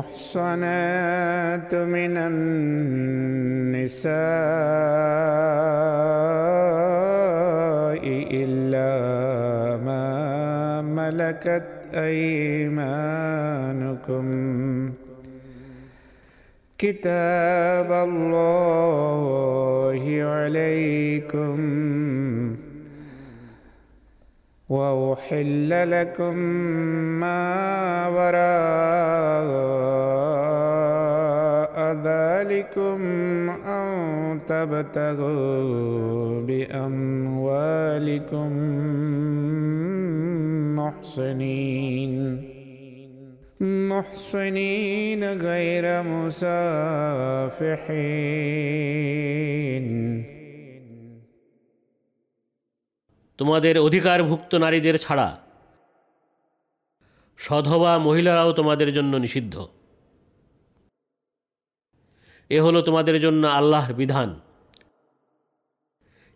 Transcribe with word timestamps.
والمحصنات 0.00 1.74
من 1.74 2.16
النساء 2.16 4.10
إلا 8.32 8.90
ما 9.84 10.82
ملكت 10.82 11.68
أيمانكم 11.94 12.90
كتاب 16.78 17.92
الله 17.92 18.62
عليكم 20.22 21.56
وأحل 24.70 25.90
لكم 25.90 26.36
ما 27.20 28.08
وراء 28.08 28.40
ذلكم 32.06 33.00
أن 33.50 34.40
تبتغوا 34.46 36.40
بأموالكم 36.46 38.50
محصنين. 40.76 42.14
محصنين 43.60 45.24
غير 45.24 46.02
مسافحين. 46.02 47.10
তোমাদের 53.40 53.78
অধিকারভুক্ত 53.78 54.54
নারীদের 54.54 54.98
ছাড়া 54.98 55.40
সধবা 57.38 57.98
মহিলারাও 57.98 58.52
তোমাদের 58.52 58.94
জন্য 58.94 59.16
নিষিদ্ধ। 59.16 59.68
এ 62.50 62.60
হলো 62.60 62.82
তোমাদের 62.82 63.20
জন্য 63.20 63.46
আল্লাহর 63.46 63.92
বিধান। 63.92 64.40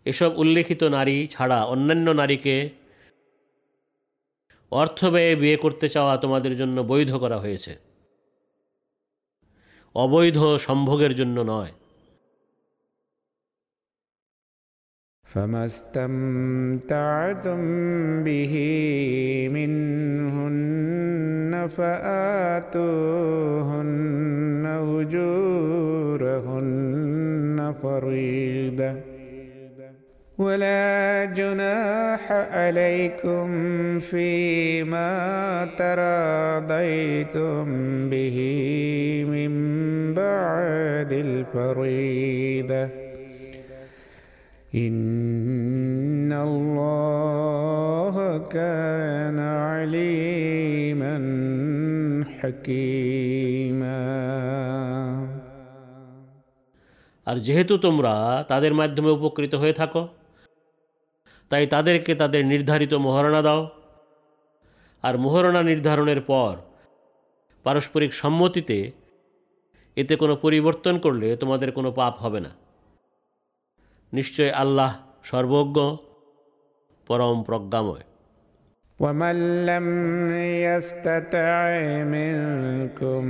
এসব 0.05 0.37
উল্লেখিত 0.37 0.83
নারী 0.83 1.27
ছাড়া 1.27 1.63
অন্যান্য 1.63 2.11
নারীকে 2.11 2.69
অর্থ 4.71 5.05
ব্যয়ে 5.05 5.35
বিয়ে 5.35 5.57
করতে 5.57 5.89
চাওয়া 5.89 6.17
তোমাদের 6.17 6.57
জন্য 6.57 6.81
বৈধ 6.81 7.15
করা 7.15 7.37
হয়েছে। 7.37 7.79
অবৈধ 9.95 10.45
সম্ভোগের 10.57 11.15
জন্য 11.15 11.41
নয়। 11.41 11.71
فما 15.35 15.65
استمتعتم 15.65 17.59
به 18.23 18.53
منهن 19.53 21.67
فآتوهن 21.67 22.85
أجورهن 25.01 25.75
فريضة. 27.83 28.93
ولا 30.37 31.25
جناح 31.25 32.31
عليكم 32.31 33.47
فيما 33.99 35.65
تراضيتم 35.77 37.65
به 38.09 38.37
من 39.29 39.53
بعد 40.13 41.13
الفريضة. 41.13 42.89
إن 44.74 46.32
الله 46.32 48.14
كان 48.48 49.38
عليما 49.64 51.14
حكيما 52.32 54.00
আর 57.26 57.36
যেহেতু 57.38 57.74
তোমরা 57.78 58.14
তাদের 58.48 58.72
মাধ্যমে 58.74 59.10
উপকৃত 59.10 59.52
হয়ে 59.54 59.72
থাকো 59.72 60.02
তাই 61.50 61.64
তাদেরকে 61.66 62.12
তাদের 62.14 62.42
নির্ধারিত 62.46 62.92
মোহরণা 62.96 63.40
দাও 63.42 63.62
আর 65.04 65.14
মোহরণা 65.16 65.62
নির্ধারণের 65.62 66.20
পর 66.22 66.52
পারস্পরিক 67.64 68.12
সম্মতিতে 68.12 68.78
এতে 69.96 70.14
কোনো 70.16 70.34
পরিবর্তন 70.36 70.94
করলে 70.98 71.28
তোমাদের 71.36 71.70
কোনো 71.72 71.90
পাপ 71.92 72.14
হবে 72.18 72.40
না 72.40 72.52
নিশ্চয় 74.14 74.50
আল্লাহ 74.62 74.90
সর্বজ্ঞ 75.30 75.76
পরম 77.06 77.38
প্রজ্ঞাময় 77.48 78.04
ومن 79.00 79.36
لم 79.66 79.88
يستطع 80.66 81.56
منكم 82.16 83.22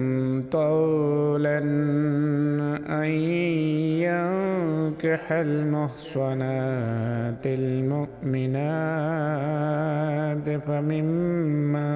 طولا 0.51 1.59
أن 3.03 3.11
ينكح 4.07 5.33
المحصنات 5.47 7.45
المؤمنات 9.41 10.47
فمما 10.67 11.93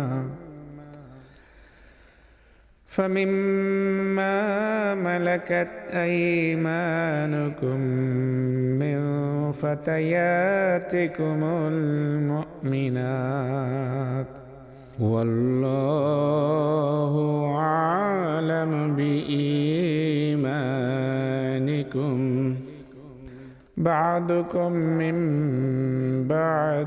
فمما 2.98 4.94
ملكت 4.94 5.70
أيمانكم 5.92 7.80
من 8.80 8.98
فتياتكم 9.52 11.40
المؤمنات 12.64 14.26
والله 15.00 17.14
أعلم 17.56 18.96
بإيمانكم 18.96 20.16
بعضكم 23.76 24.72
من 24.72 25.16
بعد 26.28 26.86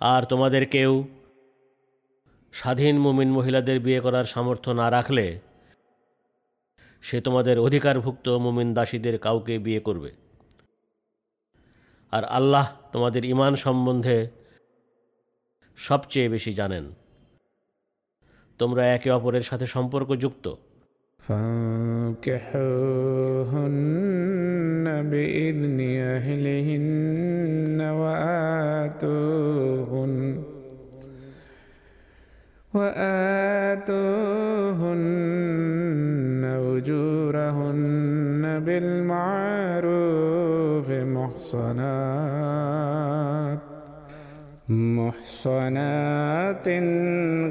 আর 0.00 0.24
তোমাদের 0.24 0.66
কেউ 0.66 1.04
স্বাধীন 2.58 2.96
মুমিন 2.98 3.28
মহিলাদের 3.28 3.78
বিয়ে 3.80 4.00
করার 4.00 4.26
সামর্থ্য 4.26 4.70
না 4.72 4.86
রাখলে 4.90 5.26
সে 7.04 7.16
তোমাদের 7.20 7.56
অধিকারভুক্ত 7.58 8.26
মুমিন 8.36 8.68
দাসীদের 8.74 9.16
কাউকে 9.18 9.54
বিয়ে 9.58 9.80
করবে 9.80 10.10
আর 12.12 12.24
আল্লাহ 12.30 12.66
তোমাদের 12.92 13.22
ইমান 13.24 13.52
সম্বন্ধে 13.56 14.18
সবচেয়ে 15.78 16.28
বেশি 16.28 16.52
জানেন 16.54 16.84
তোমরা 18.60 18.82
একে 18.86 19.08
অপরের 19.10 19.44
সাথে 19.44 19.66
সম্পর্কযুক্ত 19.66 20.46
فانكحوهن 23.44 24.86
بإذن 25.02 25.78
أهلهن 26.14 27.78
وآتوهن 27.92 28.27
وآتوهن 34.74 36.42
أجورهن 36.74 38.44
بالمعروف 38.66 40.88
محصنات 41.16 42.54
محصنات 44.68 46.66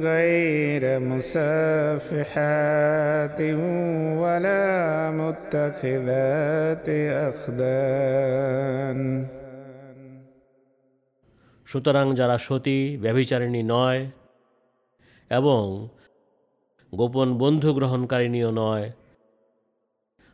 غير 0.04 0.84
مسافحات 1.12 3.40
ولا 4.22 4.66
متخذات 5.22 6.88
أخدان 7.30 9.00
সুতরাং 11.72 12.16
যারা 12.16 12.38
সতী 12.38 12.98
ব্যভিচারিণী 13.02 13.62
নয় 13.76 14.02
এবং 15.32 15.62
গোপন 16.94 17.30
বন্ধু 17.38 17.70
গ্রহণকারিণীও 17.74 18.52
নয় 18.52 18.88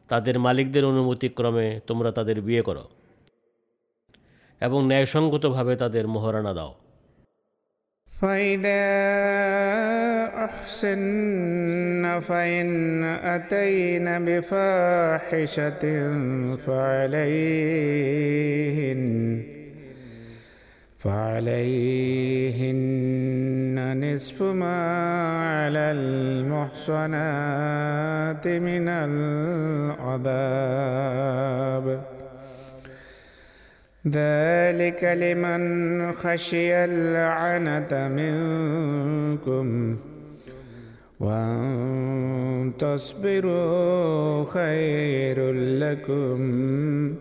তাদের 0.09 0.35
মালিকদের 0.39 0.83
অনুমতিক্রমে 0.85 1.67
তোমরা 1.87 2.09
তাদের 2.11 2.37
বিয়ে 2.41 2.63
করো 2.63 2.85
এবং 4.61 4.79
ন্যায়সঙ্গতভাবে 4.87 5.73
তাদের 5.75 6.05
মোহরানা 6.07 6.53
দাও 6.53 6.73
فإذا 8.11 8.85
أحسن 10.45 12.03
فإن 12.21 12.67
أتين 13.27 14.07
بفاحشة 14.25 15.83
فعليهن 16.57 17.99
فعليهن 21.04 22.94
نصف 24.04 24.42
ما 24.42 24.80
على 25.38 25.78
المحصنات 25.96 27.28
من 28.48 28.88
العذاب. 30.08 31.86
ذلك 34.06 35.04
لمن 35.04 36.12
خشي 36.12 36.84
العنة 36.84 38.08
منكم 38.08 39.96
وأن 41.20 42.72
تصبروا 42.78 44.44
خير 44.44 45.52
لكم. 45.52 47.14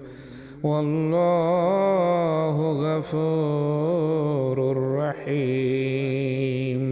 والله 0.63 2.57
غفور 2.85 4.57
رحيم 4.99 6.85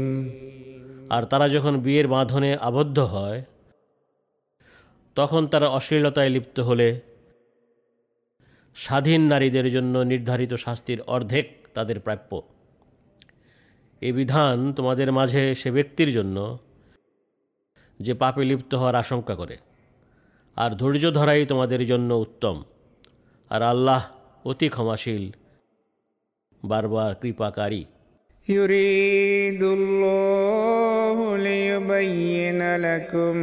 আর 1.10 1.22
তারা 1.22 1.46
যখন 1.48 1.74
বিয়ের 1.80 2.06
বাঁধনে 2.08 2.50
আবদ্ধ 2.60 2.98
হয় 3.06 3.40
তখন 5.16 5.42
তারা 5.46 5.66
অশ্লীলতায় 5.68 6.30
লিপ্ত 6.30 6.56
হলে 6.60 6.88
স্বাধীন 8.76 9.20
নারীদের 9.28 9.66
জন্য 9.72 9.94
নির্ধারিত 10.02 10.52
শাস্তির 10.54 11.00
অর্ধেক 11.06 11.46
তাদের 11.74 11.98
প্রাপ্য 12.00 12.30
এ 14.02 14.10
বিধান 14.12 14.56
তোমাদের 14.72 15.08
মাঝে 15.12 15.42
সে 15.54 15.68
ব্যক্তির 15.70 16.10
জন্য 16.12 16.36
যে 18.00 18.12
পাপে 18.14 18.42
লিপ্ত 18.44 18.72
হওয়ার 18.74 18.96
আশঙ্কা 18.96 19.34
করে 19.34 19.56
আর 20.56 20.70
ধৈর্য 20.70 21.04
ধরাই 21.10 21.42
তোমাদের 21.46 21.80
জন্য 21.86 22.10
উত্তম 22.14 22.56
আর 23.50 23.62
আল্লাহ 23.72 24.02
অতি 24.44 24.68
ক্ষমাশীল 24.74 25.24
বারবার 26.62 27.10
কৃপাকারী 27.22 27.82
يريد 28.48 29.62
الله 29.78 31.36
ليبين 31.36 32.60
لكم 32.76 33.36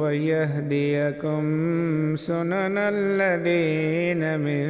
ويهديكم 0.00 1.42
سنن 2.16 2.76
الذين 2.96 4.22
من 4.40 4.66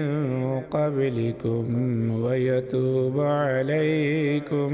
قبلكم 0.71 1.67
ويتوب 2.25 3.17
عليكم 3.21 4.71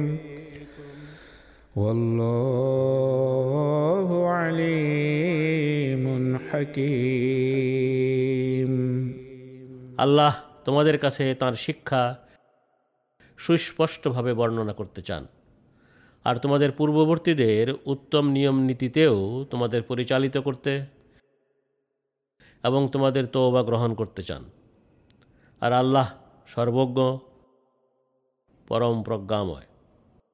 والله 3.00 4.08
عليم 4.28 6.04
حكيم 6.50 7.80
আল্লাহ 9.98 10.32
তোমাদের 10.64 10.96
কাছে 10.98 11.24
তার 11.34 11.54
শিক্ষা 11.56 12.02
সুস্পষ্টভাবে 13.38 14.32
বর্ণনা 14.34 14.74
করতে 14.74 15.00
চান 15.02 15.22
আর 16.24 16.36
তোমাদের 16.36 16.70
পূর্ববর্তীদের 16.72 17.66
উত্তম 17.86 18.24
নিয়ম 18.32 18.56
নীতিতেও 18.62 19.16
তোমাদের 19.50 19.80
পরিচালিত 19.82 20.36
করতে 20.38 20.72
এবং 22.64 22.82
তোমাদের 22.88 23.24
তওবা 23.26 23.62
গ্রহণ 23.62 23.90
করতে 23.94 24.22
চান 24.22 24.42
আর 25.62 25.72
আল্লাহ 25.72 26.06
সর্বজ্ঞ 26.48 26.98
পরম 28.68 28.96
প্রজ্ঞাময় 29.02 29.66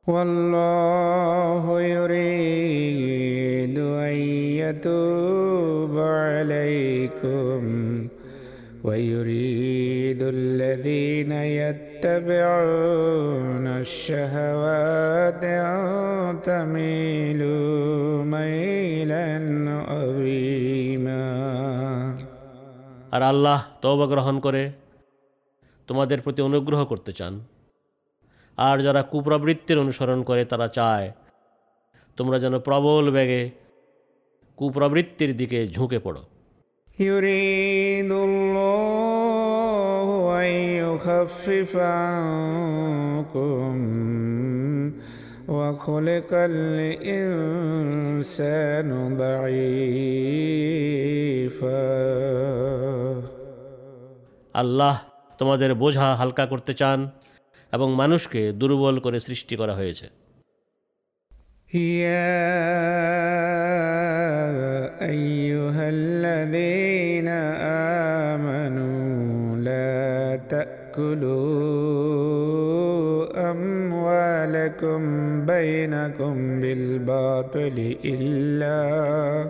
والله 0.06 1.64
يريد 1.92 3.76
أن 4.02 4.16
يتوب 4.62 5.94
عليكم 6.20 7.60
ويريد 8.84 10.20
الذين 10.22 11.32
يتبعون 11.62 12.86
الشهوات 13.82 15.42
أن 15.44 15.80
تميلوا 16.42 18.24
ميلا 18.26 19.26
عظيما 19.90 21.26
আর 23.10 23.22
আল্লাহ 23.22 23.58
তওবা 23.82 24.06
গ্রহণ 24.06 24.36
করে 24.40 24.62
তোমাদের 25.88 26.18
প্রতি 26.20 26.40
অনুগ্রহ 26.42 26.80
করতে 26.84 27.12
চান 27.12 27.34
আর 28.58 28.76
যারা 28.80 29.02
কুপ্রবৃত্তির 29.02 29.78
অনুসরণ 29.78 30.18
করে 30.22 30.42
তারা 30.44 30.66
চায় 30.68 31.08
তোমরা 32.18 32.36
যেন 32.38 32.54
প্রবল 32.58 33.04
বেগে 33.10 33.42
কুপ্রবৃত্তির 34.58 35.32
দিকে 35.36 35.58
ঝুঁকে 35.68 35.98
পড়ো 35.98 36.22
يريد 36.98 38.10
الله 38.28 40.08
أن 40.40 40.50
يخفف 40.82 41.76
عنكم 41.76 43.72
وخلق 45.48 46.30
الإنسان 47.52 48.88
ضعيفا 49.16 49.76
আল্লাহ 54.54 54.94
তোমাদের 55.40 55.70
বোঝা 55.74 56.06
হালকা 56.20 56.44
করতে 56.46 56.72
চান 56.80 56.98
এবং 57.72 57.88
মানুষকে 57.94 58.40
দুর্বল 58.52 58.96
করে 58.98 59.18
সৃষ্টি 59.20 59.54
করা 59.60 59.74
হয়েছে 59.74 60.06
يا 61.73 62.51
أيها 65.01 65.89
الذين 65.89 67.27
آمنوا 68.35 69.57
لا 69.57 70.35
تأكلوا 70.49 71.51
أموالكم 73.51 75.01
بينكم 75.45 76.59
بالباطل 76.59 77.95
إلا 78.05 79.47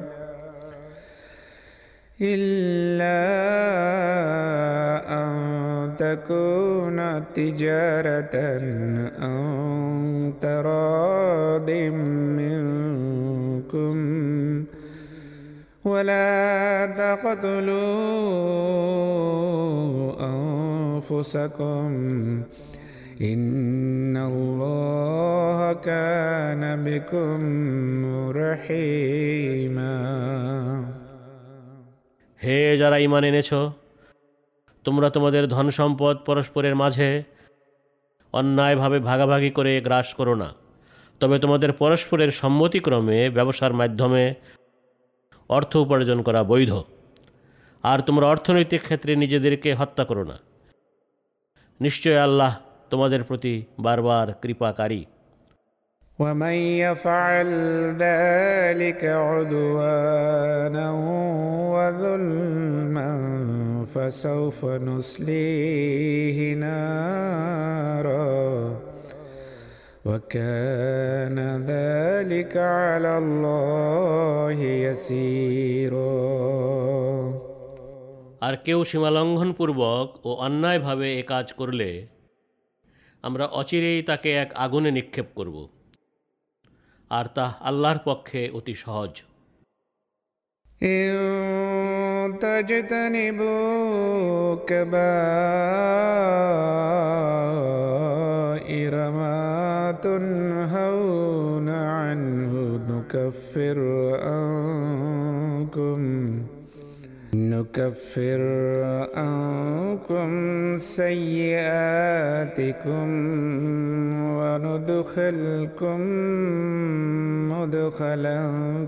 إلا 2.21 3.21
أن 5.09 5.31
تكون 5.97 7.23
تجارة 7.33 8.35
أن 9.25 10.33
تراض 11.60 11.70
منكم 12.40 13.96
ولا 15.84 16.86
تقتلوا 16.96 17.76
أنفسكم 20.32 21.88
إن 23.22 24.16
الله 24.22 25.58
كان 25.82 26.62
بكم 26.84 27.40
رحيما 28.36 29.96
হে 32.40 32.60
যারা 32.80 32.96
ইমান 32.98 33.24
এনেছ 33.24 33.50
তোমরা 34.84 35.08
তোমাদের 35.10 35.44
ধন 35.54 35.66
সম্পদ 35.78 36.14
পরস্পরের 36.28 36.74
মাঝে 36.82 37.08
অন্যায়ভাবে 38.34 38.98
ভাগাভাগি 39.00 39.50
করে 39.50 39.72
গ্রাস 39.80 40.08
করো 40.18 40.34
না 40.34 40.48
তবে 41.20 41.36
তোমাদের 41.38 41.70
পরস্পরের 41.72 42.30
সম্মতিক্রমে 42.32 43.18
ব্যবসার 43.30 43.72
মাধ্যমে 43.72 44.24
অর্থ 45.50 45.72
উপার্জন 45.76 46.18
করা 46.22 46.40
বৈধ 46.42 46.72
আর 47.84 47.98
তোমরা 48.00 48.26
অর্থনৈতিক 48.26 48.80
ক্ষেত্রে 48.82 49.12
নিজেদেরকে 49.16 49.70
হত্যা 49.74 50.04
করো 50.04 50.24
না 50.24 50.36
নিশ্চয় 51.80 52.18
আল্লাহ 52.18 52.52
তোমাদের 52.90 53.20
প্রতি 53.24 53.54
বারবার 53.78 54.26
কৃপাকারী 54.42 55.02
ومن 56.18 56.56
يفعل 56.86 57.48
ذلك 57.98 59.02
عدوانا 59.04 60.86
وظلما 61.74 63.10
فسوف 63.94 64.58
نصليه 64.88 66.38
نارا 66.56 68.26
وكان 70.04 71.38
ذلك 71.66 72.54
على 72.56 73.12
الله 73.18 74.58
يسيرا 74.86 76.16
আর 78.40 78.54
কেউ 78.66 78.80
সীমালঙ্ঘনপূর্বক 78.84 80.06
ও 80.24 80.30
অন্যায়ভাবে 80.46 81.08
এ 81.20 81.22
কাজ 81.22 81.46
করলে 81.52 81.90
আমরা 83.24 83.44
অচিরেই 83.60 84.00
তাকে 84.02 84.30
এক 84.34 84.50
আগুনে 84.56 84.90
নিক্ষেপ 84.90 85.28
করব 85.36 85.56
আর 87.10 87.26
তা 87.26 87.46
আল্লাহর 87.60 88.00
পক্ষে 88.04 88.40
অতি 88.52 88.74
সহজ 88.74 89.12
إن 90.83 92.39
تجتنبوا 92.39 93.75
كبائر 94.55 94.91
ما 99.11 99.95
تنهون 100.03 101.69
عنه 101.69 102.79
نكفر 102.89 103.79
عنكم. 104.23 106.10
نكفر 107.60 108.40
عنكم 109.14 110.30
سيئاتكم 110.78 111.88
وندخلكم 114.38 116.00
مدخلا 117.50 118.38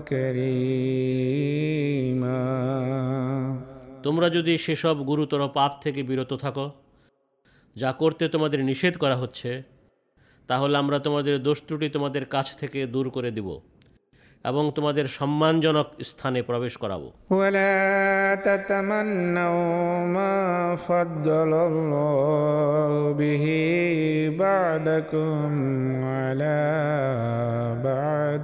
كريما 0.09 1.59
তোমরা 4.03 4.27
যদি 4.29 4.53
সেসব 4.57 4.95
গুরুতর 5.05 5.41
পাপ 5.53 5.71
থেকে 5.81 6.01
বিরত 6.03 6.31
থাকো 6.33 6.65
যা 7.75 7.89
করতে 7.91 8.23
তোমাদের 8.27 8.59
নিষেধ 8.63 8.93
করা 8.97 9.15
হচ্ছে 9.15 9.51
তাহলে 10.49 10.75
আমরা 10.77 10.97
তোমাদের 10.99 11.35
দোষ 11.43 11.57
ত্রুটি 11.67 11.87
তোমাদের 11.89 12.23
কাছ 12.25 12.47
থেকে 12.57 12.79
দূর 12.87 13.05
করে 13.09 13.29
দিব 13.31 13.49
এবং 14.45 14.63
তোমাদের 14.75 15.05
সম্মানজনক 15.17 15.87
স্থানে 16.09 16.39
প্রবেশ 16.41 16.73
করাবো 16.83 17.07
ولا 17.39 17.75
تتمنوا 18.47 19.67
ما 20.17 20.35
فضل 20.87 21.51
الله 21.69 22.91
به 23.19 23.45
بعدكم 24.43 25.49
على 26.17 26.59
بعد 27.87 28.41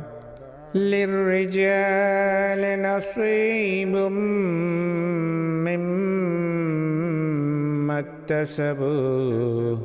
للرجال 0.91 2.61
نصيب 2.87 3.93
مما 6.95 7.99
اكتسبوا 7.99 9.77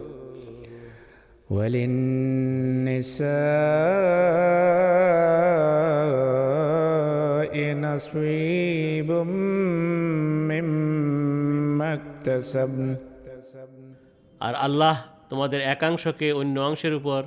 وللنساء 1.51 3.21
نصيب 7.77 9.11
مما 10.51 11.95
اكتسبن 11.95 12.97
আর 14.41 14.57
আল্লাহ 14.57 15.05
তোমাদের 15.31 15.75
একাংশকে 15.75 16.33
অন্য 16.33 16.61
অংশের 16.61 16.95
উপর 16.95 17.23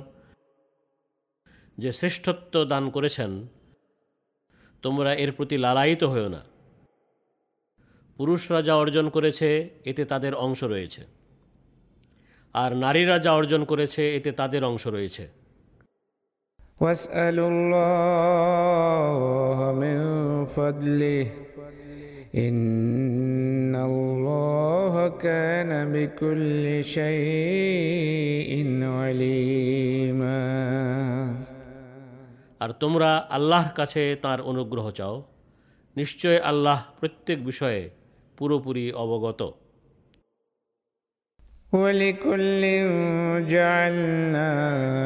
যে 1.78 1.92
শ্রেষ্ঠত্ব 1.92 2.64
দান 2.64 2.90
করেছেন 2.90 3.48
তোমরা 4.82 5.14
এর 5.14 5.32
প্রতি 5.32 5.56
লালায়িত 5.56 6.04
হও 6.04 6.28
না 6.28 6.42
পুরুষরা 8.18 8.62
যা 8.62 8.74
অর্জন 8.74 9.10
করেছে 9.10 9.70
এতে 9.84 10.04
তাদের 10.04 10.36
অংশ 10.36 10.64
রয়েছে 10.64 11.17
আর 12.53 12.75
নারীরা 12.75 13.19
যা 13.19 13.33
অর্জন 13.33 13.63
করেছে 13.63 14.15
এতে 14.15 14.31
তাদের 14.31 14.63
অংশ 14.63 14.87
রয়েছে। 14.87 15.27
আর 32.59 32.71
তোমরা 32.71 33.17
আল্লাহর 33.29 33.69
কাছে 33.75 34.15
তার 34.21 34.41
অনুগ্রহ 34.41 34.91
চাও। 34.91 35.23
নিশ্চয় 35.95 36.39
আল্লাহ 36.39 36.85
প্রত্যেক 36.99 37.45
বিষয়ে 37.45 37.89
পুরোপুরি 38.37 38.91
অবগত। 38.91 39.53
ولكل 41.71 42.61
جعلنا 43.49 44.53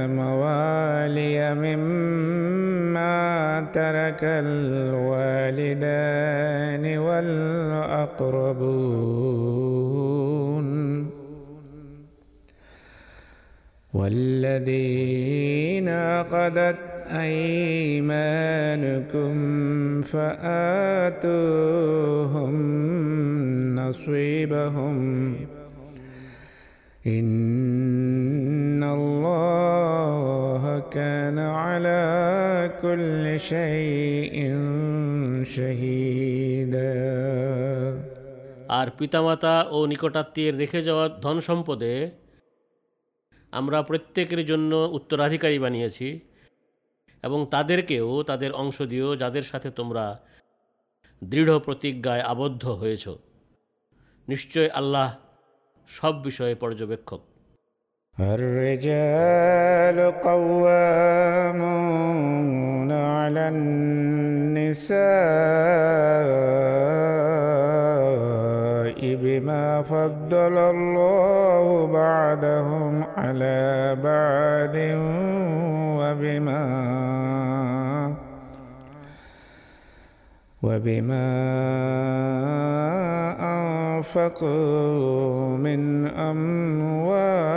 موالي 0.07 1.55
مما 1.55 3.13
ترك 3.73 4.19
الوالدان 4.23 5.77
والأقربون. 6.97 8.63
والذين 13.93 15.89
عقدت 15.89 16.77
أيمانكم 17.11 18.11
فآتوهم 20.01 21.33
نصيبهم. 23.75 25.35
إن 27.04 28.82
الله 28.82 30.62
كان 30.90 31.38
على 31.38 32.02
كل 32.82 33.24
شيء 33.40 34.36
شهيدا 35.46 36.94
আর 38.70 38.88
পিতামাতা 38.98 39.54
ও 39.70 39.78
নিকটাত্মীয়ের 39.86 40.54
রেখে 40.58 40.80
যাওয়া 40.82 41.04
ধন 41.22 41.36
সম্পদে 41.40 41.92
আমরা 43.52 43.78
প্রত্যেকের 43.82 44.42
জন্য 44.46 44.72
উত্তরাধিকারী 44.92 45.58
বানিয়েছি 45.58 46.08
এবং 47.24 47.40
তাদেরকেও 47.50 48.08
তাদের 48.22 48.50
অংশ 48.52 48.76
দিও 48.82 49.08
যাদের 49.16 49.42
সাথে 49.42 49.68
তোমরা 49.70 50.04
দৃঢ় 51.22 51.54
প্রতিজ্ঞায় 51.58 52.24
আবদ্ধ 52.24 52.64
হয়েছ 52.80 53.04
নিশ্চয় 54.28 54.68
আল্লাহ 54.70 55.08
সব 55.88 56.14
বিষয়ে 56.26 56.54
পর্যবেক্ষক 56.62 57.22
الرجال 58.18 59.98
قوامون 61.58 62.90
على 62.92 63.44
النساء 68.08 68.98
بما 69.22 69.82
فضل 69.82 70.54
الله 70.58 71.86
بعدهم 71.86 73.04
على 73.16 73.96
بعد 74.08 74.76
وبما 76.00 76.64
وبما 80.62 81.28
أنفقوا 84.02 85.56
من 85.58 85.80
أموالهم 86.30 87.56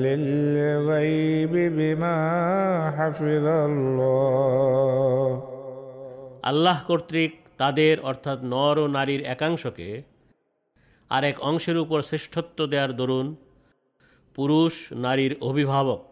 للغيب 0.04 1.54
بما 1.72 2.16
حفظ 2.90 3.46
الله 3.62 5.30
আল্লাহ 6.50 6.78
কর্তৃক 6.88 7.32
তাদের 7.60 7.94
অর্থাৎ 8.10 8.38
নর 8.52 8.76
ও 8.78 8.84
নারীর 8.96 9.22
একাংশকে 9.34 9.90
আর 11.10 11.22
এক 11.24 11.36
অংশের 11.42 11.76
উপর 11.84 11.98
শ্রেষ্ঠত্ব 12.08 12.58
দেওয়ার 12.72 12.92
দরুন 13.00 13.26
পুরুষ, 14.35 14.73
নারীর 14.91 15.35
অভিভাবক। 15.41 16.05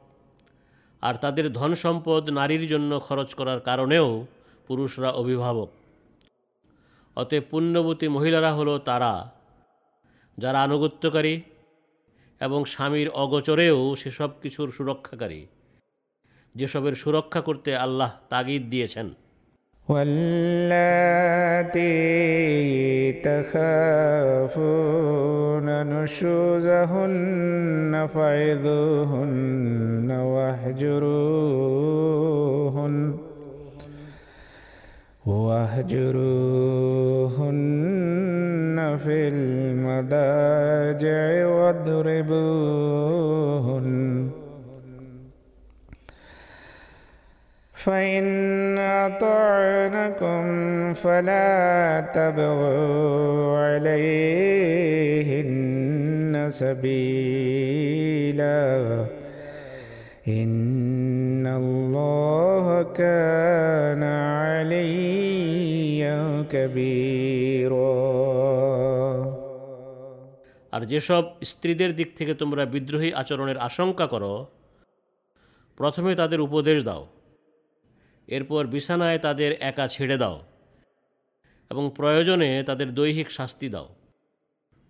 আর 1.01 1.15
তাদের 1.15 1.53
ধন 1.53 1.75
সম্পদ 1.75 2.29
নারীর 2.29 2.67
জন্য 2.67 2.99
খরচ 2.99 3.33
করার 3.33 3.59
কারণেও 3.59 4.25
পুরুষরা 4.67 5.11
অভিভাবক। 5.11 5.69
অতএব 7.15 7.43
পুণ্যবতী 7.49 8.07
মহিলারা 8.07 8.53
হলো 8.53 8.79
তারা, 8.79 9.31
যারা 10.37 10.63
আনুগত্যকারী 10.63 11.41
এবং 12.39 12.65
স্বামীর 12.65 13.09
অগোচরেও 13.09 13.95
সেসব 13.95 14.29
কিছুর 14.41 14.71
সুরক্ষাকারী। 14.71 15.47
যেসবের 16.55 16.95
সুরক্ষা 16.95 17.41
করতে 17.41 17.75
আল্লাহ 17.75 18.13
তাগিদ 18.29 18.69
দিয়েছেন। 18.69 19.13
واللاتي 19.89 21.83
تخافون 23.23 24.63
نشوزهن 26.03 28.07
فعظوهن 28.13 30.11
واهجروهن 30.11 31.13
واهجروهن 35.25 36.17
في 39.03 39.27
المضاجع 39.33 41.25
واضربوهن 41.45 42.83
فإن 47.82 48.78
أطعنكم 48.78 50.44
فلا 50.94 52.00
تبغوا 52.14 53.58
عليهن 53.58 55.48
سبيلا 56.50 58.58
إن 60.28 61.46
الله 61.46 62.82
كان 62.94 64.02
عليا 64.34 66.18
كبيرا 66.52 67.88
আর 70.72 70.84
যেসব 70.84 71.24
স্ত্রীদের 71.44 71.96
দিক 71.96 72.16
থেকে 72.16 72.34
তোমরা 72.34 72.64
বিদ্রোহী 72.64 73.12
আচরণের 73.12 73.58
আশঙ্কা 73.58 74.06
করো 74.06 74.46
প্রথমে 75.80 76.14
তাদের 76.14 76.40
উপদেশ 76.40 76.84
দাও 76.84 77.06
এরপর 78.27 78.67
বিছানায় 78.67 79.19
তাদের 79.19 79.55
একা 79.59 79.87
ছেড়ে 79.87 80.17
দাও 80.17 80.41
এবং 81.69 81.91
প্রয়োজনে 81.95 82.63
তাদের 82.63 82.93
দৈহিক 82.93 83.31
শাস্তি 83.31 83.69
দাও। 83.69 83.95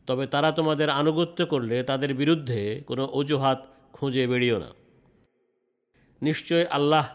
তবে 0.07 0.27
তারা 0.27 0.51
তোমাদের 0.51 0.89
আনুগত্য 0.89 1.45
করলে 1.45 1.83
তাদের 1.83 2.13
বিরুদ্ধে 2.13 2.83
কোনো 2.87 3.05
অজুহাত 3.05 3.65
খুঁজে 3.93 4.27
বেরিও 4.27 4.59
না। 4.59 4.73
নিশ্চয় 6.21 6.65
আল্লাহ 6.65 7.09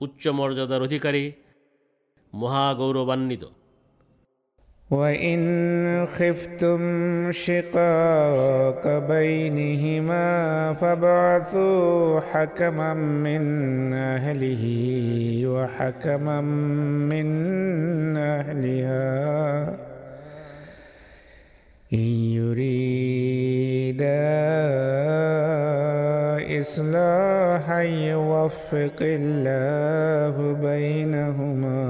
উচ্চ 0.00 0.28
মর্যাদার 0.28 0.82
অধিকারী, 0.82 1.32
মহাগৌরবান্বিত। 2.34 3.44
وإن 4.92 6.06
خفتم 6.06 7.32
شقاق 7.32 9.08
بينهما 9.08 10.72
فابعثوا 10.74 12.20
حكما 12.20 12.94
من 12.94 13.92
أهله 13.94 14.64
وحكما 15.46 16.40
من 17.10 18.16
أهلها. 18.16 19.68
إن 21.92 22.08
يريدا 22.36 24.02
إصلاحا 26.60 27.80
يوفق 27.82 28.98
الله 29.00 30.52
بينهما. 30.62 31.82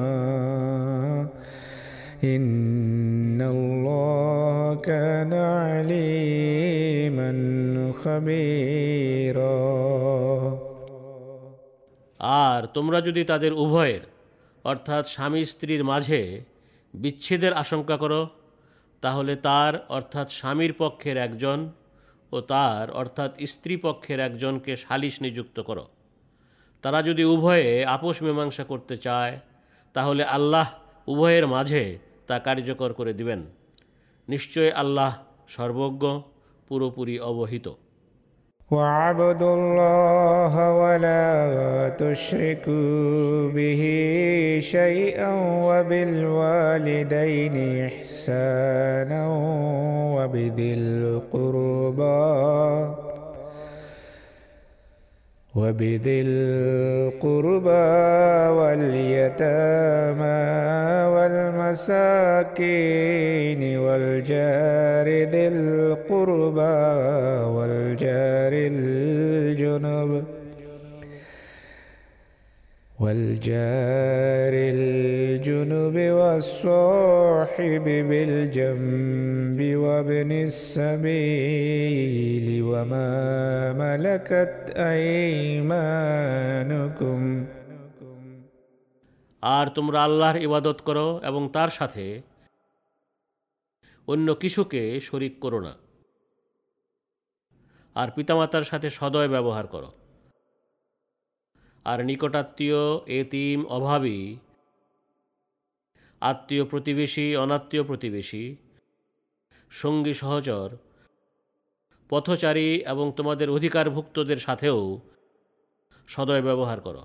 إن 2.24 2.81
الله 3.47 4.75
كان 4.83 5.33
عليما 5.61 7.29
خبيرا 7.93 9.57
আর 12.41 12.61
তোমরা 12.73 12.99
যদি 13.01 13.21
তাদের 13.23 13.51
উভয়ের 13.53 14.03
অর্থাৎ 14.65 15.03
স্বামী 15.07 15.41
স্ত্রীর 15.45 15.83
মাঝে 15.83 16.21
বিচ্ছেদের 16.93 17.53
আশঙ্কা 17.53 17.95
করো 17.97 18.21
তাহলে 19.03 19.33
তার 19.41 19.73
অর্থাৎ 19.89 20.27
স্বামীর 20.29 20.73
পক্ষের 20.73 21.17
একজন 21.17 21.59
ও 22.31 22.37
তার 22.49 22.85
অর্থাৎ 22.91 23.31
স্ত্রী 23.45 23.75
পক্ষের 23.77 24.19
একজনকে 24.19 24.73
সালিশ 24.77 25.15
নিযুক্ত 25.21 25.57
করো 25.59 25.85
তারা 26.83 26.99
যদি 27.01 27.23
উভয়ে 27.25 27.69
আপোষ 27.85 28.15
মীমাংসা 28.21 28.63
করতে 28.63 28.95
চায় 28.97 29.33
তাহলে 29.95 30.23
আল্লাহ 30.27 30.67
উভয়ের 31.07 31.45
মাঝে 31.47 31.83
তা 32.27 32.35
কার্যকর 32.47 32.89
করে 32.99 33.13
দিবেন 33.19 33.39
নিশ্চয় 34.27 34.69
আল্লাহ 34.81 35.11
সর্বজ্ঞ 35.55 36.03
পুরোপুরি 36.67 37.15
অবহিত 37.31 37.67
واعبدوا 38.71 39.55
الله 39.59 40.53
ولا 40.73 41.27
تشركوا 42.03 43.49
به 43.49 43.81
شيئا 44.75 45.31
وبالوالدين 45.67 47.55
إحسانا 47.85 49.21
وبذي 50.15 50.73
القربى 50.73 52.27
وبذي 55.54 56.22
القربى 56.26 57.68
واليتامى 58.58 60.40
والمساكين 61.14 62.58
والجار 63.78 65.08
ذي 65.08 65.48
القربى 65.48 66.80
والجار 67.56 68.52
الجنب 68.72 70.24
والجار 73.00 74.52
الجنب 74.54 75.11
والصاحب 76.17 77.85
بالجنب 78.09 79.59
وابن 79.75 80.31
السبيل 80.47 81.67
وما 82.63 83.11
ملكت 83.73 84.55
أيمانكم 84.91 86.27
আর 89.43 89.65
তোমরা 89.67 89.99
আল্লাহর 90.03 90.37
ইবাদত 90.41 90.77
করো 90.81 91.07
এবং 91.23 91.41
তার 91.53 91.69
সাথে 91.69 92.05
অন্য 94.07 94.27
কিছুকে 94.33 94.81
শরিক 94.99 95.33
করো 95.39 95.59
না 95.61 95.73
আর 97.95 98.07
পিতামাতার 98.15 98.63
সাথে 98.63 98.87
সদয় 98.89 99.29
ব্যবহার 99.29 99.65
করো 99.67 99.89
আর 101.85 101.99
নিকটাত্মীয় 102.05 102.81
এতিম 103.19 103.59
অভাবী 103.69 104.19
আত্মীয় 106.22 106.64
প্রতিবেশী 106.64 107.36
অনাত্মীয় 107.36 107.82
প্রতিবেশী 107.82 108.56
সঙ্গী 109.70 110.14
সহচর 110.14 110.76
পথচারী 112.10 112.68
এবং 112.86 113.12
তোমাদের 113.16 113.50
অধিকারভুক্তদের 113.50 114.36
সাথেও 114.36 115.00
সদয় 116.08 116.42
ব্যবহার 116.42 116.80
করো। 116.80 117.02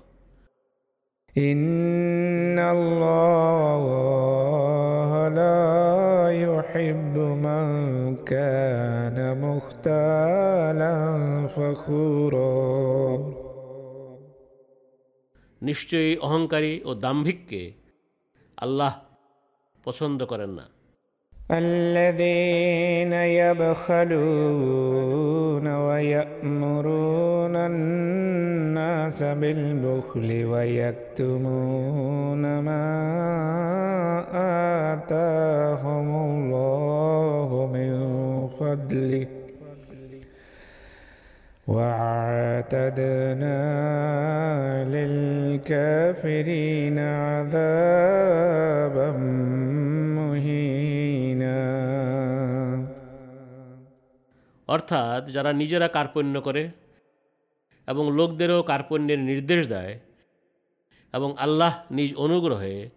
নিশ্চয়ই 15.62 16.16
অহংকারী 16.16 16.80
ও 16.84 16.94
দাম্ভিককে 16.94 17.62
আল্লাহ 18.56 18.92
পছন্দ 19.85 20.19
করেন 20.31 20.51
না 20.59 20.65
الذين 21.51 23.13
يبخلون 23.41 24.15
ويأمرون 25.87 27.55
الناس 27.55 29.23
بالبخل 29.23 30.45
ويكتمون 30.45 32.59
ما 32.59 32.85
آتاهم 34.93 36.07
الله 36.29 37.49
من 37.73 37.91
فضله 38.59 39.27
واعتدنا 41.67 43.59
للكافرين 44.95 46.99
عذابا 46.99 49.11
অর্থাৎ 54.69 55.29
যারা 55.29 55.53
নিজেরা 55.53 55.87
কার্পণ্য 55.87 56.39
করে 56.39 56.71
এবং 57.87 58.11
লোকদেরও 58.11 58.63
কার্পণ্যের 58.63 59.21
নির্দেশ 59.21 59.67
দেয় 59.67 59.99
এবং 61.13 61.37
আল্লাহ 61.37 61.79
নিজ 61.91 62.15
অনুগ্রহে 62.15 62.89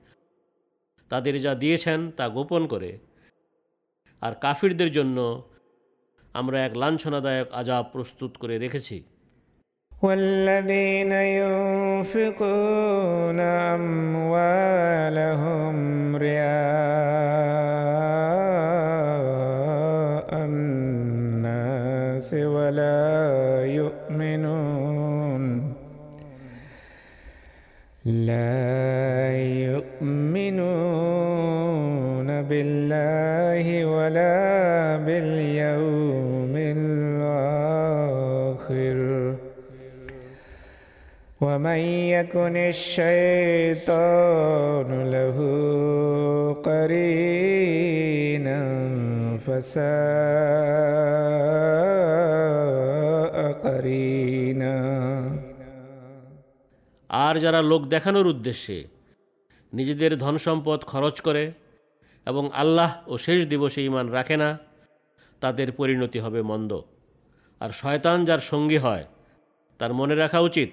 তাদের 1.11 1.41
যা 1.41 1.55
দিয়েছেন 1.55 2.11
তা 2.19 2.29
গোপন 2.29 2.67
করে 2.73 2.99
আর 4.23 4.35
কাফিরদের 4.43 4.93
জন্য 4.93 5.45
আমরা 6.35 6.61
এক 6.61 6.75
লাঞ্ছনাদায়ক 6.75 7.53
আজাব 7.53 7.85
প্রস্তুত 7.95 8.37
করে 8.43 8.59
রেখেছি 8.59 9.05
والذين 9.93 11.13
ينفقون 11.41 13.41
أموالهم 13.77 15.77
رئاء 16.19 16.77
الناس 22.34 22.48
ولا 22.48 23.66
يؤمنون. 23.66 25.44
لا 28.06 29.38
يؤمنون 29.72 30.70
بالله 32.42 33.86
ولا 33.86 34.98
باليوم 35.06 36.54
الآخر. 36.58 37.72
ومن 41.42 41.82
يكن 42.16 42.58
الشيطان 42.58 43.92
له 45.12 45.38
قرينا 46.64 48.62
আর 57.10 57.40
যারা 57.40 57.62
লোক 57.62 57.86
দেখানোর 57.86 58.28
উদ্দেশ্যে 58.28 58.84
নিজেদের 59.74 60.18
ধন 60.18 60.38
সম্পদ 60.38 60.84
খরচ 60.84 61.22
করে 61.22 61.52
এবং 62.26 62.50
আল্লাহ 62.54 62.98
ও 63.08 63.18
শেষ 63.18 63.48
দিবসে 63.48 63.86
ইমান 63.86 64.10
রাখে 64.10 64.38
না, 64.38 64.58
তাদের 65.42 65.72
পরিণতি 65.72 66.20
হবে 66.20 66.42
মন্দ। 66.42 66.82
আর 67.60 67.70
শয়তান 67.70 68.26
যার 68.26 68.40
সঙ্গী 68.40 68.78
হয়, 68.78 69.06
তার 69.78 69.94
মনে 69.94 70.16
রাখা 70.16 70.40
উচিত, 70.40 70.70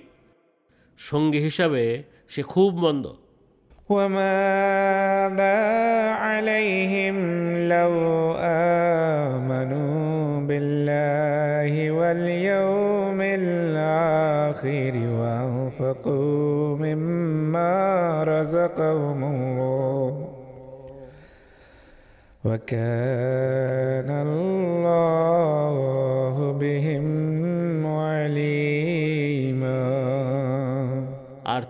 সঙ্গী 0.98 1.38
হিসাবে 1.38 2.02
সে 2.28 2.42
খুব 2.42 2.78
মন্দ। 2.78 3.12
وماذا 3.88 5.56
عليهم 6.12 7.16
لو 7.68 7.92
آمنوا 8.38 10.40
بالله 10.46 11.90
واليوم 11.90 13.20
الآخر 13.20 14.92
وأنفقوا 15.20 16.76
مما 16.76 17.74
رزقهم 18.24 19.24
الله 19.24 20.28
وكان 22.44 24.10
الله 24.26 26.52
بهم 26.60 27.27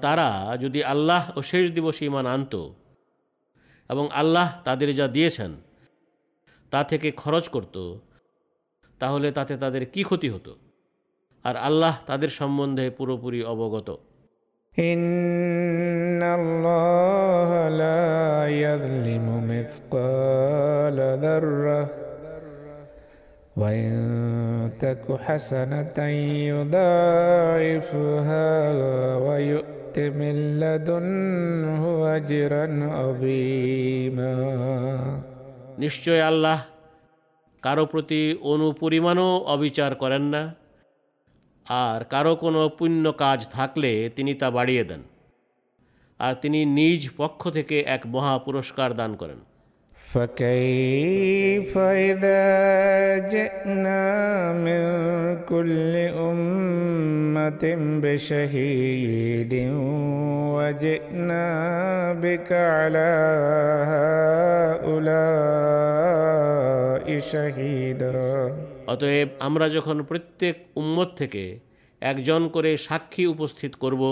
তারা 0.02 0.30
যদি 0.58 0.80
আল্লাহ 0.84 1.24
ও 1.36 1.40
শেষ 1.52 1.66
দিবসে 1.72 2.04
ইমান 2.06 2.26
আনত 2.28 2.54
এবং 3.90 4.06
আল্লাহ 4.14 4.48
তাদের 4.64 4.90
যা 4.96 5.08
দিয়েছেন 5.08 5.52
তা 6.72 6.82
থেকে 6.84 7.08
খরচ 7.14 7.46
করত 7.50 7.76
তাহলে 9.02 9.28
তাতে 9.32 9.54
তাদের 9.58 9.84
কি 9.86 10.02
ক্ষতি 10.04 10.28
হতো 10.30 10.52
আর 11.46 11.56
আল্লাহ 11.60 11.94
তাদের 12.06 12.30
সম্বন্ধে 12.40 12.86
পুরোপুরি 12.90 13.40
অবগত 13.46 13.90
إن 14.78 16.24
الله 16.32 17.50
لا 17.70 18.48
يظلم 18.48 19.28
مثقال 19.48 20.98
ذرة 21.18 21.88
وإن 23.56 23.94
تك 24.80 25.06
حسنة 25.18 25.98
يضاعفها 26.50 28.48
ويؤت 29.18 29.77
من 29.98 30.36
لدنه 30.60 31.84
أجرا 32.16 32.66
عظيما 32.92 34.34
নিশ্চয় 35.80 36.22
আল্লাহ 36.22 36.60
কারো 37.64 37.84
প্রতি 37.86 38.22
অনুপরিমাণও 38.44 39.30
অবিচার 39.46 39.92
করেন 39.96 40.24
না 40.34 40.44
আর 41.68 42.00
কারো 42.04 42.34
কোনো 42.36 42.62
পুণ্য 42.70 43.06
কাজ 43.18 43.40
থাকলে 43.48 43.92
তিনি 44.10 44.32
তা 44.34 44.48
বাড়িয়ে 44.50 44.84
দেন 44.84 45.02
আর 46.20 46.34
তিনি 46.34 46.60
নিজ 46.76 47.02
পক্ষ 47.18 47.42
থেকে 47.50 47.78
এক 47.88 48.02
মহা 48.08 48.34
পুরস্কার 48.38 48.90
দান 48.94 49.12
করেন 49.16 49.40
فكيف 50.14 51.72
إذا 51.78 52.46
جئنا 53.28 54.04
من 54.58 54.84
كل 55.44 55.94
أمة 56.24 57.64
بشهيد 58.04 59.54
وجئنا 60.58 61.46
بك 62.16 62.50
على 62.52 63.10
هؤلاء 65.84 67.06
شهيدا 67.22 68.14
অতএব 68.88 69.30
আমরা 69.40 69.66
যখন 69.70 69.98
প্রত্যেক 70.04 70.56
উম্মত 70.76 71.10
থেকে 71.18 71.44
একজন 72.02 72.42
করে 72.48 72.72
সাক্ষী 72.78 73.24
উপস্থিত 73.26 73.74
করব 73.76 74.04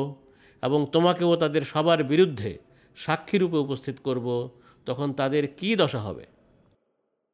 এবং 0.64 0.80
তোমাকেও 0.92 1.32
তাদের 1.36 1.64
সবার 1.64 2.00
বিরুদ্ধে 2.04 2.52
সাক্ষীরূপে 2.98 3.58
উপস্থিত 3.58 3.98
করব 4.04 4.28
তখন 4.86 5.08
তাদের 5.20 5.44
কি 5.60 5.70
দশা 5.82 6.02
হবে 6.08 6.26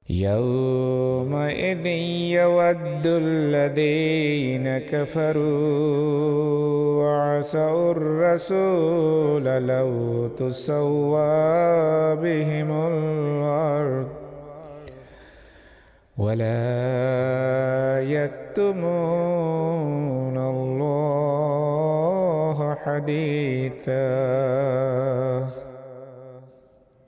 يومئذ 0.09 1.85
يود 2.39 3.05
الذين 3.25 4.77
كفروا 4.77 5.43
وعصوا 7.03 7.91
الرسول 7.91 9.43
لو 9.43 9.91
تسوى 10.27 12.15
بهم 12.23 12.69
الأرض 12.91 14.07
ولا 16.17 16.57
يكتمون 18.97 20.37
الله 20.37 22.75
حديثا 22.75 24.07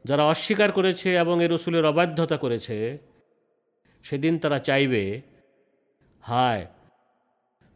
যারা 0.05 0.25
অস্বীকার 0.25 0.73
করেছে 0.73 1.09
এবং 1.14 1.43
এ 1.43 1.47
রসুলের 1.49 1.85
অবাধ্যতা 1.85 2.37
করেছে, 2.37 2.99
সেদিন 4.05 4.38
তারা 4.38 4.59
চাইবে, 4.59 5.21
হায়, 6.21 6.67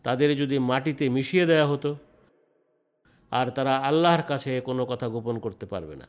তাদের 0.03 0.37
যদি 0.37 0.59
মাটিতে 0.59 1.09
মিশিয়ে 1.09 1.47
দেয়া 1.47 1.67
হতো, 1.67 1.97
আর 3.31 3.47
তারা 3.51 3.77
আল্লাহর 3.77 4.23
কাছে 4.23 4.61
কোনো 4.61 4.87
কথা 4.87 5.09
গোপন 5.09 5.39
করতে 5.39 5.67
পারবে 5.67 5.97
না। 5.97 6.07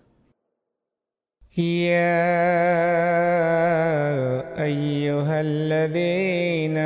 يا 1.60 2.40
أيها 4.64 5.42
الذين 5.42 6.78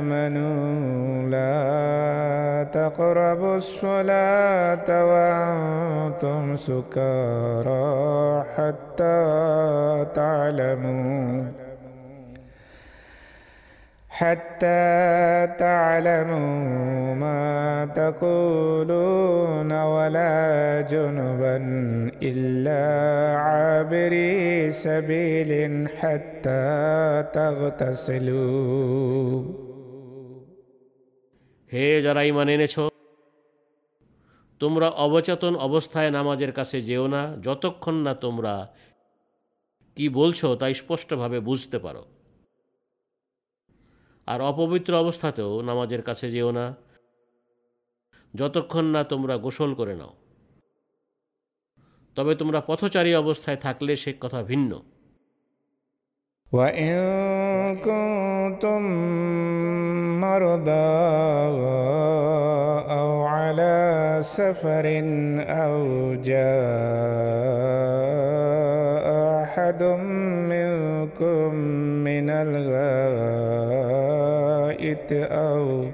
آمنوا 0.00 1.28
لا 1.28 2.64
تقربوا 2.72 3.56
الصلاة 3.56 4.88
وأنتم 5.04 6.56
سكارى 6.56 8.44
حتى 8.56 9.20
تعلموا 10.14 11.44
حتى 14.11 15.47
تعلموا 15.59 17.15
ما 17.15 17.85
تقولون 17.95 19.71
ولا 19.71 20.81
جنبا 20.81 21.57
إلا 22.23 22.81
عابري 23.37 24.71
سبيل 24.71 25.89
حتى 25.89 27.23
تغتسلوا 27.33 29.43
হে 31.71 31.87
যারা 32.05 32.21
ইমান 32.29 32.49
এনেছ 32.55 32.75
তোমরা 34.61 34.87
অবচেতন 35.05 35.53
অবস্থায় 35.67 36.11
নামাজের 36.11 36.51
কাছে 36.51 36.81
যেও 36.81 37.07
না 37.07 37.21
যতক্ষণ 37.45 37.95
না 38.05 38.13
তোমরা 38.25 38.53
কি 39.97 40.05
বলছো 40.19 40.47
তা 40.59 40.73
স্পষ্টভাবে 40.73 41.39
বুঝতে 41.39 41.77
পারো 41.85 42.10
আর 44.31 44.39
অপবিত্র 44.41 44.91
অবস্থাতেও 44.95 45.51
নামাজের 45.61 46.01
কাছে 46.01 46.27
যেও 46.31 46.49
না 46.51 46.65
যতক্ষণ 48.33 48.85
না 48.85 49.01
তোমরা 49.03 49.35
গোসল 49.37 49.71
করে 49.73 49.95
নাও 49.95 50.13
তবে 52.17 52.33
তোমরা 52.35 52.59
পথচারী 52.61 53.11
অবস্থায় 53.13 53.59
থাকলে 53.65 53.93
সে 53.95 54.11
কথা 54.21 54.41
ভিন্ন 54.43 54.71
وإن 56.51 56.95
كنتم 57.77 58.81
مرضى 60.21 60.93
أو 62.89 63.09
على 63.23 63.77
سفر 64.21 64.85
أو 65.39 65.77
جاء 66.21 67.47
أحد 69.43 69.83
منكم 70.53 71.53
من 72.03 72.29
الغائط 75.10 75.32
أو 75.32 75.86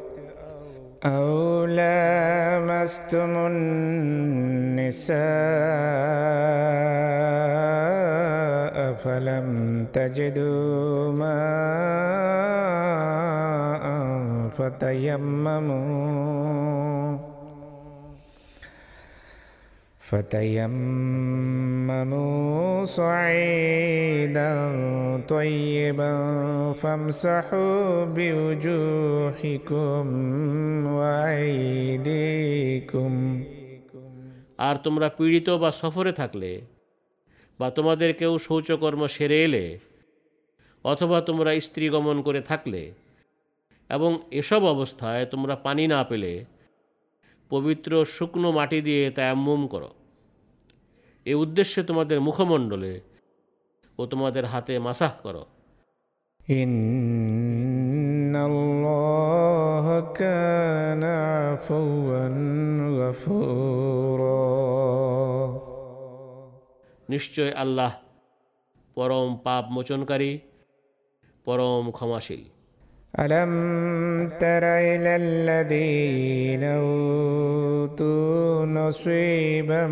أو 1.05 1.65
لامستم 1.65 3.47
النساء 3.47 5.19
فلم 9.05 9.87
تجدوا 9.93 11.13
ماء 11.13 11.39
فتيمموا 14.59 15.79
فتيمموا 21.74 22.86
صعيدا 22.86 24.72
طيبا 25.30 26.14
فامسحوا 26.74 28.06
بوجوهكم 28.06 30.08
وأيديكم 30.88 33.14
আর 34.60 34.78
তোমরা 34.78 35.10
পীড়িত 35.10 35.50
বা 35.50 35.72
সফরে 35.72 36.12
থাকলে 36.12 36.62
বা 37.60 37.70
তোমাদের 37.70 38.14
কেউ 38.14 38.38
শৌচকর্ম 38.38 39.08
সেরে 39.08 39.44
এলে 39.44 39.80
অথবা 40.86 41.22
তোমরা 41.22 41.60
স্ত্রী 41.60 41.90
গমন 41.90 42.22
করে 42.22 42.42
থাকলে 42.42 42.92
এবং 43.90 44.20
এসব 44.32 44.66
অবস্থায় 44.66 45.26
তোমরা 45.26 45.56
পানি 45.56 45.88
না 45.88 46.04
পেলে 46.04 46.46
পবিত্র 47.52 48.06
শুকনো 48.06 48.52
মাটি 48.52 48.82
দিয়ে 48.82 49.12
তায়াম্মুম 49.12 49.68
করো 49.68 49.97
এ 51.33 51.35
উদ্দেশ্যে 51.35 51.81
তোমাদের 51.83 52.19
মুখমণ্ডলে 52.21 52.95
ও 53.99 54.03
তোমাদের 54.13 54.45
হাতে 54.53 54.75
মাসাহ 54.87 55.13
করো। 55.23 55.45
নিশ্চয় 67.13 67.53
আল্লাহ 67.63 67.93
পরম 68.97 69.29
পাপ 69.45 69.65
মোচনকারী 69.77 70.33
পরম 71.47 71.85
ক্ষমাশীল। 71.91 72.43
ألم 73.21 74.29
تر 74.41 74.63
إلى 74.63 75.17
الذين 75.17 76.65
أوتوا 76.65 78.67
نصيبا 78.67 79.87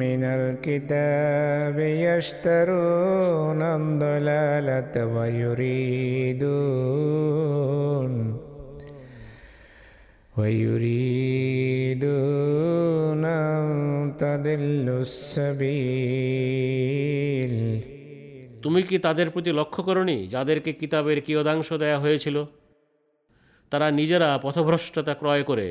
من 0.00 0.24
الكتاب 0.24 1.78
يشترون 1.78 3.62
الضلالة 3.62 5.06
ويريدون 5.06 6.42
ويريدون 10.36 12.04
أن 13.24 14.12
تضلوا 14.18 15.00
السبيل. 15.00 16.51
তুমি 18.61 18.81
কি 18.83 18.97
তাদের 18.97 19.29
প্রতি 19.29 19.51
লক্ষ্য 19.51 19.81
করনি 19.83 20.17
যাদেরকে 20.27 20.71
কিতাবের 20.73 21.21
কিয়দাংশ 21.21 21.73
দেয়া 21.73 21.99
হয়েছিল 21.99 22.37
তারা 23.71 23.91
নিজেরা 23.91 24.29
পথভ্রষ্টতা 24.37 25.13
ক্রয় 25.13 25.43
করে 25.43 25.67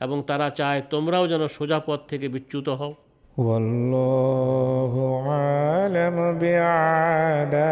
এবং 0.00 0.18
তারা 0.26 0.50
চায় 0.50 0.80
তোমরাও 0.90 1.24
যেন 1.26 1.42
সোজা 1.48 1.78
পথ 1.86 2.00
থেকে 2.08 2.28
বিচ্যুত 2.28 2.68
হও 2.70 2.92
والله 3.36 4.94
عالم 5.22 6.16
بأعدائكم 6.38 7.62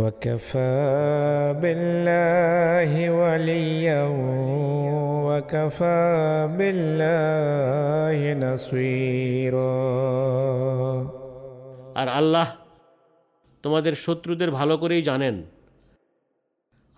وكفى 0.00 0.74
بالله 1.62 2.92
وليا 3.10 4.02
وكفى 5.28 6.02
بالله 6.58 8.18
نصيرا 8.46 9.76
আর 11.96 12.08
আল্লাহ 12.08 12.48
তোমাদের 13.64 13.94
শত্রুদের 13.94 14.50
ভালো 14.50 14.74
করেই 14.76 15.02
জানেন 15.02 15.36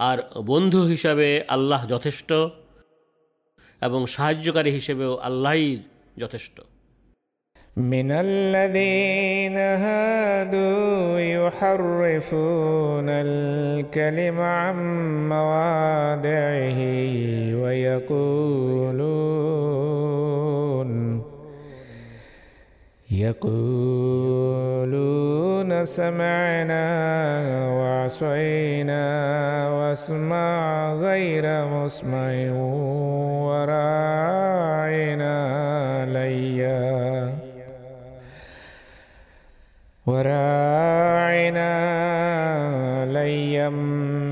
আর 0.00 0.18
বন্ধু 0.46 0.80
হিসাবে 0.82 1.28
আল্লাহ 1.48 1.80
যথেষ্ট 1.86 2.30
এবং 3.82 4.00
সাহায্যকারী 4.06 4.70
হিসেবেও 4.70 5.12
আল্লাহই 5.18 5.68
যথেষ্ট 6.16 6.56
من 7.77 8.11
الذين 8.11 9.57
هادوا 9.57 11.19
يحرفون 11.19 13.09
الكلم 13.09 14.39
عن 14.39 14.75
مواضعه 15.29 16.79
ويقولون 17.63 19.33
يقولون 23.11 24.13
سمعنا 25.85 26.85
وعصينا 27.69 29.03
واسمع 29.69 30.93
غير 30.93 31.65
مسمع 31.65 32.51
وراعنا 33.49 34.05
ليا. 36.05 37.42
وراعنا 40.06 41.74
ليا 43.12 43.68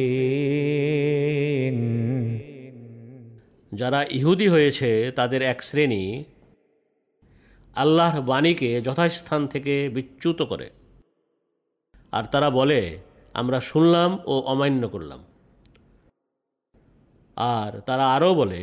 যারা 3.72 4.00
ইহুদি 4.10 4.46
হয়েছে 4.48 4.90
তাদের 5.16 5.40
এক 5.42 5.58
শ্রেণী 5.62 6.04
আল্লাহর 7.76 8.20
বাণীকে 8.20 8.70
যথাস্থান 8.80 9.42
থেকে 9.46 9.74
বিচ্যুত 9.88 10.38
করে 10.42 10.68
আর 12.12 12.24
তারা 12.24 12.48
বলে 12.50 12.80
আমরা 13.34 13.58
শুনলাম 13.60 14.10
ও 14.26 14.34
অমান্য 14.42 14.82
করলাম 14.88 15.20
আর 17.36 17.72
তারা 17.80 18.04
আরও 18.14 18.30
বলে 18.34 18.62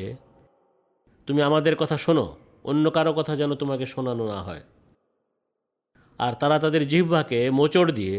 তুমি 1.27 1.41
আমাদের 1.41 1.73
কথা 1.75 1.97
শোনো 1.97 2.25
অন্য 2.65 2.85
কারো 2.89 3.11
কথা 3.13 3.33
যেন 3.35 3.51
তোমাকে 3.55 3.85
শোনানো 3.85 4.23
না 4.27 4.39
হয় 4.41 4.63
আর 6.19 6.33
তারা 6.33 6.57
তাদের 6.59 6.83
জিহ্বাকে 6.87 7.39
মোচড় 7.49 7.91
দিয়ে 7.91 8.17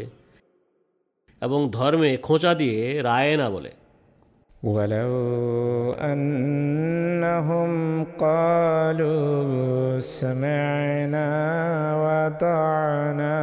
এবং 1.43 1.61
ধর্মে 1.71 2.11
খোঁচা 2.17 2.53
দিয়ে 2.55 2.79
রায় 3.03 3.35
না 3.37 3.49
বলে 3.51 3.73
ولو 4.63 5.95
أنهم 6.05 7.71
قالوا 8.17 9.99
سمعنا 10.01 11.29
وأطعنا 11.95 13.37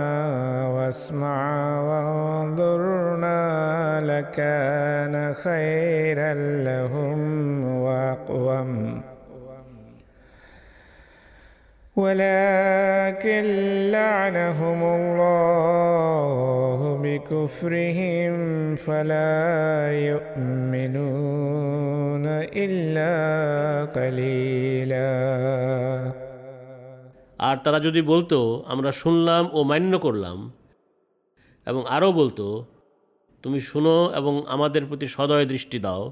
واسمع 0.67 1.39
وانظرنا 1.79 3.41
لكان 4.01 5.33
خيرا 5.35 6.33
لهم 6.63 7.19
وأقوم 7.75 9.01
ولكن 11.95 13.43
لعنهم 13.91 14.79
الله 14.83 16.79
بكفرهم 17.03 18.33
فلا 18.77 19.37
يؤمنون 20.03 21.57
إلا 22.55 23.13
قليلا 23.87 25.11
আর 27.39 27.55
তারা 27.65 27.79
যদি 27.79 28.01
বলতো 28.01 28.37
আমরা 28.65 28.91
শুনলাম 28.91 29.43
ও 29.53 29.59
মান্য 29.63 29.93
করলাম 29.97 30.37
এবং 31.67 31.81
আরও 31.87 32.09
বলতো 32.11 32.45
তুমি 33.43 33.59
শুনো 33.61 33.95
এবং 34.15 34.33
আমাদের 34.47 34.83
প্রতি 34.85 35.07
সদয় 35.07 35.45
দৃষ্টি 35.45 35.77
দাও 35.79 36.03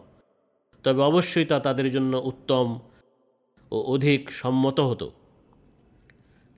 তবে 0.85 1.01
অবশ্যই 1.01 1.45
তা 1.45 1.57
তাদের 1.59 1.87
জন্য 1.91 2.13
উত্তম 2.25 2.67
ও 3.71 3.77
অধিক 3.93 4.21
সম্মত 4.31 4.77
হতো 4.81 5.07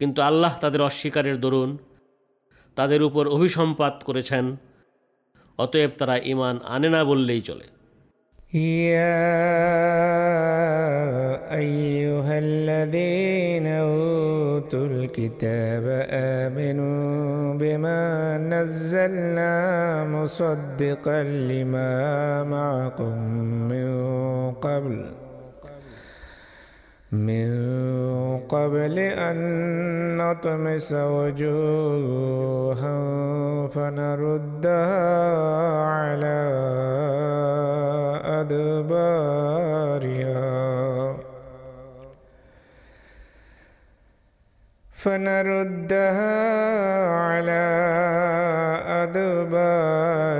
কিন্তু 0.01 0.19
আল্লাহ 0.21 0.53
তাদের 0.59 0.81
অস্বীকারের 0.81 1.37
দরুন 1.39 1.71
তাদের 2.77 3.01
উপর 3.03 3.23
অভিসম্পাত 3.27 3.95
করেছেন 4.03 4.45
অতএব 5.59 5.91
তারা 5.99 6.15
ইমান 6.23 6.55
আনে 6.65 6.89
না 6.89 7.01
বললেই 7.03 7.41
চলে 7.41 7.67
يا 8.89 9.27
أيها 11.53 12.39
الذين 12.39 13.67
أوتوا 13.67 14.85
الكتاب 14.87 15.85
آمنوا 16.11 17.53
بما 17.53 18.01
نزلنا 18.37 19.53
مصدقا 20.05 21.23
لما 21.23 21.91
معكم 22.45 23.15
من 23.71 23.87
قبل 24.57 24.95
من 27.12 28.40
قبل 28.48 28.98
أن 28.98 29.36
نطمس 30.16 30.92
وجوها 30.92 32.02
فنردها 33.68 35.04
على 35.84 36.42
أدبارها. 38.24 39.72
فنردها 44.92 46.32
على 47.10 47.62
أدبارها 49.02 50.32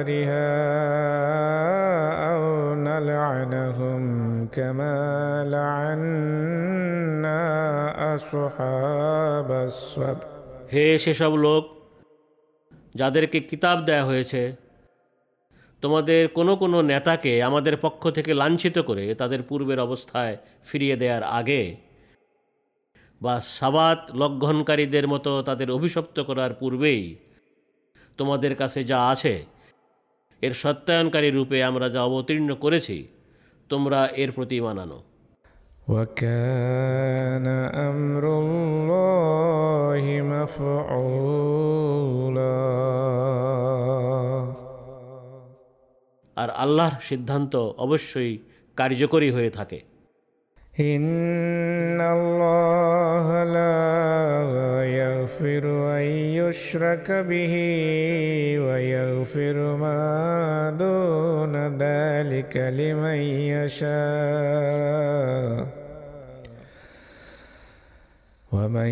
أو 2.33 2.75
نلعنهم 2.75 4.22
كما 4.52 4.96
لعنا 5.48 7.41
أصحاب 8.15 9.50
السبت 9.65 10.28
হে 10.74 10.86
সেসব 10.98 11.34
লোক 11.38 11.63
যাদেরকে 12.96 13.39
কিতাব 13.41 13.78
দেয়া 13.86 14.04
হয়েছে 14.04 14.41
তোমাদের 15.84 16.22
কোনো 16.30 16.54
কোনো 16.56 16.78
নেতাকে 16.84 17.34
আমাদের 17.43 17.76
পক্ষ 17.78 18.04
থেকে 18.10 18.32
লাঞ্ছিত 18.34 18.78
করে 18.80 19.06
তাদের 19.15 19.41
পূর্বের 19.41 19.80
অবস্থায় 19.80 20.36
ফিরিয়ে 20.65 20.96
দেওয়ার 20.96 21.24
আগে 21.39 21.63
বা 23.22 23.36
সাবাত 23.58 24.00
লঙ্ঘনকারীদের 24.13 25.06
মতো 25.08 25.32
তাদের 25.41 25.70
অভিশপ্ত 25.72 26.17
করার 26.20 26.52
পূর্বেই 26.54 27.04
তোমাদের 28.20 28.54
কাছে 28.56 28.80
যা 28.84 29.00
আছে 29.12 29.36
এর 30.41 30.54
সত্যায়নকারী 30.54 31.30
রূপে 31.32 31.58
আমরা 31.63 31.88
যা 31.89 32.02
অবতীর্ণ 32.04 32.50
করেছি 32.63 32.98
তোমরা 33.72 34.00
এর 34.15 34.30
প্রতি 34.32 34.58
মানানো 34.62 35.00
وكان 35.88 37.48
أمر 37.89 38.24
الله 38.39 40.04
مفعولا 40.34 41.58
আর 46.38 46.50
আল্লাহর 46.56 46.96
সিদ্ধান্ত 47.02 47.54
অবশ্যই 47.78 48.34
কার্যকরী 48.78 49.30
হয়ে 49.32 49.52
থাকে 49.52 49.80
إن 50.81 52.01
الله 52.01 53.45
لا 53.45 54.85
يغفر 54.85 55.65
أن 55.99 56.03
يشرك 56.41 57.11
به 57.11 57.55
ويغفر 58.59 59.77
ما 59.77 60.71
دون 60.79 61.77
ذلك 61.77 62.57
لمن 62.57 63.21
يشاء 63.53 64.63
ومن 68.52 68.91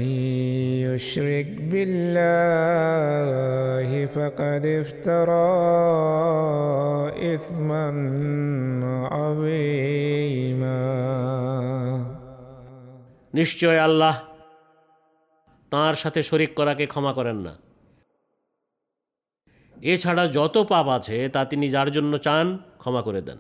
يشرك 0.86 1.50
بالله 1.72 3.10
فقد 4.08 4.64
افترى 4.66 5.52
إثما 7.36 7.86
عظيما 9.12 10.86
নিশ্চয় 13.34 13.80
আল্লাহ 13.80 14.16
তার 15.72 15.94
সাথে 15.96 16.20
শরিক 16.24 16.52
করাকে 16.56 16.86
ক্ষমা 16.86 17.14
করেন 17.14 17.38
না 17.38 17.54
এছাড়া 19.78 20.24
যত 20.28 20.56
পাপ 20.64 20.88
আছে 20.90 21.18
তা 21.30 21.42
তিনি 21.46 21.66
যার 21.70 21.90
জন্য 21.92 22.14
চান 22.18 22.46
ক্ষমা 22.80 23.02
করে 23.02 23.22
দেন 23.22 23.40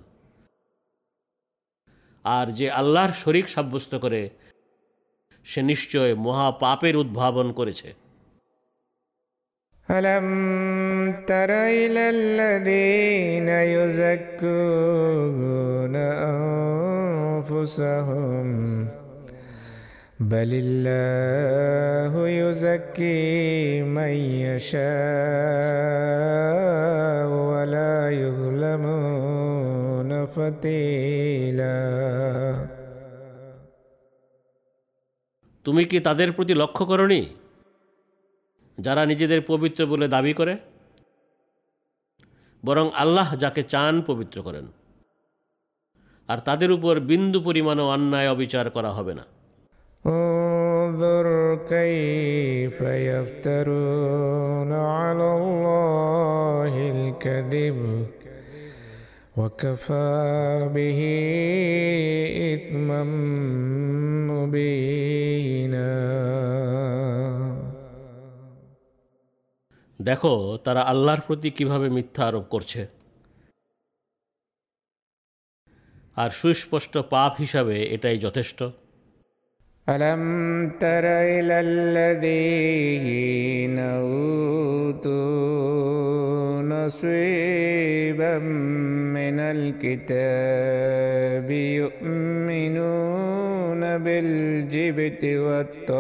আর 2.26 2.48
যে 2.52 2.68
আল্লাহর 2.72 3.14
শরিক 3.14 3.46
সাব্যস্ত 3.50 3.94
করে 3.96 4.22
সে 5.46 5.62
নিশ্চয় 5.72 6.12
মহা 6.26 6.48
পাপের 6.62 6.96
উদ্ভাবন 7.04 7.48
করেছে 7.60 7.90
ألم 9.88 10.28
تر 11.28 11.52
إلى 11.82 12.04
الذين 12.10 13.50
يزكون 13.76 15.16
أنفسهم 17.46 18.48
بل 20.20 20.50
الله 20.64 22.14
يزكي 22.30 23.82
من 23.98 24.14
يشاء 25.96 27.28
ولا 27.52 28.12
يظلمون 28.24 29.46
فتيلا 30.26 31.86
তুমি 35.66 35.84
কি 35.86 35.98
তাদের 36.00 36.30
প্রতি 36.32 36.54
লক্ষ্য 36.54 36.84
করনি 36.86 37.22
যারা 38.78 39.02
নিজেদের 39.06 39.42
পবিত্র 39.42 39.82
বলে 39.86 40.08
দাবি 40.08 40.34
করে 40.34 40.54
বরং 42.64 42.86
আল্লাহ 42.96 43.30
যাকে 43.36 43.62
চান 43.64 43.94
পবিত্র 44.02 44.38
করেন 44.42 44.66
আর 46.30 46.40
তাদের 46.40 46.70
উপর 46.72 46.94
বিন্দু 47.10 47.40
পরিমাণও 47.42 47.86
অন্যায় 47.88 48.30
অবিচার 48.30 48.66
করা 48.70 48.92
হবে 48.92 49.14
না 49.20 49.26
انظر 50.06 51.28
كيف 51.68 52.78
يفترون 52.82 54.72
على 54.96 55.28
الله 55.34 56.74
الكذب 56.92 57.78
وكفى 59.38 60.70
به 60.76 61.00
إثما 62.54 63.02
مبينا 64.32 65.92
দেখো 70.00 70.34
তারা 70.64 70.82
আল্লাহর 70.82 71.22
প্রতি 71.22 71.50
কিভাবে 71.52 71.88
মিথ্যা 71.90 72.24
আরোপ 72.28 72.46
করছে 72.50 72.82
আর 76.18 76.30
সুস্পষ্ট 76.32 76.94
পাপ 77.10 77.32
হিসাবে 77.40 77.76
এটাই 77.96 78.18
যথেষ্ট 78.20 78.60
ألم 79.91 80.71
تر 80.81 81.05
إلى 81.05 81.61
الذين 81.61 83.79
أوتوا 83.79 85.11
نصيبا 86.63 88.39
من 88.39 89.41
الكتاب 89.41 91.51
يؤمنون 91.51 93.01
بالجبت 93.99 95.25
والطاغوت 95.25 95.95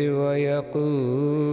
ويقولون 0.00 1.46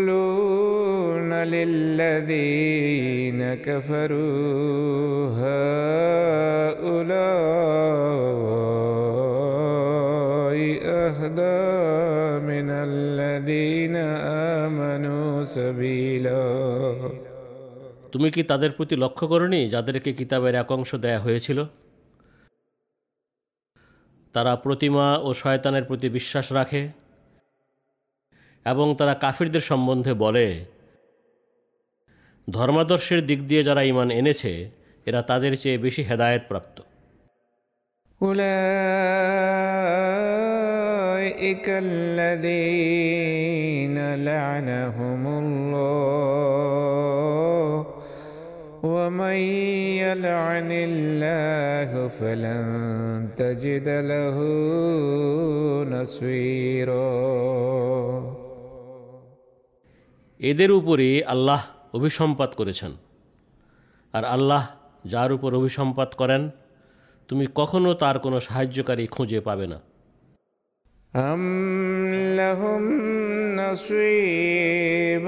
ويقولون 0.00 1.32
للذين 1.46 3.40
كفروا 3.56 5.28
هؤلاء 9.70 10.56
أهدى 11.00 11.60
من 12.42 12.68
الذين 12.88 13.96
آمنوا 14.56 15.28
سبيلا 15.46 16.44
তুমি 18.12 18.28
কি 18.34 18.42
তাদের 18.42 18.70
প্রতি 18.72 18.94
লক্ষ্য 18.96 19.24
করনি 19.32 19.60
যাদেরকে 19.70 20.10
কিতাবের 20.12 20.54
এক 20.54 20.68
অংশ 20.72 20.90
দেয়া 20.96 21.20
হয়েছিল 21.20 21.58
তারা 24.34 24.52
প্রতিমা 24.56 25.06
ও 25.18 25.28
শয়তানের 25.34 25.84
প্রতি 25.84 26.08
বিশ্বাস 26.08 26.46
রাখে 26.52 26.82
এবং 28.66 28.94
তারা 28.94 29.14
কাফিরদের 29.14 29.60
সম্বন্ধে 29.60 30.14
বলে 30.14 30.64
ধর্মাদর্শের 32.48 33.26
দিক 33.26 33.48
দিয়ে 33.48 33.62
যারা 33.62 33.82
ইমান 33.82 34.10
এনেছে 34.10 34.70
এরা 35.06 35.22
তাদের 35.22 35.56
চেয়ে 35.56 35.78
বেশি 35.78 36.02
হেদায়েত 36.02 36.42
প্রাপ্ত 36.48 36.80
أولئك 40.70 41.66
الذين 41.86 43.96
لعنهم 44.24 45.22
الله 45.40 46.10
ومن 48.84 49.38
يلعن 50.04 50.70
الله 50.72 52.08
فلن 52.08 53.28
تجد 53.36 53.88
له 54.12 54.36
نصيرا 55.90 57.20
এদের 60.40 60.70
উপরই 60.70 61.14
আল্লাহ 61.24 61.60
অভিসম্পাত 61.94 62.50
করেছেন 62.54 62.92
আর 64.14 64.24
আল্লাহ 64.26 64.62
যার 65.04 65.30
উপর 65.32 65.50
অভিসম্পাত 65.54 66.10
করেন 66.14 66.42
তুমি 67.28 67.44
কখনো 67.54 67.90
তার 67.94 68.16
কোনো 68.18 68.38
সাহায্যকারী 68.40 69.04
খুঁজে 69.06 69.40
পাবে 69.40 69.66
না 69.66 69.78
أم 71.14 72.14
لهم 72.36 72.82
نصيب 73.56 75.24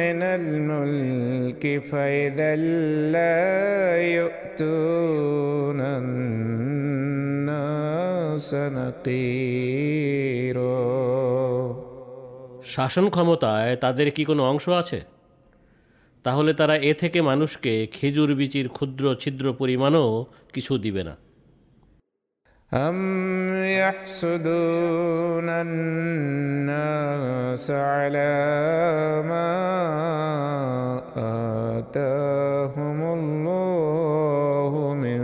من 0.00 0.22
الملك 0.38 1.62
فإذا 1.82 2.56
لا 3.10 3.96
يؤتون 4.18 5.80
الناس 7.20 8.48
نقيرا 8.70 10.48
শাসন 12.64 13.10
ক্ষমতায় 13.10 13.76
তাদের 13.76 14.10
কি 14.10 14.24
কোনো 14.24 14.44
অংশ 14.44 14.68
আছে 14.80 15.00
তাহলে 16.24 16.52
তারা 16.52 16.80
এ 16.80 16.94
থেকে 16.94 17.22
মানুষকে 17.22 17.88
খেজুর 17.92 18.34
বিচির 18.34 18.68
ক্ষুদ্র 18.68 19.14
ছিদ্র 19.14 19.52
পরিমাণও 19.52 20.26
কিছু 20.52 20.78
দিবে 20.78 21.04
না 21.04 21.16
أم 22.72 23.64
يحسدون 23.74 25.48
الناس 25.66 27.70
على 27.70 28.34
ما 29.24 29.50
آتاهم 31.78 33.12
الله 33.12 34.94
من 34.94 35.20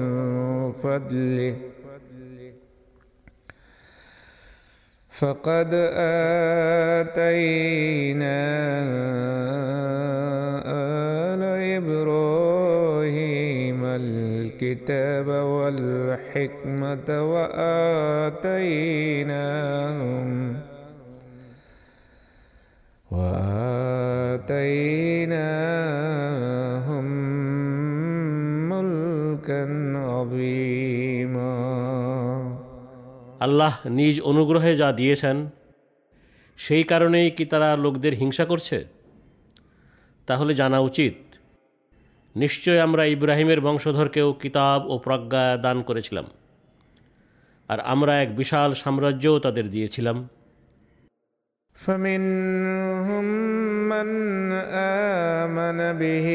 فضله 0.73 1.68
فقد 5.20 5.72
آتينا 7.04 8.40
آل 10.66 11.44
إبراهيم 11.80 13.82
الكتاب 13.86 15.28
والحكمة 15.28 17.10
وآتيناهم 17.34 18.50
وآتيناهم 23.12 24.40
ملكا 28.70 29.64
عظيما. 29.98 30.79
আল্লাহ 33.41 33.73
নিজ 33.91 34.17
অনুগ্রহে 34.21 34.73
যা 34.77 34.89
দিয়েছেন 34.93 35.37
সেই 36.59 36.85
কারণেই 36.85 37.29
কি 37.31 37.45
তারা 37.45 37.69
লোকদের 37.77 38.15
হিংসা 38.15 38.45
করছে 38.45 38.79
তাহলে 40.29 40.53
জানা 40.55 40.79
উচিত 40.81 41.15
নিশ্চয় 42.35 42.81
আমরা 42.81 43.03
ইব্রাহিমের 43.07 43.61
বংশধরকেও 43.61 44.29
কিতাব 44.33 44.81
ও 44.87 44.95
প্রজ্ঞা 44.99 45.45
দান 45.57 45.79
করেছিলাম 45.83 46.27
আর 47.69 47.79
আমরা 47.85 48.13
এক 48.15 48.31
বিশাল 48.37 48.71
সাম্রাজ্যও 48.75 49.37
তাদের 49.39 49.67
দিয়েছিলাম 49.71 50.19
فمنهم 51.79 53.27
من 53.89 54.09
آمن 55.43 55.79
به 55.93 56.29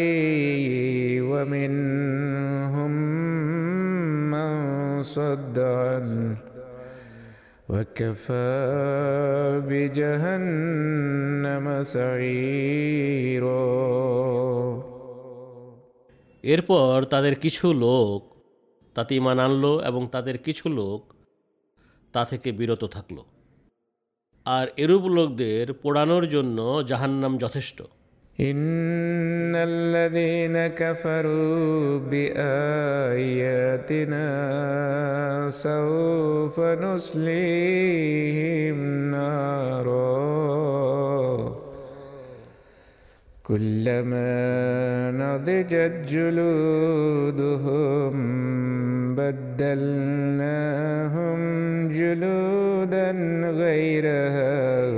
ومنهم 1.21 2.91
من 4.31 4.49
صد 5.05 5.57
عنه 5.59 6.37
وكفى 7.69 8.49
بجهنم 9.69 11.65
سعيرا 11.83 13.69
এরপর 16.43 16.95
তাদের 17.03 17.35
কিছু 17.35 17.65
লোক 17.73 18.19
তাতে 18.95 19.11
ইমান 19.15 19.39
আনলো 19.39 19.73
এবং 19.85 20.01
তাদের 20.11 20.37
কিছু 20.37 20.65
লোক 20.69 21.01
তা 22.13 22.21
থেকে 22.25 22.49
বিরত 22.51 22.83
থাকলো 22.85 23.21
আর 24.45 24.65
এরূপ 24.77 25.03
লোকদের 25.07 25.65
পোড়ানোর 25.73 26.25
জন্য 26.27 26.57
জাহান্নাম 26.83 27.33
যথেষ্ট 27.37 27.79
إن 28.40 29.54
الذين 29.54 30.66
كفروا 30.66 31.98
بآياتنا 32.10 33.44
سوف 35.50 36.60
نصليهم 36.60 38.00
نارا 39.10 40.34
كلما 43.46 45.10
نضجت 45.10 45.92
جلودهم 46.08 47.54
بدلناهم 49.14 50.58
جلودا 51.88 53.10
غيرها 53.50 54.90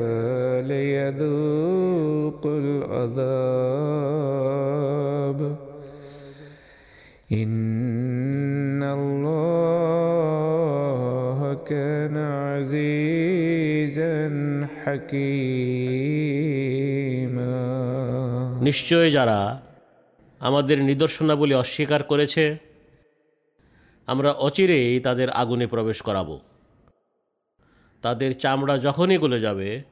ليذوقوا 0.62 2.26
العذاب 2.62 4.22
إن 7.34 8.84
الله 8.84 9.80
كان 11.66 12.18
عزيزا 12.43 14.30
حكيما 14.84 16.02
নিশ্চয় 18.62 19.12
যারা 19.12 19.62
আমাদের 20.41 20.84
নিদর্শনাবলী 20.84 21.54
অস্বীকার 21.54 22.04
করেছে 22.04 22.58
আমরা 24.08 24.36
অচিরেই 24.47 24.99
তাদের 24.99 25.30
আগুনে 25.41 25.68
প্রবেশ 25.68 26.02
করাব 26.02 26.39
তাদের 28.04 28.34
চামড়া 28.34 28.78
যখনই 28.78 29.18
গলে 29.18 29.39
যাবে 29.39 29.84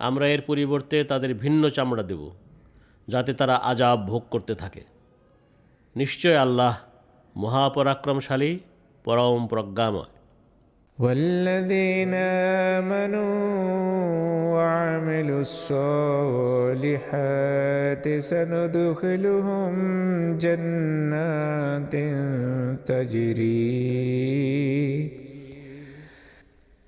আমরা 0.00 0.26
এর 0.28 0.42
পরিবর্তে 0.42 0.96
তাদের 1.04 1.30
ভিন্ন 1.34 1.62
চামড়া 1.68 2.02
দেব 2.02 2.22
যাতে 3.08 3.32
তারা 3.34 3.56
আজাব 3.62 3.98
ভোগ 4.06 4.22
করতে 4.30 4.54
থাকে 4.54 4.82
নিশ্চয় 5.96 6.36
আল্লাহ 6.36 6.72
মহাপরাক্রমশালী 7.36 8.52
পরম 9.04 9.42
প্রজ্ঞাময় 9.46 10.12
والذين 10.98 12.14
آمنوا 12.74 13.34
وعملوا 14.54 15.40
الصالحات 16.68 16.98
سندخلهم 18.30 19.72
جنات 20.38 21.94
تجري 22.86 23.68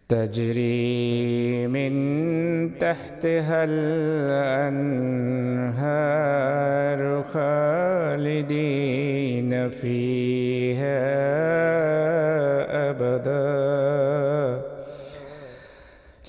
تجري 0.10 1.68
من 1.68 1.94
تحتها 2.80 3.64
الأنهار 3.64 4.86
خالدين 7.34 8.90
فيها 9.70 11.06
أبدا. 12.90 14.62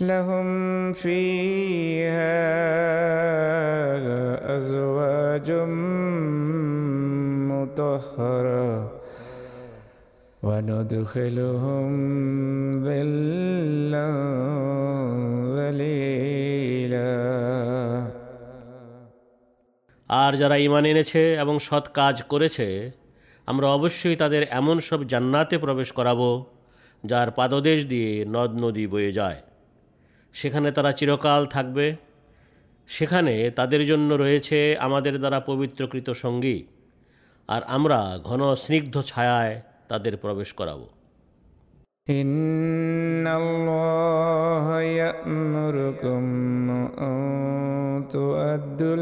لهم 0.01 0.93
فيها 0.93 2.47
أزواج 4.57 5.51
مطهرة. 7.51 8.96
وندخلهم 10.46 11.88
ظلا 12.84 14.10
ظليلا 15.56 17.12
আর 20.10 20.32
যারা 20.36 20.56
ইমান 20.58 20.84
এনেছে 20.86 21.22
এবং 21.38 21.56
সৎ 21.60 21.86
কাজ 21.94 22.16
করেছে 22.24 22.68
আমরা 23.48 23.68
অবশ্যই 23.68 24.16
তাদের 24.16 24.44
এমন 24.52 24.78
সব 24.80 25.00
জান্নাতে 25.04 25.56
প্রবেশ 25.58 25.90
করাবো 25.92 26.30
যার 27.04 27.30
পাদদেশ 27.32 27.80
দিয়ে 27.86 28.12
নদ 28.26 28.52
নদী 28.64 28.86
বয়ে 28.88 29.12
যায় 29.12 29.40
সেখানে 30.36 30.68
তারা 30.72 30.92
চিরকাল 30.92 31.42
থাকবে 31.46 31.86
সেখানে 32.90 33.36
তাদের 33.50 33.82
জন্য 33.88 34.10
রয়েছে 34.14 34.60
আমাদের 34.80 35.16
দ্বারা 35.20 35.40
পবিত্রকৃত 35.40 36.08
সঙ্গী 36.24 36.58
আর 37.50 37.62
আমরা 37.68 38.00
ঘন 38.24 38.42
স্নিগ্ধ 38.56 38.96
ছায়ায় 39.02 39.56
তাদের 39.88 40.14
প্রবেশ 40.18 40.54
করাবো 40.54 40.88
إن 42.10 43.28
الله 43.42 44.82
يأمركم 44.82 46.24
أن 47.00 47.18
تؤدوا 48.16 48.96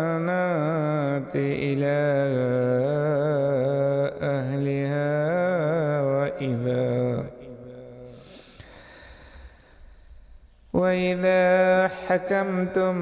الأمانات 0.00 1.32
إلى 1.36 2.00
أهلها 4.34 5.12
وإذا 6.02 7.24
وإذا 10.72 11.88
حكمتم 12.06 12.94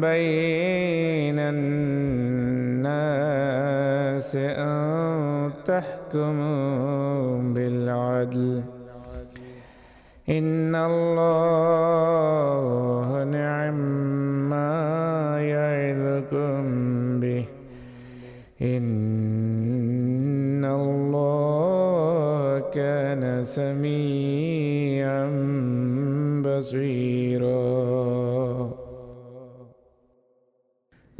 بين 0.00 0.83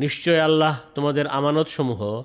নিশ্চয় 0.06 0.40
আল্লাহ 0.40 0.80
তোমাদের 0.96 1.28
আমানতসমূহ 1.28 2.24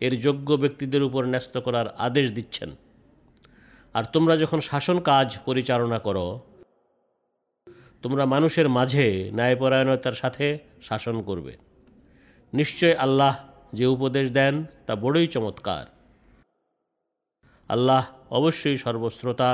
এর 0.00 0.20
যোগ্য 0.20 0.54
ব্যক্তিদের 0.54 1.02
উপর 1.02 1.24
ন্যস্ত 1.24 1.54
করার 1.58 1.88
আদেশ 1.98 2.32
দিচ্ছেন। 2.32 2.70
আর 3.94 4.04
তোমরা 4.04 4.36
যখন 4.36 4.60
শাসন 4.60 5.00
কাজ 5.00 5.38
পরিচালনা 5.44 5.98
করো, 5.98 6.40
তোমরা 8.02 8.24
মানুষের 8.26 8.68
মাঝে 8.68 9.30
ন্যায়পরায়ণতার 9.34 10.12
সাথে 10.12 10.58
শাসন 10.82 11.22
করবে। 11.22 11.56
নিশ্চয় 12.52 12.94
আল্লাহ 12.94 13.34
যে 13.72 13.86
উপদেশ 13.86 14.30
দেন 14.30 14.64
তা 14.86 14.96
বড়ই 14.96 15.26
চমৎকার। 15.26 15.84
আল্লাহ 17.68 18.06
অবশ্যই 18.30 18.76
সর্বশ্রোতা, 18.76 19.52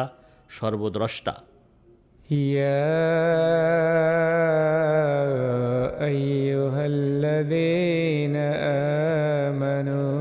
সর্বদ্রষ্টা। 0.50 1.34
يا 2.30 2.80
أيها 5.80 6.86
الذين 6.86 8.36
آمنوا 9.46 10.20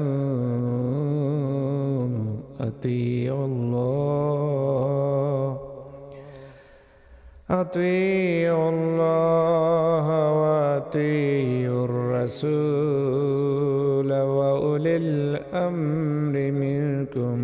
أطيعوا 2.59 3.45
الله 3.45 4.19
أطيعوا 7.49 8.69
الله 8.69 10.07
وأطيعوا 10.41 11.85
الرسول 11.85 13.29
وأولي 14.13 14.95
الأمر 14.97 16.35
منكم. 16.51 17.39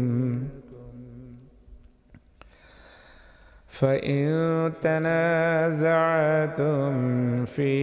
فإن 3.75 4.27
تنازعتم 4.83 6.93
في 7.45 7.75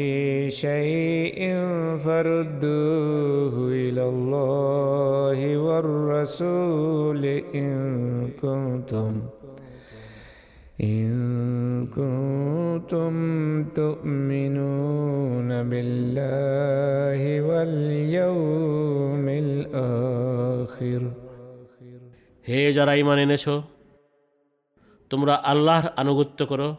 شيء 0.51 1.39
فردوه 2.05 3.53
إلى 3.71 4.03
الله 4.13 5.57
والرسول 5.57 7.23
إن 7.55 7.71
كنتم 8.41 9.13
إن 10.81 11.07
كنتم 11.97 13.13
تؤمنون 13.79 15.49
بالله 15.69 17.21
واليوم 17.47 19.25
الآخر 19.29 21.01
হে 22.49 22.59
যারা 22.77 22.93
ইমান 23.01 23.17
এনেছ 23.25 23.45
তোমরা 25.12 25.34
আল্লাহর 25.34 25.88
আনুগত্য 25.96 26.46
করো, 26.46 26.76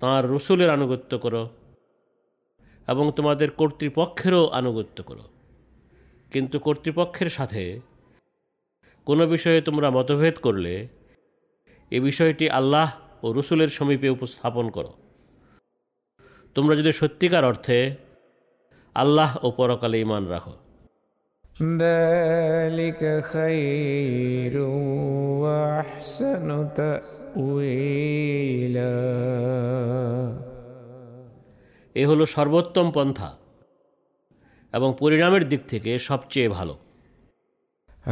তাঁর 0.00 0.30
রসুলের 0.30 0.70
আনুগত্য 0.70 1.18
করো 1.18 1.48
এবং 2.88 3.12
তোমাদের 3.16 3.50
কর্তৃপক্ষেরও 3.50 4.48
আনুগত্য 4.48 5.02
করো। 5.02 5.24
কিন্তু 6.32 6.58
কর্তৃপক্ষের 6.58 7.28
সাথে 7.28 7.80
কোনো 9.06 9.26
বিষয়ে 9.26 9.60
তোমরা 9.60 9.90
মতভেদ 9.90 10.36
করলে, 10.38 10.88
এ 11.90 12.00
বিষয়টি 12.00 12.50
আল্লাহ 12.50 12.92
ও 13.22 13.32
রসুলের 13.32 13.68
সমীপে 13.68 14.08
উপস্থাপন 14.08 14.70
করো। 14.70 14.92
তোমরা 16.54 16.76
যদি 16.76 16.92
সত্যিকার 16.92 17.44
অর্থে 17.44 17.96
আল্লাহ 18.94 19.44
ও 19.44 19.50
পরকালে 19.50 20.00
ইমান 20.00 20.26
রাখো। 20.26 20.54
ذلك 21.59 23.23
خير 23.23 24.55
وأحسن 25.43 26.47
تأويلا 26.75 28.19
এ 31.95 32.03
হলো 32.09 32.23
সর্বোত্তম 32.35 32.87
পন্থা 32.95 33.29
এবং 34.73 34.89
পরিণামের 35.01 35.43
দিক 35.51 35.61
থেকে 35.71 35.91
সবচেয়ে 36.09 36.49
ভালো 36.57 36.75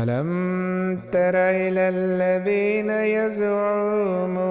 ألم 0.01 0.29
تر 1.13 1.35
إلى 1.63 1.83
الذين 1.97 2.89
يزعمون 3.17 4.49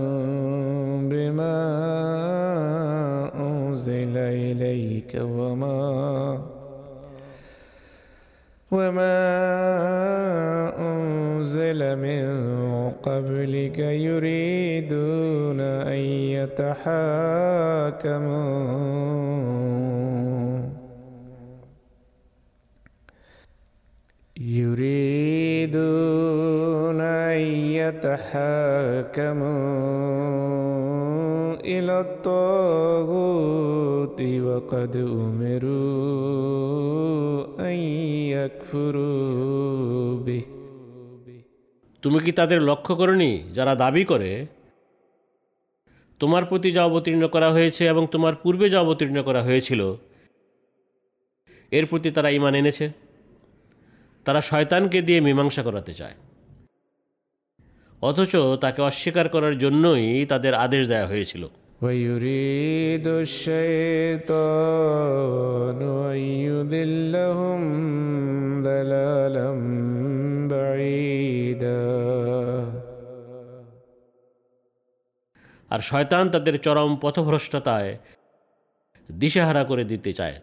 وما 8.71 9.19
أنزل 10.79 11.97
من 11.97 12.25
قبلك 12.91 13.79
يريدون 13.79 15.61
أن 15.61 15.99
يتحاكموا. 16.37 17.39
يريدون 24.41 25.81
أن 27.01 27.41
يتحاكموا. 27.81 28.59
إلى 31.68 31.96
الطاغوت 32.00 33.40
وقد 34.48 34.94
أمروا 35.18 36.14
أن 37.62 37.78
يكفروا 38.34 40.16
به 40.18 40.44
তুমি 42.04 42.20
কি 42.20 42.32
তাদের 42.32 42.60
লক্ষ্য 42.62 42.94
করনি 42.96 43.32
যারা 43.54 43.74
দাবি 43.76 44.04
করে 44.06 44.32
তোমার 46.22 46.44
প্রতি 46.46 46.70
যা 46.72 46.82
অবতীর্ণ 46.84 47.24
করা 47.28 47.50
হয়েছে 47.52 47.84
এবং 47.88 48.04
তোমার 48.12 48.34
পূর্বে 48.36 48.66
যা 48.70 48.80
অবতীর্ণ 48.82 49.18
করা 49.22 49.42
হয়েছিল 49.44 49.82
এর 51.72 51.86
প্রতি 51.86 52.10
তারা 52.12 52.30
ইমান 52.30 52.54
এনেছে 52.56 52.86
তারা 54.26 54.42
শয়তানকে 54.42 55.00
দিয়ে 55.02 55.20
মীমাংসা 55.22 55.62
করাতে 55.64 55.94
চায় 55.94 56.18
অথচ 58.02 58.34
তাকে 58.62 58.80
অস্বীকার 58.82 59.28
করার 59.30 59.56
জন্যই 59.58 60.08
তাদের 60.26 60.54
আদেশ 60.56 60.84
দেওয়া 60.88 61.08
হয়েছিল 61.08 61.44
ويريد 61.82 63.08
الشيطان 64.54 65.80
أن 66.12 66.20
يذلهم 66.48 67.62
ضلالا 68.64 69.50
بعيدا 70.52 71.84
আর 75.74 75.80
শয়তান 75.90 76.26
তাদের 76.30 76.56
চরম 76.66 76.92
পথভ্রষ্টতায় 77.02 77.92
দিশেহারা 79.10 79.64
করে 79.70 79.84
দিতে 79.92 80.12
চায় 80.20 80.38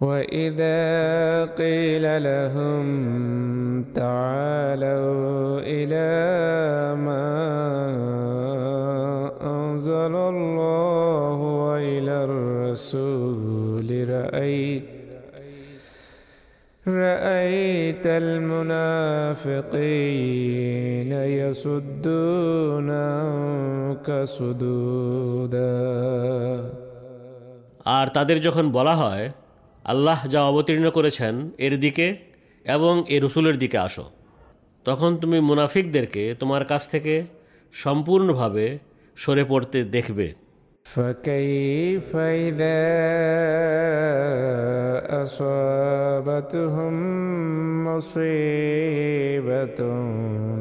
وإذا 0.00 0.80
قيل 1.60 2.04
لهم 2.28 2.84
تعالوا 4.00 5.60
إلى 5.76 6.10
ما 7.06 7.30
أنزل 9.74 10.14
الله 10.32 11.38
وإلى 11.64 12.16
الرسول 12.24 13.88
رأيت 14.10 14.86
رأيت 16.84 18.06
المنافقين 20.22 21.12
يصدون 21.40 22.90
عنك 22.90 24.08
صدودا 24.26 25.76
আর 27.96 28.06
তাদের 28.16 28.38
যখন 28.40 28.64
বলা 28.70 28.94
হয় 28.94 29.24
আল্লাহ 29.84 30.18
যা 30.28 30.40
অবতীর্ণ 30.42 30.86
করেছেন 30.90 31.34
এর 31.58 31.74
দিকে 31.84 32.06
এবং 32.64 32.94
এ 33.08 33.16
রসুলের 33.18 33.56
দিকে 33.58 33.78
আসো 33.78 34.04
তখন 34.86 35.10
তুমি 35.16 35.38
মুনাফিকদেরকে 35.40 36.22
তোমার 36.40 36.62
কাছ 36.64 36.82
থেকে 36.88 37.14
সম্পূর্ণভাবে 37.74 38.66
সরে 39.22 39.44
পড়তে 39.50 39.78
দেখবে 39.96 40.28
فكيف 40.94 42.10
إذا 42.16 42.80
أصابتهم 45.22 46.94
مصيبة 47.88 49.80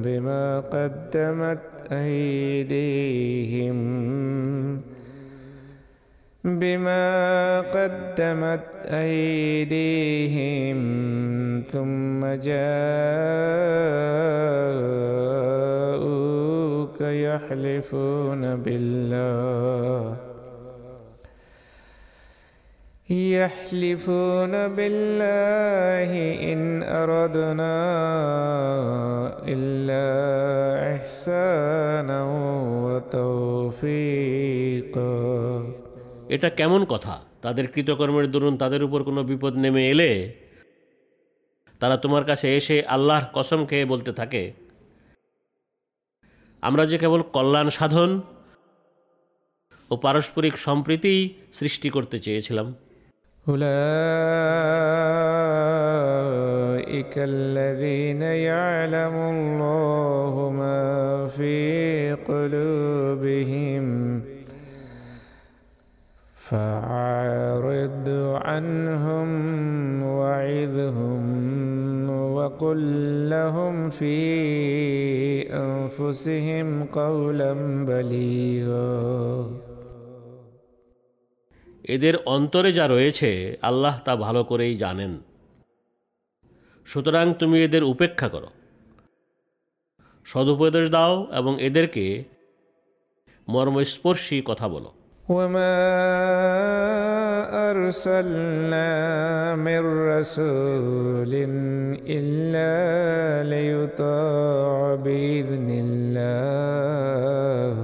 بما 0.03 0.59
قدمت 0.59 1.59
أيديهم 1.91 3.80
بما 6.43 7.05
قدمت 7.61 8.65
أيديهم 9.03 10.80
ثم 11.72 12.26
جاءوك 16.93 17.01
يحلفون 17.01 18.43
بالله 18.57 20.17
يحلفون 23.09 24.53
بالله 24.70 26.11
إن 26.45 26.61
أردنا 26.84 27.76
إلا 29.45 30.05
إحسانا 30.93 32.20
وتوفيقا 32.86 34.09
এটা 36.36 36.49
কেমন 36.59 36.82
কথা 36.93 37.15
তাদের 37.45 37.65
কৃতকর্মের 37.74 38.26
দরুন 38.34 38.53
তাদের 38.63 38.82
উপর 38.88 38.99
কোনো 39.07 39.22
বিপদ 39.30 39.53
নেমে 39.63 39.84
এলে 39.93 40.11
তারা 41.82 41.95
তোমার 42.03 42.24
কাছে 42.30 42.47
এসে 42.59 42.78
আল্লাহর 42.95 43.26
কসম 43.36 43.59
খেয়ে 43.70 43.86
বলতে 43.91 44.11
থাকে 44.20 44.43
আমরা 46.63 46.84
যে 46.91 46.97
কেবল 46.97 47.22
কল্যাণ 47.36 47.67
সাধন 47.70 48.11
ও 49.91 49.93
পারস্পরিক 49.97 50.55
সম্প্রীতিই 50.67 51.22
সৃষ্টি 51.59 51.88
করতে 51.95 52.17
চেয়েছিলাম 52.26 52.67
أولئك 55.80 57.15
الذين 57.34 58.22
يعلم 58.22 59.15
الله 59.34 60.34
ما 60.51 60.82
في 61.28 61.57
قلوبهم 62.30 63.86
فأعرض 66.38 68.07
عنهم 68.45 69.30
وعظهم 70.11 71.24
وقل 72.43 72.80
لهم 73.30 73.89
في 73.89 74.17
أنفسهم 75.65 76.67
قولا 76.93 77.51
بليغا 77.86 78.89
এদের 81.86 82.15
অন্তরে 82.26 82.70
যা 82.72 82.86
রয়েছে 82.88 83.30
আল্লাহ 83.61 83.95
তা 84.05 84.13
ভালো 84.15 84.41
করেই 84.43 84.74
জানেন 84.78 85.11
সুতরাং 86.88 87.26
তুমি 87.39 87.57
এদের 87.63 87.84
উপেক্ষা 87.84 88.28
করো 88.30 88.49
সদুপদেশ 90.26 90.86
দাও 90.89 91.13
এবং 91.32 91.53
এদেরকে 91.59 92.05
মর্মস্পর্শী 93.47 94.38
কথা 94.41 94.67
বলো 94.67 94.89
وما 95.29 95.75
أرسلنا 97.70 99.57
من 99.57 100.09
رسول 100.09 101.33
إلا 102.09 102.72
ليطاع 103.49 104.95
بإذن 104.95 105.68
الله 105.85 107.77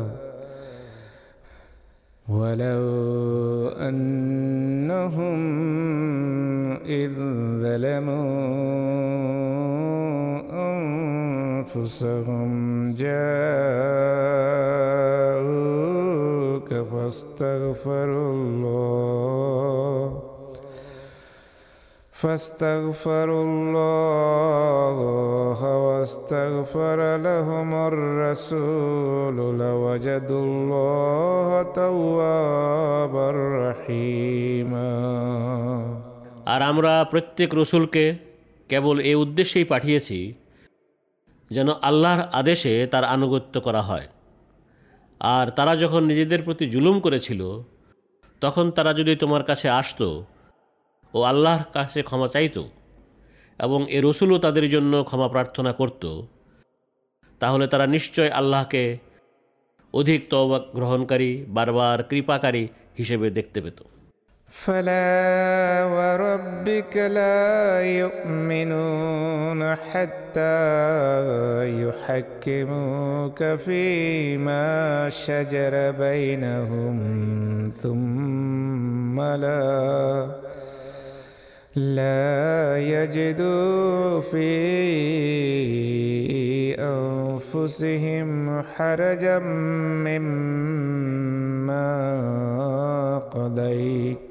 ولو 2.29 2.89
أنهم 3.89 5.41
إذ 6.85 7.13
ظلموا 7.63 8.41
أنفسهم 11.73 12.51
جاءوك 12.93 14.90
فاستغفروا 17.10 18.30
الله 18.34 20.08
فاستغفروا 22.14 23.44
الله 23.46 24.98
واستغفر 25.86 27.00
لهم 27.18 27.70
الرسول 27.74 29.38
لوجدوا 29.60 30.44
الله 30.46 31.50
توابا 31.74 33.28
رحيما 33.62 34.92
আর 36.54 36.62
আমরা 36.62 36.94
প্রত্যেক 37.12 37.50
রসুলকে 37.54 38.06
কেবল 38.70 38.96
এই 39.10 39.16
উদ্দেশ্যেই 39.16 39.68
পাঠিয়েছি 39.74 40.20
যেন 41.52 41.70
আল্লাহর 41.82 42.22
আদেশে 42.32 42.74
তার 42.88 43.06
আনুগত্য 43.06 43.56
করা 43.62 43.82
হয় 43.82 44.08
আর 45.21 45.51
তারা 45.51 45.77
যখন 45.77 46.05
নিজেদের 46.05 46.43
প্রতি 46.43 46.71
জুলুম 46.71 47.01
করেছিল, 47.01 47.63
তখন 48.41 48.71
তারা 48.71 48.93
যদি 48.93 49.17
তোমার 49.17 49.43
কাছে 49.43 49.69
আসতো, 49.69 50.25
ও 51.15 51.23
আল্লাহর 51.23 51.65
কাছে 51.73 52.03
ক্ষমা 52.03 52.29
চাইত 52.29 52.65
এবং 53.59 53.87
এ 53.89 54.01
রসুলও 54.01 54.39
তাদের 54.39 54.71
জন্য 54.71 55.05
ক্ষমা 55.05 55.29
প্রার্থনা 55.29 55.73
করত, 55.73 56.23
তাহলে 57.39 57.67
তারা 57.67 57.87
নিশ্চয় 57.87 58.31
আল্লাহকে 58.31 58.99
অধিক 59.93 60.29
তবাক 60.31 60.63
গ্রহণকারী, 60.75 61.45
বারবার 61.49 62.03
কৃপাকারী 62.03 62.69
হিসেবে 62.99 63.31
দেখতে 63.31 63.61
পেত। 63.63 63.85
فلا 64.51 65.85
وربك 65.85 66.97
لا 66.97 67.81
يؤمنون 67.81 69.75
حتى 69.75 70.51
يحكموك 71.87 73.45
فيما 73.45 75.09
شجر 75.09 75.91
بينهم 75.91 76.99
ثم 77.83 79.21
لا 79.21 80.27
لا 81.77 82.79
يجدوا 82.79 84.21
في 84.21 84.51
أنفسهم 86.81 88.63
حرجا 88.63 89.39
مما 89.39 90.51
قضيت. 93.19 94.30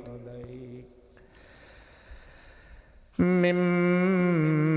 مما 3.19 4.75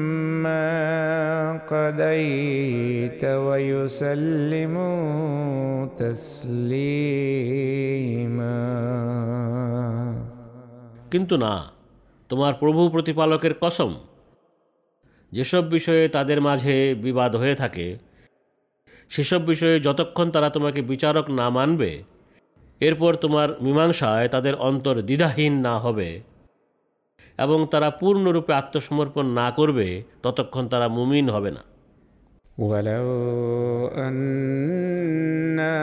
قضيت 1.66 3.24
ويسلموا 3.48 4.98
تسليما 5.98 7.38
কিন্তু 11.12 11.36
না 11.38 11.54
তোমার 12.30 12.54
প্রভু 12.54 12.82
প্রতিপালকের 12.90 13.54
কসম 13.62 13.92
যেসব 15.32 15.64
বিষয়ে 15.70 16.04
তাদের 16.08 16.40
মাঝে 16.42 16.76
বিবাদ 17.04 17.32
হয়ে 17.36 17.56
থাকে 17.56 17.88
সেসব 19.10 19.42
বিষয়ে 19.46 19.78
যতক্ষণ 19.80 20.28
তারা 20.32 20.50
তোমাকে 20.50 20.82
বিচারক 20.82 21.26
না 21.30 21.48
মানবে 21.50 21.92
এরপর 22.82 23.12
তোমার 23.16 23.50
মীমাংসায় 23.62 24.28
তাদের 24.28 24.56
অন্তর 24.60 24.96
দ্বিধাহীন 25.02 25.54
না 25.62 25.76
হবে 25.80 26.10
এবং 27.42 27.60
তারা 27.72 27.90
পূর্ণরূপে 28.00 28.52
আত্মসমর্পণ 28.54 29.26
না 29.40 29.48
করবে 29.52 29.88
ততক্ষণ 30.24 30.64
তারা 30.68 30.88
মুমিন 30.98 31.28
হবে 31.38 31.52
না 31.58 31.64
ولو 32.60 33.08
أنا 33.98 35.78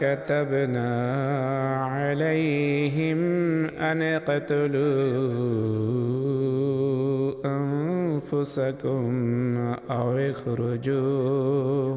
كتبنا 0.00 0.90
عليهم 1.86 3.20
أن 3.80 3.98
اقتلوا 4.02 4.84
أنفسكم 7.58 9.02
أو 9.90 10.06
اخرجوا 10.30 11.96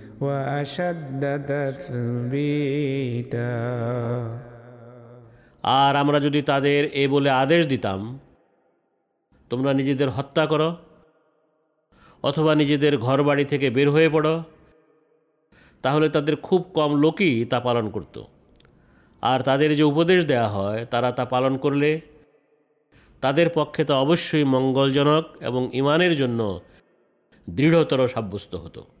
আর 5.63 5.95
আমরা 5.95 6.19
যদি 6.19 6.41
তাদের 6.41 6.85
এ 6.93 7.07
বলে 7.07 7.29
আদেশ 7.29 7.67
দিতাম, 7.67 8.19
তোমরা 9.49 9.73
নিজেদের 9.73 10.09
হত্যা 10.09 10.45
করো, 10.45 10.75
অথবা 12.23 12.55
নিজেদের 12.55 12.97
ঘরবাড়ি 12.97 13.45
থেকে 13.45 13.69
বের 13.69 13.91
হয়ে 13.91 14.09
পড়ো, 14.09 14.43
তাহলে 15.81 16.09
তাদের 16.09 16.35
খুব 16.35 16.61
কম 16.73 16.95
লোকই 16.95 17.45
তা 17.45 17.59
পালন 17.59 17.89
করত। 17.89 18.23
আর 19.21 19.39
তাদের 19.39 19.75
যে 19.75 19.83
উপদেশ 19.83 20.25
দেয়া 20.25 20.47
হয়, 20.47 20.85
তারা 20.85 21.11
তা 21.11 21.25
পালন 21.25 21.57
করলে 21.57 22.01
তাদের 23.21 23.49
পক্ষে 23.49 23.85
তা 23.85 23.95
অবশ্যই 23.95 24.43
মঙ্গলজনক 24.43 25.23
এবং 25.41 25.69
ইমানের 25.73 26.15
জন্য 26.15 26.59
দৃঢ়তর 27.49 28.07
সাব্যস্ত 28.07 28.55
হতো। 28.55 29.00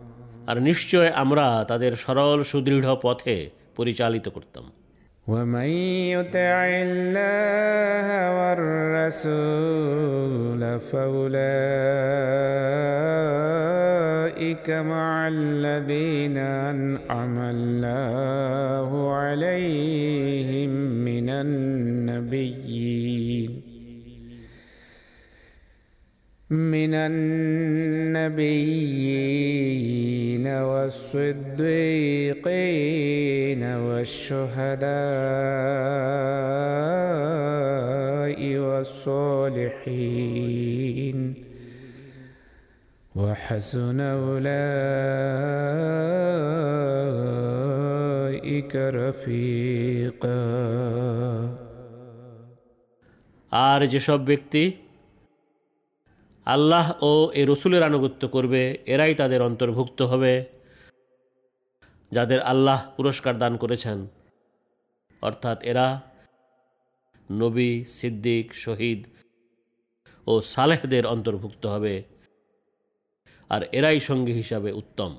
আর 0.50 0.60
নিশ্চয় 0.60 1.10
আমরা 1.22 1.64
তাদের 1.70 1.92
সরল 1.96 2.42
সুদৃঢ় 2.42 2.96
পথে 3.02 3.50
পরিচালিত 3.76 4.28
করতাম 4.28 4.66
ومن 5.26 5.68
يطع 6.14 6.58
الله 6.86 8.08
والرسول 9.46 10.62
فأولئك 13.36 14.70
مع 14.70 15.28
الذين 15.28 16.38
أنعم 16.72 17.36
الله 17.54 18.90
عليهم 19.12 20.70
من 21.08 21.28
النبيين 21.44 23.50
من 26.50 26.94
النبيين 29.56 30.46
والصديقين 32.36 33.62
والشهداء 37.06 38.56
والصالحين 39.96 41.18
وحسن 43.16 44.00
أولئك 48.40 48.76
رفيقا 49.00 50.46
আর 53.50 53.80
যেসব 53.92 54.20
ব্যক্তি 54.24 54.62
আল্লাহ 56.50 56.86
ও 57.02 57.12
এ 57.32 57.42
রসুলের 57.44 57.82
আনুগত্য 57.82 58.22
করবে 58.26 58.62
এরাই 58.86 59.14
তাদের 59.14 59.40
অন্তর্ভুক্ত 59.42 60.00
হবে 60.02 60.32
যাদের 62.12 62.40
আল্লাহ 62.42 62.78
পুরস্কার 62.96 63.34
দান 63.38 63.52
করেছেন 63.56 63.98
অর্থাৎ 65.22 65.58
এরা 65.62 65.86
নবী 67.30 67.70
সিদ্দিক 67.90 68.46
শহীদ 68.54 69.00
ও 70.26 70.32
সালেহদের 70.46 71.04
অন্তর্ভুক্ত 71.06 71.62
হবে 71.66 71.94
আর 73.50 73.62
এরাই 73.72 74.00
সঙ্গী 74.00 74.32
হিসাবে 74.32 74.70
উত্তম 74.72 75.12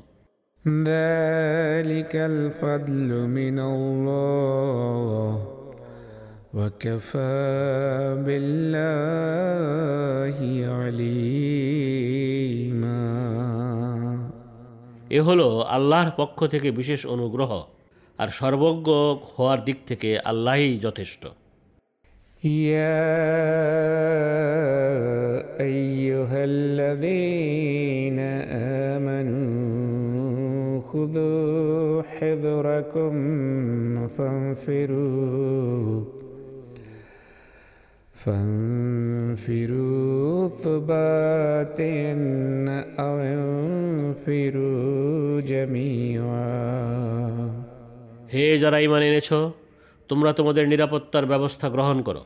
ذلك 0.66 2.14
الفضل 2.16 3.10
من 3.30 3.58
الله 3.62 5.32
وكفى 6.54 7.38
بالله 8.26 8.78
عليما 10.78 11.48
এ 15.12 15.20
হলো 15.28 15.48
আল্লাহর 15.76 16.12
পক্ষ 16.18 16.40
থেকে 16.54 16.70
বিশেষ 16.72 17.02
অনুগ্রহ 17.16 17.52
আর 18.20 18.30
সর্বজ্ঞ 18.40 18.88
হওয়ার 19.34 19.60
দিক 19.68 19.78
থেকে 19.90 20.10
আল্লাহই 20.32 20.72
যথেষ্ট 20.80 21.24
يا 22.44 23.08
أيها 25.60 26.40
الذين 26.44 28.20
آمنوا 28.94 30.82
خذوا 30.82 32.04
حذركم 32.04 33.14
فانفروا 38.26 39.38
فانفروا 39.38 40.50
ثبات 40.50 41.80
أو 43.00 43.18
انفروا 43.36 45.42
جميعا 45.42 46.68
হে 48.34 48.60
যারা 48.60 48.80
ইমান 48.80 49.02
এনেছ 49.02 49.34
তোমরা 50.10 50.34
তোমাদের 50.34 50.68
নিরাপত্তার 50.68 51.26
ব্যবস্থা 51.26 51.70
গ্রহণ 51.70 52.02
করো 52.02 52.26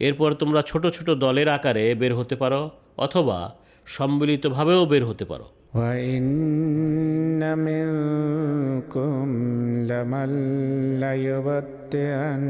এরপর 0.00 0.32
তোমরা 0.32 0.62
ছোট 0.62 0.86
ছোট 0.86 1.10
দলের 1.10 1.48
আকারে 1.48 1.94
বের 1.94 2.14
হতে 2.14 2.36
পারো 2.36 2.70
অথবা 2.96 3.54
সম্মিলিতভাবেও 3.86 4.86
বের 4.86 5.04
হতে 5.04 5.24
পারো 5.24 5.44
وإن 5.74 7.58
منكم 7.58 9.26
لمن 9.82 10.30
ليبطئن 11.00 12.46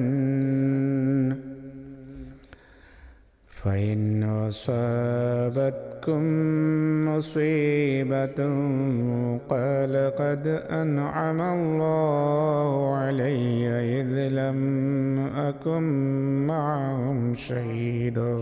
فإن 3.61 4.23
أصابتكم 4.49 6.23
مصيبة 7.09 8.39
قال 9.49 9.95
قد 10.13 10.45
أنعم 10.73 11.41
الله 11.49 12.71
علي 12.95 13.69
إذ 13.99 14.11
لم 14.31 14.59
أكن 15.41 15.85
معهم 16.47 17.19
شهيدا 17.37 18.37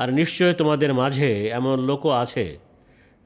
আর 0.00 0.08
নিশ্চয় 0.12 0.52
তোমাদের 0.54 0.90
মাঝে 0.94 1.30
এমন 1.50 1.76
লোকও 1.90 2.10
আছে 2.22 2.46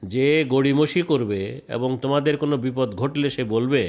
যে 0.03 0.27
গড়িমসি 0.45 1.01
করবে 1.01 1.41
এবং 1.67 1.89
তোমাদের 2.01 2.33
কোনো 2.37 2.55
বিপদ 2.57 2.89
ঘটলে 2.95 3.27
সে 3.29 3.43
বলবে 3.45 3.83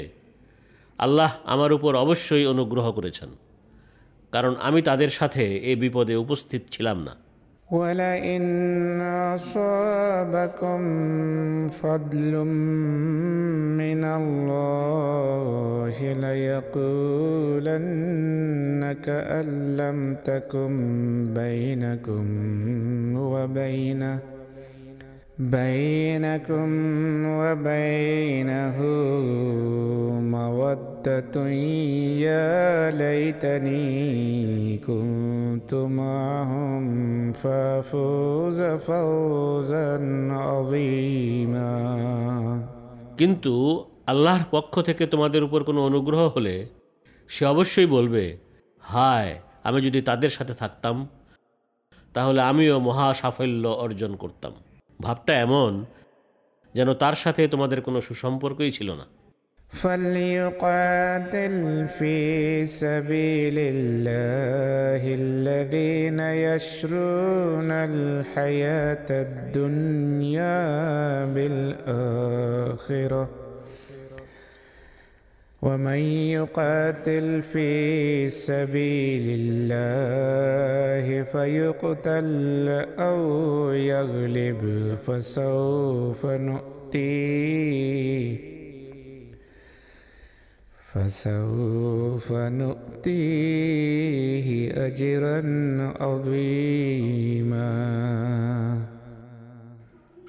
আল্লাহ 0.98 1.30
আমার 1.46 1.70
উপর 1.72 1.92
অবশ্যই 1.96 2.44
অনুগ্রহ 2.46 2.86
করেছেন 2.90 3.30
কারণ 4.32 4.52
আমি 4.60 4.80
তাদের 4.82 5.10
সাথে 5.10 5.44
এই 5.60 5.76
বিপদে 5.76 6.14
উপস্থিত 6.16 6.62
ছিলাম 6.70 6.98
না 7.08 7.14
ولئن 7.70 8.44
أصابكم 9.34 10.80
فضل 11.70 12.32
من 13.76 14.04
الله 14.04 15.96
ليقولن 17.58 17.72
كأن 19.04 19.76
لم 19.76 19.98
تكن 20.24 20.74
بينكم 21.34 22.26
وبينه 23.16 24.18
بينكم 25.38 26.68
وبينه 27.26 28.78
مودة 30.20 31.36
يا 32.18 32.90
ليتني 32.92 34.78
كنت 34.78 35.74
معهم 35.74 36.84
فافوز 37.32 38.62
فوزا 38.62 39.88
عظيما 40.32 41.72
কিন্তু 43.20 43.54
আল্লাহর 44.06 44.44
পক্ষ 44.50 44.74
থেকে 44.82 45.04
তোমাদের 45.06 45.42
উপর 45.44 45.60
কোনো 45.62 45.80
অনুগ্রহ 45.86 46.22
হলে 46.28 46.54
সে 47.30 47.42
অবশ্যই 47.46 47.86
বলবে 47.86 48.24
হায় 48.84 49.32
আমি 49.64 49.78
যদি 49.80 50.00
তাদের 50.00 50.30
সাথে 50.30 50.54
থাকতাম 50.54 50.96
তাহলে 52.14 52.40
আমিও 52.42 52.76
মহা 52.80 53.06
সাফল্য 53.14 53.64
অর্জন 53.84 54.12
করতাম 54.16 54.52
ভাবটা 55.00 55.32
এমন 55.40 55.84
যেন 56.74 56.88
তার 56.94 57.14
সাথে 57.14 57.42
তোমাদের 57.48 57.78
কোনো 57.80 57.98
সুসম্পর্কই 58.00 58.72
ছিল 58.72 58.90
না 58.92 59.06
فليقاتل 59.72 61.56
في 61.98 62.16
سبيل 62.66 63.56
الله 63.58 65.02
الذين 65.14 66.20
يشرون 66.20 67.70
الحياة 67.90 69.08
الدنيا 69.26 70.58
بالآخرة 71.34 73.22
ومن 75.62 76.00
يقاتل 76.38 77.42
في 77.42 77.70
سبيل 78.28 79.26
الله 79.40 81.06
فيقتل 81.22 82.68
أو 82.98 83.22
يغلب 83.72 84.62
فسوف 85.06 86.26
نؤتيه 86.48 87.78
فسوف 90.92 92.32
نؤتيه 92.60 94.48
أجرا 94.86 95.38
عظيما 96.00 97.68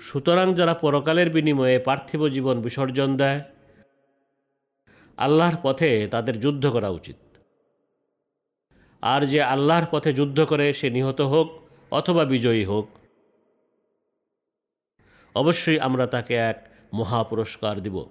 সুতরাং 0.08 0.48
যারা 0.54 0.74
পরকালের 0.84 1.30
বিনিময়ে 1.36 1.78
পার্থিব 1.88 2.22
জীবন 2.36 2.56
বিসর্জন 2.66 3.10
দেয় 3.22 3.40
আল্লাহর 5.18 5.58
পথে 5.64 6.08
তাদের 6.08 6.40
যুদ্ধ 6.40 6.68
করা 6.68 6.90
উচিত 6.90 7.16
আর 9.04 9.26
যে 9.26 9.46
আল্লাহর 9.46 9.86
পথে 9.92 10.14
যুদ্ধ 10.14 10.42
করে 10.42 10.74
সে 10.74 10.90
নিহত 10.90 11.24
হোক 11.24 11.48
অথবা 11.92 12.26
বিজয়ী 12.26 12.64
হোক 12.64 12.88
অবশ্যই 15.36 15.80
আমরা 15.80 16.08
তাকে 16.08 16.36
এক 16.52 16.58
মহা 16.94 17.24
পুরস্কার 17.24 17.82
দিব 17.82 18.06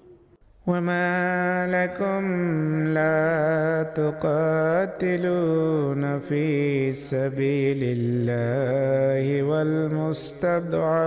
وما 0.67 1.69
لكم 1.69 2.89
لا 2.89 3.93
تقاتلون 3.97 6.19
في 6.19 6.93
سبيل 6.93 7.81
الله 7.99 9.43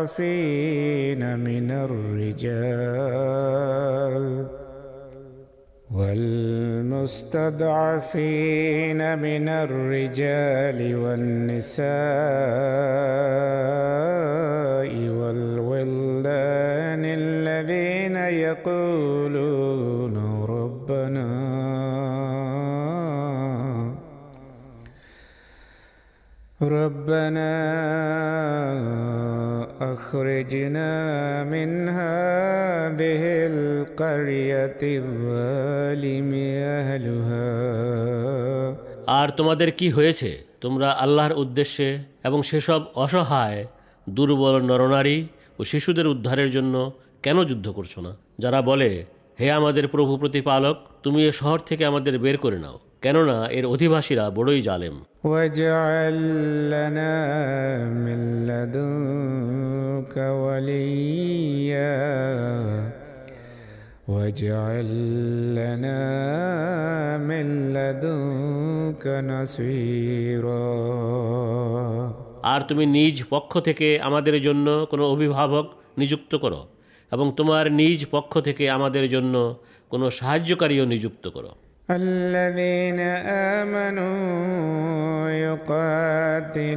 والمستضعفين 0.02 1.40
من 1.40 1.72
الرجال 1.72 2.42
والمستضعفين 5.91 7.19
من 9.19 9.49
الرجال 9.49 10.97
والنساء 10.97 11.87
والولدان 15.09 17.03
الذين 17.05 18.17
يقولون 18.17 20.17
ربنا 20.49 21.27
ربنا 26.63 27.53
أخرجنا 29.84 30.92
من 31.46 31.70
هذه 31.92 33.24
القرية 33.52 34.82
الظالم 35.00 36.30
أهلها 36.74 37.48
আর 39.12 39.28
তোমাদের 39.30 39.70
কি 39.72 39.88
হয়েছে 39.90 40.30
তোমরা 40.62 40.88
আল্লাহর 41.04 41.34
উদ্দেশ্যে 41.34 41.88
এবং 42.24 42.40
সেসব 42.44 42.82
অসহায় 42.96 43.60
দুর্বল 44.08 44.56
নরনারী 44.62 45.18
ও 45.60 45.62
শিশুদের 45.64 46.08
উদ্ধারের 46.08 46.50
জন্য 46.52 46.76
কেন 47.24 47.38
যুদ্ধ 47.44 47.68
করছো 47.70 48.00
না 48.02 48.12
যারা 48.40 48.60
বলে 48.62 48.90
হে 49.40 49.48
আমাদের 49.52 49.86
প্রভু 49.88 50.14
প্রতিপালক 50.18 50.76
তুমি 51.04 51.20
এ 51.26 51.32
শহর 51.32 51.60
থেকে 51.70 51.84
আমাদের 51.86 52.14
বের 52.18 52.38
করে 52.38 52.60
নাও 52.60 52.78
কেননা 53.07 53.49
এর 53.51 53.67
অধিবাসীরা 53.67 54.31
বড়ই 54.31 54.63
জালেম। 54.63 55.05
আর 72.43 72.61
তুমি 72.69 72.87
নিজ 72.87 73.25
পক্ষ 73.31 73.61
থেকে 73.61 74.01
আমাদের 74.01 74.43
জন্য 74.43 74.87
কোনো 74.91 75.05
অভিভাবক 75.11 75.67
নিযুক্ত 75.99 76.35
করো 76.35 76.67
এবং 77.13 77.33
তোমার 77.37 77.73
নিজ 77.73 78.07
পক্ষ 78.11 78.41
থেকে 78.41 78.71
আমাদের 78.71 79.09
জন্য 79.09 79.55
কোনো 79.91 80.11
সাহায্যকারীও 80.11 80.85
নিযুক্ত 80.85 81.29
করো। 81.29 81.49
الذين 81.91 82.99
آمنوا 83.61 85.31
يقاتلون 85.31 86.77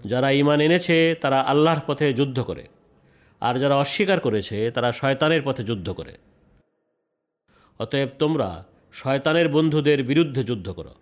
যারা 0.05 0.29
ঈমান 0.41 0.59
এনেছে 0.61 0.97
তারা 1.21 1.39
আল্লাহর 1.53 1.83
পথে 1.87 2.07
যুদ্ধ 2.13 2.39
করে 2.41 2.65
আর 3.43 3.55
যারা 3.59 3.77
অস্বীকার 3.77 4.19
করেছে 4.21 4.57
তারা 4.71 4.89
শয়তানের 4.93 5.43
পথে 5.43 5.63
যুদ্ধ 5.65 5.89
করে 5.93 6.15
অতএব 7.81 8.11
তোমরা 8.19 8.49
শয়তানের 8.95 9.49
বন্ধুদের 9.49 9.99
বিরুদ্ধে 10.03 10.43
যুদ্ধ 10.43 10.67
করো 10.71 10.95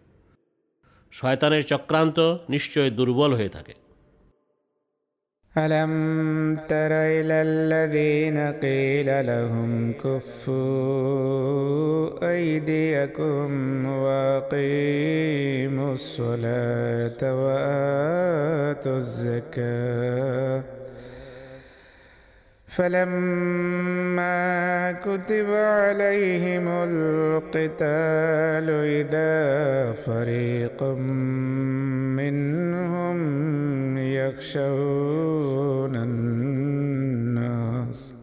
শয়তানের 1.13 1.63
চক্রান্ত 1.63 2.19
নিশ্চয় 2.49 2.91
দুর্বল 2.91 3.33
হয়ে 3.35 3.55
থাকে 3.57 3.75
ألم 5.55 5.93
تر 6.69 6.93
إلى 7.17 7.43
الذين 7.43 8.39
قيل 8.61 9.09
لهم 9.27 9.71
كفوا 9.95 11.23
أيديكم 12.31 13.51
وأقيموا 14.05 15.93
الصلاة 15.93 17.21
وآتوا 17.43 18.97
الزكاة 18.97 20.63
فلما 22.78 24.38
كتب 24.92 25.50
عليهم 25.50 26.68
القتال 26.68 28.70
إذا 28.70 29.92
فريق 29.94 30.84
منهم 32.14 33.18
يخشون 33.98 35.96
الناس 35.96 38.16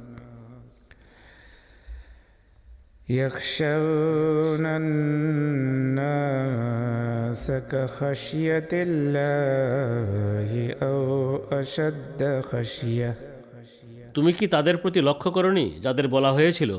يخشون 3.08 4.66
الناس 4.66 6.04
كخشية 7.50 8.68
الله 8.72 10.74
أو 10.82 11.36
أشد 11.52 12.40
خشية 12.44 13.33
তুমি 14.14 14.32
কি 14.32 14.46
তাদের 14.46 14.76
প্রতি 14.76 15.00
লক্ষ্য 15.00 15.30
করনি, 15.30 15.66
যাদের 15.80 16.08
বলা 16.08 16.30
হয়েছিল, 16.32 16.72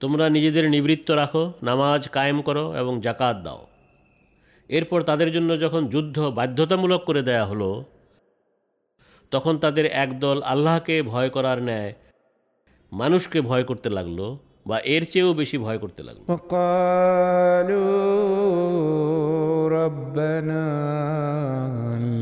তোমরা 0.00 0.24
নিজেদের 0.28 0.64
নিবৃত্ত 0.70 1.08
রাখো, 1.10 1.52
নামাজ 1.62 2.08
কায়েম 2.08 2.42
করো 2.42 2.64
এবং 2.76 2.94
জাকাত 3.00 3.36
দাও 3.42 3.60
এরপর 4.68 5.02
তাদের 5.02 5.32
জন্য 5.32 5.50
যখন 5.60 5.82
যুদ্ধ 5.86 6.18
বাধ্যতামূলক 6.38 7.02
করে 7.04 7.22
দেয়া 7.22 7.44
হলো, 7.44 7.70
তখন 9.30 9.54
তাদের 9.58 9.86
একদল 9.86 10.38
আল্লাহকে 10.42 11.02
ভয় 11.02 11.30
করার 11.30 11.58
ন্যায় 11.62 11.92
মানুষকে 12.92 13.38
ভয় 13.40 13.64
করতে 13.64 13.88
লাগল। 13.90 14.20
বা 14.65 14.77
এর 14.93 15.03
চেয়েও 15.11 15.31
বেশি 15.41 15.57
ভয় 15.65 15.79
করতে 15.83 16.01
লাগলো 16.07 16.23
وقالوا 18.77 19.69
ربنا 19.69 20.65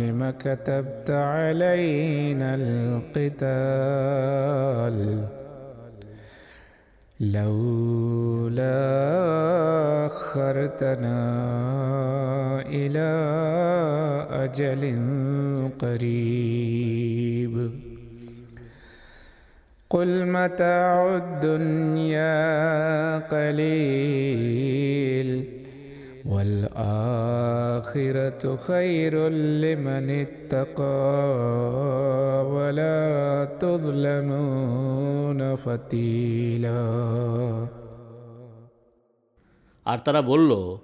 لم 0.01 0.21
كتبت 0.43 1.09
علينا 1.33 2.49
القتال 3.65 4.97
لولا 7.19 8.85
أخرتنا 10.05 11.19
إلى 12.79 13.09
أجل 14.45 14.83
قريب 15.79 17.55
قل 19.91 20.27
متاع 20.27 21.17
الدنيا 21.17 22.37
قليل 23.27 25.29
والآخرة 26.25 26.97
خير 28.57 29.29
لمن 29.63 30.09
اتقى 30.09 31.05
ولا 32.55 33.45
تظلمون 33.61 35.55
فتيلا 35.55 36.85
আর 39.85 39.97
তারা 40.05 40.21
বলল 40.21 40.77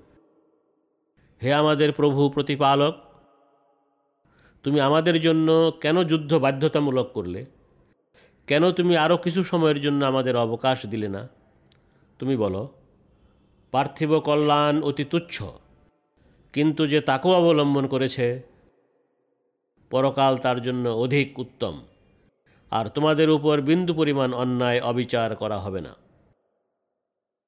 হে 1.41 1.53
আমাদের 1.53 1.91
প্রভু 1.91 2.29
প্রতিপালক 2.29 2.93
তুমি 4.65 4.81
আমাদের 4.81 5.21
জন্য 5.21 5.71
কেন 5.81 6.03
যুদ্ধ 6.03 6.35
বাধ্যতামূলক 6.35 7.09
করলে 7.13 7.45
কেন 8.48 8.64
তুমি 8.78 8.94
আরও 9.04 9.16
কিছু 9.24 9.40
সময়ের 9.50 9.78
জন্য 9.84 10.00
আমাদের 10.12 10.34
অবকাশ 10.36 10.78
দিলে 10.92 11.08
না? 11.16 11.22
তুমি 12.20 12.34
বলো, 12.44 12.62
পার্থিব 13.72 14.12
কল্যাণ 14.28 14.74
অতি 14.88 15.04
তুচ্ছ, 15.12 15.36
কিন্তু 16.54 16.82
যে 16.92 16.98
তাকেও 17.00 17.32
অবলম্বন 17.40 17.84
করেছে, 17.94 18.26
পরকাল 19.90 20.32
তার 20.44 20.58
জন্য 20.66 20.84
অধিক 21.04 21.28
উত্তম, 21.44 21.74
আর 22.72 22.86
তোমাদের 22.88 23.28
উপর 23.30 23.54
বিন্দু 23.70 23.92
পরিমাণ 23.94 24.30
অন্যায় 24.42 24.80
অবিচার 24.90 25.28
করা 25.36 25.58
হবে 25.64 25.80
না। 25.86 25.92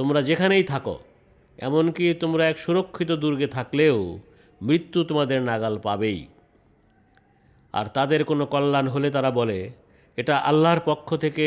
তোমরা 0.00 0.20
যেখানেই 0.22 0.64
থাকো 0.64 0.96
এমনকি 1.58 2.04
তোমরা 2.14 2.44
এক 2.46 2.56
সুরক্ষিত 2.58 3.10
দুর্গে 3.12 3.46
থাকলেও 3.46 3.96
মৃত্যু 4.60 4.98
তোমাদের 5.04 5.38
নাগাল 5.42 5.74
পাবেই 5.78 6.20
আর 7.74 7.86
তাদের 7.94 8.20
কোনো 8.24 8.44
কল্যাণ 8.46 8.86
হলে 8.88 9.08
তারা 9.10 9.30
বলে 9.30 9.58
এটা 10.18 10.34
আল্লাহর 10.40 10.80
পক্ষ 10.80 11.08
থেকে 11.16 11.46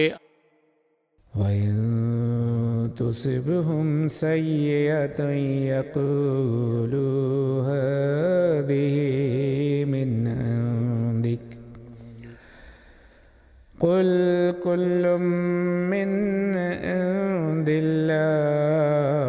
وإن 1.34 2.92
تصبهم 2.96 4.08
سيئة 4.08 5.20
يقولوا 5.70 7.14
هذه 7.64 8.96
من 9.86 10.28
عندك 10.28 10.93
قل 13.80 14.10
كل 14.64 15.04
من 15.94 16.10
عند 16.58 17.70
الله 17.84 19.20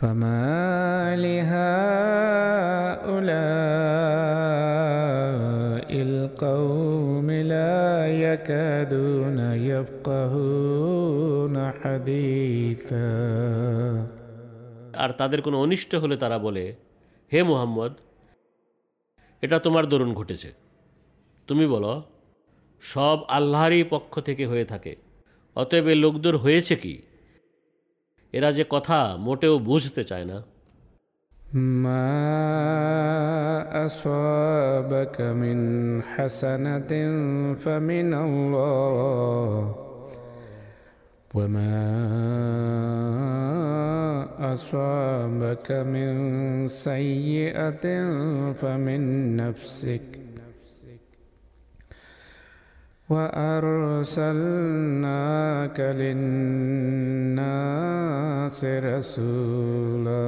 فما 0.00 1.16
لهؤلاء 4.48 5.90
القوم 6.02 7.28
لا 7.30 7.82
يكادون 8.24 9.38
يفقهون 9.70 11.54
حديثا 11.72 13.08
আর 15.02 15.10
তাদের 15.10 15.40
কোনো 15.42 15.56
অনিষ্ট 15.64 15.92
হলে 15.94 16.16
তারা 16.16 16.38
বলে 16.38 16.64
হে 17.32 17.40
মুহাম্মদ 17.42 17.92
এটা 19.42 19.56
তোমার 19.58 19.84
দরুন 19.86 20.10
ঘটেছে 20.14 20.50
তুমি 21.48 21.64
বলো 21.66 21.92
সব 22.82 23.18
আল্লাহরই 23.28 23.84
পক্ষ 23.84 24.12
থেকে 24.20 24.44
হয়ে 24.46 24.64
থাকে 24.64 24.92
অতএব 25.56 25.86
এ 25.88 25.94
লোকদের 25.94 26.34
হয়েছে 26.36 26.74
কি 26.76 26.94
এরা 28.32 28.50
যে 28.52 28.64
কথা 28.70 28.98
মোটেও 29.18 29.54
বুঝতে 29.58 30.02
চায় 30.04 30.26
না 30.32 30.38
ما 31.52 32.08
أصابك 33.86 35.20
من 35.20 35.58
حسنة 36.04 36.92
فمن 37.54 38.14
الله 38.16 39.74
وما 41.30 41.78
أصابك 44.52 45.72
من 45.72 46.12
سيئة 46.68 47.84
فمن 48.52 49.00
نفسك 49.36 50.21
وأرسلناك 53.08 53.80
للناس 56.00 57.44
رسولا 58.64 60.18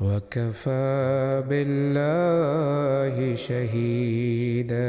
وكفى 0.00 1.42
بالله 1.48 3.34
شهيدا 3.46 4.88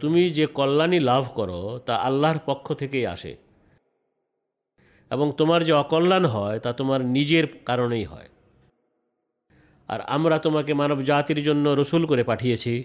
তুমি 0.00 0.30
যে 0.30 0.46
কল্যাণী 0.58 1.00
লাভ 1.00 1.28
করো 1.34 1.80
তা 1.86 1.98
আল্লাহর 1.98 2.38
পক্ষ 2.46 2.74
থেকেই 2.74 3.06
আসে 3.06 3.36
এবং 5.10 5.32
তোমার 5.36 5.64
যে 5.64 5.72
অকল্যাণ 5.72 6.24
হয় 6.24 6.58
তা 6.58 6.72
তোমার 6.72 7.06
নিজের 7.06 7.48
কারণেই 7.66 8.04
হয় 8.04 8.28
আর 9.88 10.00
আমরা 10.06 10.38
তোমাকে 10.38 10.74
মানব 10.74 11.02
জাতির 11.02 11.42
জন্য 11.42 11.70
রসুল 11.70 12.06
করে 12.06 12.24
পাঠিয়েছি 12.24 12.84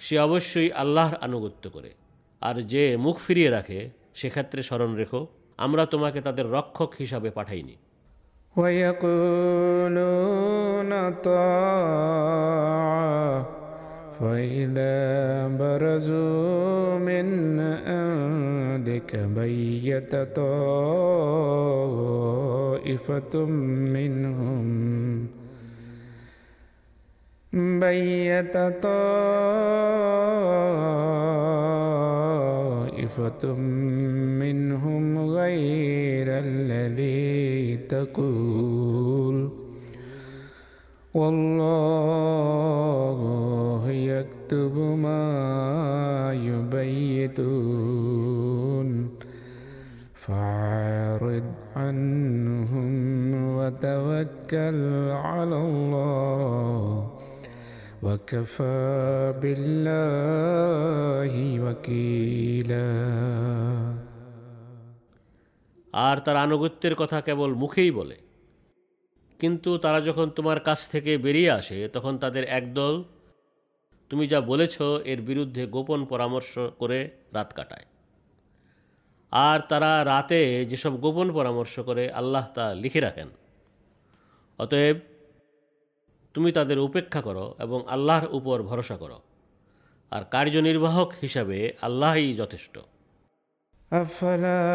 সে 0.00 0.18
অবশ্যই 0.18 0.72
আল্লাহর 0.72 1.16
আনুগত্য 1.20 1.70
করে 1.70 1.90
আর 2.42 2.62
যে 2.62 2.96
মুখ 2.96 3.18
ফিরিয়ে 3.18 3.50
রাখে 3.50 3.90
সেক্ষেত্রে 4.14 4.62
স্মরণ 4.62 4.94
রেখো 4.94 5.26
আমরা 5.58 5.86
তোমাকে 5.86 6.20
তাদের 6.20 6.50
রক্ষক 6.50 6.94
হিসাবে 6.98 7.30
পাঠাইনি 7.30 7.76
ويقولون 9.76 11.12
طاعة 11.22 12.36
فإذا 14.20 15.48
برزوا 15.48 16.98
من 16.98 17.60
عندك 17.60 19.16
بيت 19.16 20.16
طائفة 22.56 23.46
منهم 23.86 24.66
بيت 27.53 28.53
طائفة 28.53 29.13
منهم 34.39 35.19
غير 35.19 36.27
الذي 36.29 37.77
تقول. 37.77 39.49
والله 41.13 41.51
يكتب 43.91 44.77
ما 44.77 46.33
يبيتون. 46.33 47.49
فاعرض 50.13 51.43
عنهم 51.75 53.33
وتوكل 53.57 55.09
على 55.11 55.55
الله. 55.55 56.90
وكفى 58.02 59.34
بالله 59.42 61.34
وكيلا 61.60 62.88
আর 66.04 66.16
তার 66.18 66.36
আনুগত্যের 66.36 66.94
কথা 66.94 67.18
কেবল 67.20 67.50
মুখেই 67.54 67.90
বলে 67.90 68.16
কিন্তু 69.40 69.70
তারা 69.78 70.00
যখন 70.00 70.26
তোমার 70.30 70.58
কাছ 70.60 70.80
থেকে 70.88 71.12
বেরিয়ে 71.18 71.50
আসে 71.50 71.78
তখন 71.88 72.12
তাদের 72.18 72.44
একদল 72.50 72.94
তুমি 74.10 74.24
যা 74.26 74.38
বলেছ 74.40 74.76
এর 75.04 75.20
বিরুদ্ধে 75.20 75.62
গোপন 75.66 76.00
পরামর্শ 76.04 76.52
করে 76.78 76.98
রাত 77.32 77.48
কাটায় 77.52 77.86
আর 79.32 79.58
তারা 79.68 79.92
রাতে 80.04 80.40
যেসব 80.64 80.92
গোপন 81.00 81.28
পরামর্শ 81.32 81.74
করে 81.80 82.04
আল্লাহ 82.10 82.44
তা 82.54 82.66
লিখে 82.74 83.00
রাখেন 83.00 83.28
অতএব 84.58 84.96
তুমি 86.34 86.50
তাদের 86.52 86.78
উপেক্ষা 86.78 87.20
করো 87.20 87.46
এবং 87.60 87.78
আল্লাহর 87.88 88.26
উপর 88.30 88.56
ভরসা 88.62 88.96
করো 88.96 89.18
আর 90.12 90.22
কার্যনির্বাহক 90.32 91.10
হিসাবে 91.22 91.58
আল্লাহই 91.82 92.28
যথেষ্ট 92.34 92.76
أفلا 93.92 94.66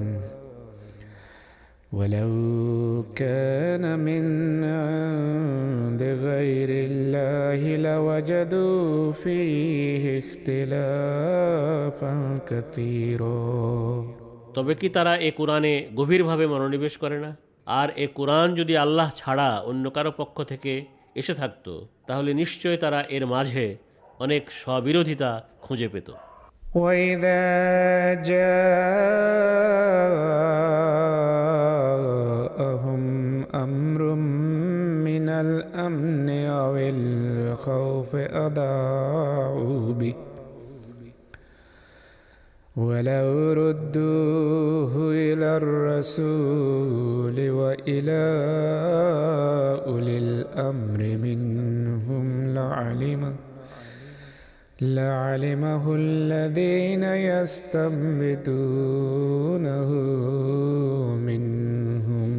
ولو 1.93 3.05
كان 3.17 3.85
من 3.99 4.25
عند 4.65 6.03
غير 6.03 6.71
الله 6.71 7.61
لوجدوا 7.79 9.13
فيه 9.15 10.05
اختلافا 10.19 12.15
كثيرا 12.47 14.19
তবে 14.55 14.73
কি 14.75 14.89
তারা 14.89 15.13
এ 15.19 15.31
কোরআনে 15.31 15.73
গভীরভাবে 15.95 16.45
মনোনিবেশ 16.47 16.95
করে 16.99 17.19
না 17.25 17.31
আর 17.67 17.89
এ 17.97 18.07
কোরআন 18.15 18.49
যদি 18.55 18.75
আল্লাহ 18.77 19.09
ছাড়া 19.17 19.49
অন্য 19.65 19.85
কারো 19.91 20.11
পক্ষ 20.17 20.37
থেকে 20.43 20.73
এসে 21.15 21.35
থাকতো 21.35 21.73
তাহলে 22.07 22.31
নিশ্চয় 22.33 22.77
তারা 22.77 23.01
এর 23.09 23.25
মাঝে 23.27 23.65
অনেক 24.21 24.43
স্ববিরোধিতা 24.61 25.31
খুঁজে 25.63 25.89
পেত 25.89 26.09
وإذا 26.75 27.43
جاءهم 31.69 33.03
أمر 33.57 34.01
من 35.09 35.29
الأمن 35.29 36.29
أو 36.61 36.77
الخوف 36.77 38.11
أضاعوا 38.37 39.93
ولو 42.76 43.54
ردوه 43.54 44.94
إلى 45.14 45.58
الرسول 45.58 47.38
وإلى 47.52 48.24
أولي 49.86 50.18
الأمر 50.18 51.00
منهم 51.18 52.54
لعلمه 52.54 53.36
لعلمه 54.82 55.96
الذين 55.96 57.04
يستنبطونه 57.30 58.70
منهم 61.20 62.32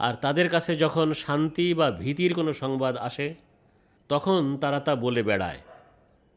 আর 0.00 0.14
তাদের 0.14 0.48
কাছে 0.48 0.72
যখন 0.76 1.08
শান্তি 1.24 1.66
বা 1.74 1.86
ভীতির 2.00 2.32
কোনো 2.34 2.52
সংবাদ 2.52 2.94
আসে 3.08 3.26
তখন 4.10 4.40
তারা 4.60 4.78
তা 4.86 4.92
বলে 4.96 5.22
বেড়ায় 5.22 5.60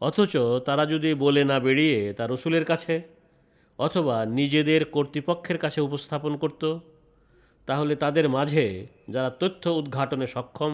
অথচ 0.02 0.34
তারা 0.64 0.84
যদি 0.86 1.10
বলে 1.14 1.42
না 1.44 1.56
বেরিয়ে 1.60 1.98
তা 2.12 2.24
রসুলের 2.26 2.64
কাছে 2.64 2.94
অথবা 3.78 4.16
নিজেদের 4.30 4.82
কর্তৃপক্ষের 4.84 5.58
কাছে 5.58 5.80
উপস্থাপন 5.80 6.32
করত 6.36 6.62
তাহলে 7.68 7.94
তাদের 7.96 8.26
মাঝে 8.28 8.64
যারা 9.10 9.30
তথ্য 9.40 9.62
উদ্ঘাটনে 9.70 10.26
সক্ষম 10.26 10.72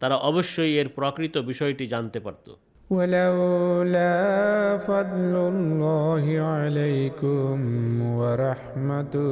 তারা 0.00 0.16
অবশ্যই 0.20 0.72
এর 0.76 0.88
প্রকৃত 0.88 1.34
বিষয়টি 1.42 1.84
জানতে 1.86 2.20
পারত 2.20 2.46
ولولا 2.90 4.14
فضل 4.78 5.34
الله 5.44 6.24
عليكم 6.52 7.56
ورحمته 8.18 9.30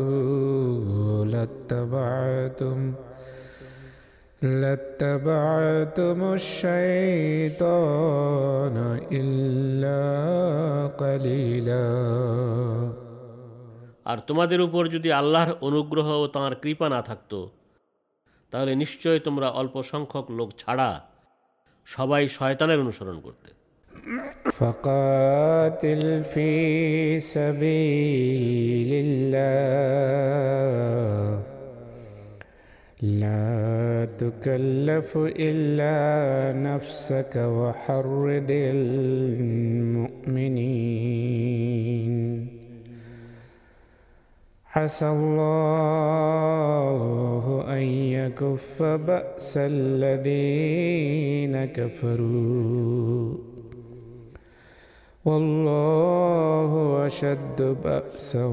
لاتبعتم 1.24 2.78
لاتبعتم 4.42 6.18
الشيطان 7.52 7.86
إلا 9.12 10.02
قليلا 10.96 11.86
আর 14.04 14.18
তোমাদের 14.28 14.60
উপর 14.60 14.82
যদি 14.88 15.08
আল্লাহর 15.12 15.52
অনুগ্রহ 15.68 16.08
ও 16.14 16.26
তাঁর 16.26 16.52
কৃপা 16.54 16.86
না 16.88 17.00
থাকতো 17.02 17.38
তাহলে 18.52 18.72
নিশ্চয় 18.74 19.18
তোমরা 19.18 19.48
অল্প 19.60 19.74
সংখ্যক 19.82 20.26
লোক 20.30 20.48
ছাড়া 20.58 20.90
সবাই 21.86 22.22
শয়তানের 22.28 22.78
অনুসরণ 22.84 23.18
করতে 23.26 23.50
فقاتل 24.58 26.02
في 26.24 26.50
سبيل 27.34 28.90
الله 29.04 30.72
لا 33.01 34.07
تكلف 34.19 35.17
إلا 35.17 36.59
نفسك 36.59 37.35
وحرد 37.35 38.51
المؤمنين. 38.51 40.07
عسى 44.75 45.07
الله 45.07 45.85
أن 47.69 47.83
يكف 48.17 48.83
بأس 48.83 49.57
الذين 49.57 51.65
كفروا. 51.65 53.46
والله 55.26 56.72
أشد 57.06 57.58
بأسا 57.84 58.44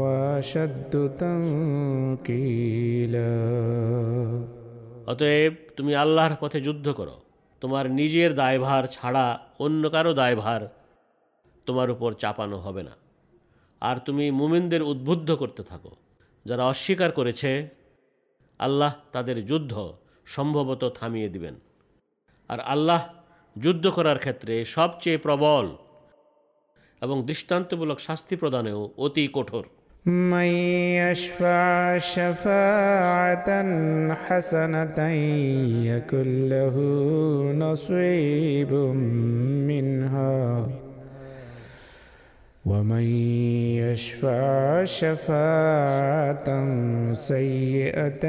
وأشد 0.00 0.92
تنكيلا 1.18 2.64
অতএব 5.06 5.54
তুমি 5.76 5.92
আল্লাহর 5.94 6.34
পথে 6.42 6.58
যুদ্ধ 6.60 6.86
করো 6.90 7.16
তোমার 7.62 7.84
নিজের 7.90 8.30
দায়ভার 8.34 8.84
ছাড়া 8.86 9.26
অন্য 9.58 9.82
কারো 9.90 10.12
দায়ভার 10.14 10.62
তোমার 11.66 11.88
উপর 11.90 12.10
চাপানো 12.22 12.58
হবে 12.58 12.82
না 12.82 12.94
আর 13.82 13.96
তুমি 13.98 14.24
মুমিনদের 14.30 14.82
উদ্বুদ্ধ 14.82 15.28
করতে 15.32 15.62
থাকো 15.62 15.92
যারা 16.46 16.62
অস্বীকার 16.64 17.10
করেছে 17.12 17.50
আল্লাহ 18.60 18.92
তাদের 19.12 19.36
যুদ্ধ 19.46 19.72
সম্ভবত 20.26 20.82
থামিয়ে 20.98 21.28
দিবেন 21.28 21.54
আর 22.50 22.58
আল্লাহ 22.66 23.00
যুদ্ধ 23.58 23.84
করার 23.88 24.18
ক্ষেত্রে 24.18 24.54
সবচেয়ে 24.64 25.18
প্রবল 25.18 25.66
এবং 27.02 27.16
দৃষ্টান্তমূলক 27.26 27.98
শাস্তি 28.00 28.34
প্রদানেও 28.36 28.80
অতি 28.96 29.24
কঠোর 29.32 29.64
من 30.06 30.50
يشفع 30.96 31.98
شفاعة 31.98 33.48
حسنة 34.14 34.98
يكن 35.84 36.48
له 36.48 36.76
نصيب 37.58 38.72
منها 39.70 40.68
ومن 42.68 43.06
يشفع 43.82 44.84
شفاعة 44.84 46.48
سيئة 47.12 48.24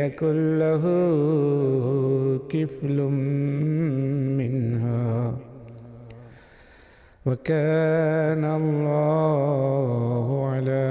يكن 0.00 0.58
له 0.58 0.84
كفل 2.48 2.98
منها 4.40 5.38
وكان 7.26 8.44
الله 8.44 10.26
على 10.48 10.84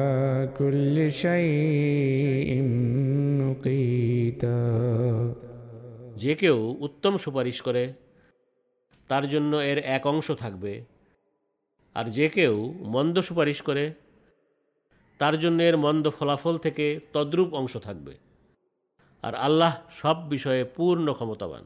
كل 0.60 1.12
شيء 1.12 2.50
مقيتا 3.42 4.60
যে 6.22 6.34
কেউ 6.36 6.58
উত্তম 6.80 7.14
সুপারিশ 7.18 7.58
করে 7.62 7.84
তার 9.10 9.24
জন্য 9.28 9.52
এর 9.72 9.80
এক 9.96 10.04
অংশ 10.08 10.28
থাকবে 10.32 10.74
আর 11.96 12.10
যে 12.10 12.30
কেউ 12.30 12.74
মন্দ 12.86 13.22
সুপারিশ 13.22 13.62
করে 13.62 13.94
তার 15.20 15.40
জন্য 15.40 15.64
এর 15.64 15.78
মন্দ 15.78 16.10
ফলাফল 16.10 16.58
থেকে 16.58 17.00
তদ্রূপ 17.14 17.54
অংশ 17.54 17.78
থাকবে 17.78 18.16
আর 19.24 19.38
আল্লাহ 19.38 19.78
সব 19.92 20.30
বিষয়ে 20.30 20.66
পূর্ণ 20.78 21.14
ক্ষমতাবান 21.14 21.64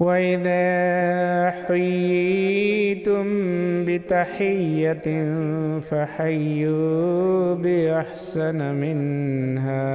وإذا 0.00 0.62
حييتم 1.62 3.24
بتحية 3.84 5.34
فحيوا 5.80 7.54
بأحسن 7.54 8.74
منها 8.74 9.92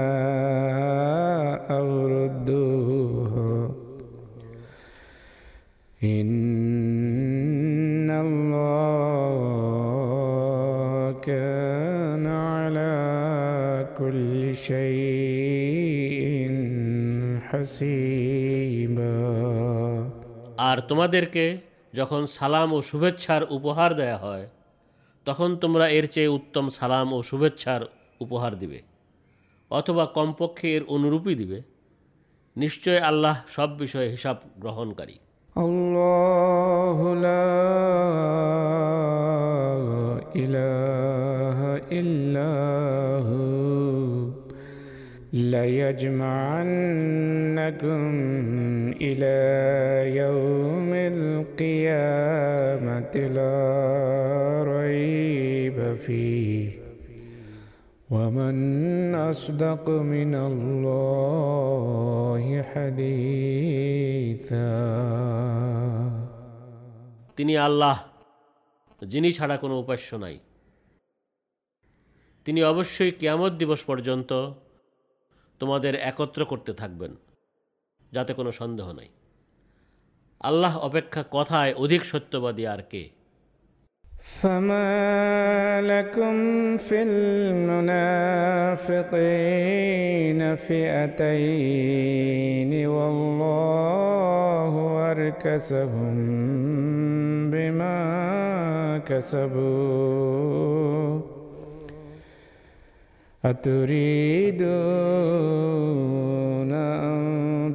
أو 1.69 2.07
ردوها 2.07 3.71
إن 6.01 8.11
الله 8.11 9.10
شيء 14.61 16.51
حسيبا 17.41 19.13
আর 20.59 20.77
তোমাদেরকে 20.89 21.45
যখন 21.93 22.21
সালাম 22.27 22.69
ও 22.73 22.79
শুভেচ্ছার 22.81 23.43
উপহার 23.51 23.89
দেয়া 23.95 24.17
হয় 24.17 24.45
তখন 25.27 25.49
তোমরা 25.55 25.85
এর 25.89 26.05
চেয়ে 26.07 26.29
উত্তম 26.29 26.65
সালাম 26.69 27.07
ও 27.13 27.19
শুভেচ্ছার 27.23 27.81
উপহার 28.21 28.53
দিবে 28.59 28.79
অথবা 29.71 30.03
কমপক্ষে 30.15 30.67
এর 30.75 30.83
অনুরূপই 30.87 31.35
দিবে 31.35 31.59
নিশ্চয় 32.55 32.99
আল্লাহ 33.01 33.35
সব 33.55 33.69
বিষয়ে 33.79 34.09
হিসাব 34.09 34.37
গ্রহণকারী 34.59 35.17
الله 35.55 36.99
لا 37.17 37.47
إله 40.35 41.59
إلا 41.91 42.51
هو 43.29 43.40
ليجمعنكم 45.33 46.67
إلى 49.01 49.37
يوم 50.17 50.89
القيامة 51.13 53.15
لا 53.37 53.57
ريب 54.67 55.95
فيه 55.95 56.69
ومن 58.09 58.55
أصدق 59.15 59.89
من 59.89 60.35
الله 60.35 62.63
حديثا 62.73 64.67
তিনি 67.37 67.57
আল্লাহ 67.57 67.97
যিনি 69.01 69.33
ছাড়া 69.33 69.57
কোনো 69.57 69.79
উপাস্য 69.79 70.15
নাই 70.15 70.39
তিনি 72.45 72.63
অবশ্যই 72.63 73.11
কিয়ামত 73.11 73.51
দিবস 73.51 73.83
পর্যন্ত 73.83 74.51
তোমাদের 75.61 75.93
একত্র 76.01 76.41
করতে 76.45 76.71
থাকবেন 76.73 77.11
যাতে 78.11 78.31
কোনো 78.33 78.51
সন্দেহ 78.51 78.87
নাই 78.91 79.09
আল্লাহ 80.41 80.73
অপেক্ষা 80.79 81.21
কথায় 81.31 81.71
অধিক 81.83 82.01
সত্যবাদী 82.11 82.63
আর 82.73 82.81
কে 82.91 83.03
فما 84.35 85.81
لكم 85.83 86.35
في 86.79 86.97
المنافقين 88.77 90.39
فئتين 91.77 92.71
والله 92.87 94.73
أركسهم 95.11 96.15
بما 97.51 97.97
كسبوا 98.99 100.97
أتريدون 105.37 106.71
أن 107.03 107.19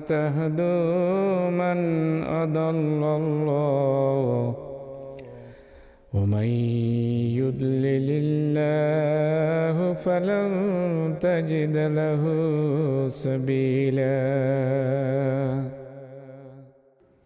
تهدوا 0.07 1.51
من 1.53 1.79
أضل 2.25 3.03
الله 3.13 4.57
ومن 6.13 6.49
يضلل 7.41 8.09
الله 8.23 9.77
فلن 9.95 10.51
تجد 11.21 11.77
له 11.91 12.23
سبيلا 13.09 14.19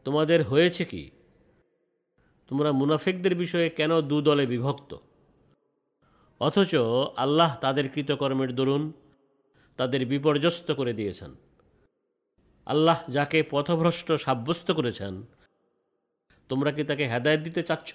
তোমাদের 0.07 0.41
হয়েছে 0.51 0.83
কি 0.91 1.03
তোমরা 2.51 2.71
মুনাফিকদের 2.81 3.35
বিষয়ে 3.35 3.69
কেন 3.79 3.93
দু 4.11 4.17
দলে 4.21 4.45
বিভক্ত 4.53 4.91
অথচ 6.48 6.74
আল্লাহ 7.24 7.52
তাদের 7.64 7.86
কৃতকর্মের 7.94 8.52
দরুন 8.56 8.84
তাদের 9.80 10.02
বিপর্যস্ত 10.06 10.68
করে 10.80 10.94
দিয়েছেন। 11.00 11.32
আল্লাহ 12.68 13.00
যাকে 13.10 13.40
পথভ্রষ্ট 13.54 14.08
সাব্যস্ত 14.26 14.68
করেছেন, 14.72 15.14
তোমরা 16.50 16.70
কি 16.76 16.84
তাকে 16.84 17.04
হেদায়ত 17.12 17.42
দিতে 17.48 17.62
চাচ্ছ? 17.64 17.92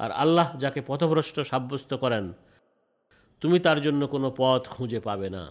আর 0.00 0.10
আল্লাহ 0.22 0.48
যাকে 0.62 0.80
পথভ্রষ্ট 0.86 1.36
সাব্যস্ত 1.50 1.90
করেন, 1.94 2.24
তুমি 3.42 3.56
তার 3.66 3.78
জন্য 3.80 4.02
কোনো 4.14 4.28
পথ 4.40 4.62
খুঁজে 4.74 5.00
পাবে 5.00 5.28
না। 5.36 5.44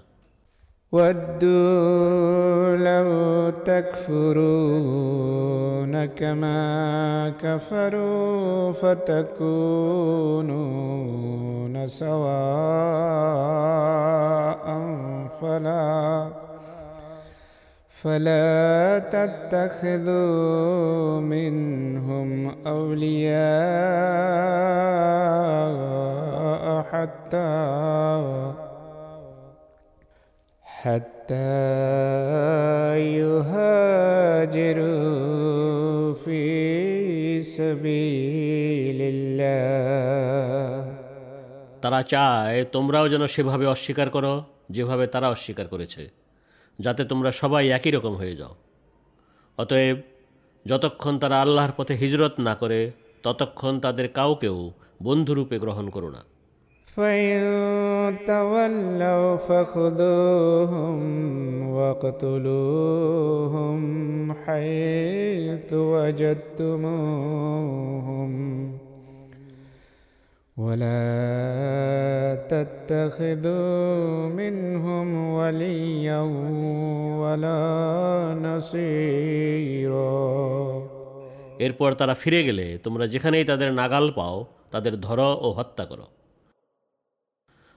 ودوا 0.95 2.76
لو 2.77 3.09
تكفرون 3.49 4.35
كما 6.05 7.34
كفروا 7.43 8.72
فتكونون 8.72 9.35
سواء 11.88 12.15
فلا 15.41 16.27
فلا 17.89 18.99
تتخذوا 18.99 20.09
منهم 21.19 22.55
أولياء 22.67 23.35
حتى 26.91 28.64
حتى 30.85 31.60
يهاجروا 34.81 36.14
في 36.14 36.43
سبيل 37.43 39.01
الله 39.05 40.81
তারা 41.82 42.01
চায় 42.12 42.59
তোমরাও 42.72 43.06
যেন 43.09 43.22
সেভাবে 43.27 43.66
অস্বীকার 43.66 44.09
করো 44.10 44.35
যেভাবে 44.70 45.05
তারা 45.06 45.27
অস্বীকার 45.28 45.66
করেছে 45.68 46.02
যাতে 46.78 47.02
তোমরা 47.05 47.31
সবাই 47.32 47.64
একই 47.70 47.90
রকম 47.90 48.14
হয়ে 48.16 48.35
যাও 48.36 48.55
অতএব 49.59 49.98
যতক্ষণ 50.66 51.14
তারা 51.18 51.36
আল্লাহর 51.40 51.72
পথে 51.78 51.94
হিজরত 51.97 52.35
না 52.40 52.55
করে 52.55 52.81
ততক্ষণ 53.24 53.74
তাদের 53.81 54.06
কাউকেও 54.18 54.59
বন্ধুরূপে 55.02 55.56
গ্রহণ 55.59 55.86
করো 55.90 56.09
না 56.10 56.22
فإن 56.97 57.40
تولوا 58.27 59.36
فخذوهم 59.36 61.01
واقتلوهم 61.70 63.81
حيث 64.35 65.72
وجدتموهم 66.93 68.31
ولا 70.56 71.01
تتخذوا 72.52 74.28
منهم 74.28 75.35
وليا 75.35 76.20
ولا 77.22 77.60
نصيرا 78.43 80.20
এরপর 81.66 81.90
তারা 81.93 82.14
ফিরে 82.22 82.40
গেলে 82.48 82.66
তোমরা 82.85 83.05
যেখানেই 83.12 83.44
তাদের 83.44 83.70
নাগাল 83.81 84.06
পাও 84.18 84.36
তাদের 84.70 85.01
ধর 85.01 85.20
ও 85.47 85.48
হত্যা 85.59 85.85
করো 85.85 86.06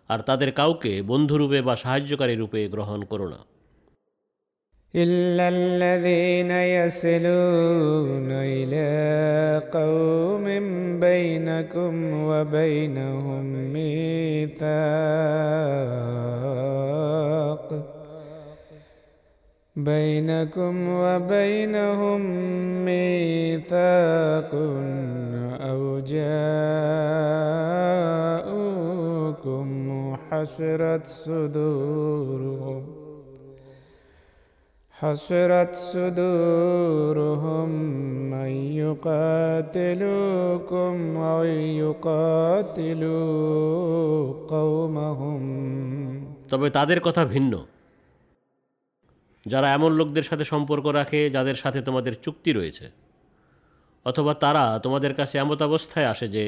আর 0.09 0.19
তাদের 0.27 0.49
কাউকে 0.51 0.91
বন্ধুরূপে 1.01 1.59
বা 1.67 1.73
সাহায্যকারী 1.75 2.35
রূপে 2.41 2.59
গ্রহণ 2.73 3.01
করো 3.11 3.27
না 3.33 3.39
إلا 4.93 5.45
الذين 5.49 6.51
يصلون 6.51 8.29
إلى 8.31 8.89
قوم 9.73 10.45
بينكم 10.99 11.93
وبينهم 12.29 13.43
ميثاق 16.33 17.67
بينكم 19.75 20.75
وبينهم 20.89 22.21
ميثاق 22.85 24.51
أو 25.69 25.99
جاءوكم 26.13 27.23
حسرت 30.37 31.07
صدورهم 31.07 32.83
حسرت 34.95 35.75
صدورهم 35.93 37.71
أن 38.35 38.51
يقاتلوكم 38.79 40.15
أو 41.17 41.43
يقاتلوا 41.83 43.23
قومهم 44.47 45.43
তবে 46.51 46.67
তাদের 46.69 46.99
কথা 46.99 47.23
ভিন্ন 47.25 47.53
যারা 49.45 49.67
এমন 49.73 49.91
লোকদের 49.91 50.25
সাথে 50.29 50.45
সম্পর্ক 50.45 50.85
রাখে 50.89 51.21
যাদের 51.29 51.57
সাথে 51.63 51.79
তোমাদের 51.81 52.13
চুক্তি 52.15 52.51
রয়েছে 52.51 52.85
অথবা 54.05 54.33
তারা 54.33 54.65
তোমাদের 54.79 55.13
কাছে 55.13 55.35
এমত 55.37 55.59
অবস্থায় 55.61 56.07
আসে 56.13 56.27
যে 56.27 56.45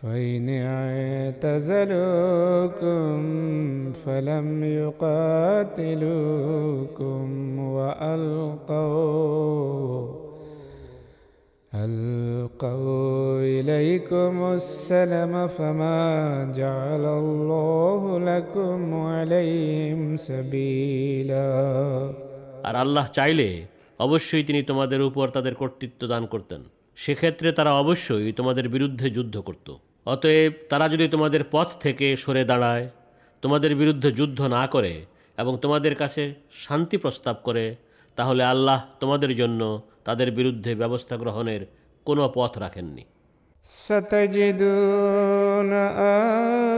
فإن 0.02 0.48
اعتزلوكم 1.80 3.18
فلم 3.94 4.48
يقاتلوكم 4.78 6.38
وألقوا 8.78 9.18
ألقوا 11.72 13.40
إليكم 13.40 14.34
السلم 14.52 15.48
فما 15.48 16.00
جعل 16.56 17.04
الله 17.16 18.02
لكم 18.20 18.94
عليهم 19.06 20.00
سبيلا 20.18 21.48
আর 22.68 22.74
আল্লাহ 22.76 23.06
চাইলে 23.16 23.48
অবশ্যই 24.00 24.44
তিনি 24.44 24.60
তোমাদের 24.62 25.00
উপর 25.02 25.26
তাদের 25.28 25.54
কর্তৃত্ব 25.54 26.00
দান 26.06 26.22
করতেন 26.26 26.60
সেক্ষেত্রে 26.98 27.48
তারা 27.52 27.72
অবশ্যই 27.74 28.26
তোমাদের 28.32 28.66
বিরুদ্ধে 28.68 29.06
যুদ্ধ 29.10 29.36
করত 29.40 29.68
অতএব 30.06 30.52
তারা 30.70 30.88
যদি 30.88 31.08
তোমাদের 31.08 31.42
পথ 31.52 31.68
থেকে 31.84 32.16
সরে 32.16 32.44
দাঁড়ায় 32.44 32.88
তোমাদের 33.42 33.74
বিরুদ্ধে 33.74 34.10
যুদ্ধ 34.10 34.40
না 34.56 34.66
করে 34.66 35.04
এবং 35.38 35.58
তোমাদের 35.62 35.94
কাছে 35.94 36.34
শান্তি 36.64 36.96
প্রস্তাব 36.96 37.36
করে 37.46 37.76
তাহলে 38.18 38.44
আল্লাহ 38.44 38.84
তোমাদের 39.00 39.36
জন্য 39.36 39.82
তাদের 40.04 40.30
বিরুদ্ধে 40.30 40.74
ব্যবস্থা 40.74 41.16
গ্রহণের 41.16 41.66
কোনো 42.06 42.32
পথ 42.36 42.58
রাখেননি 42.58 43.04
ستجدون 43.64 45.72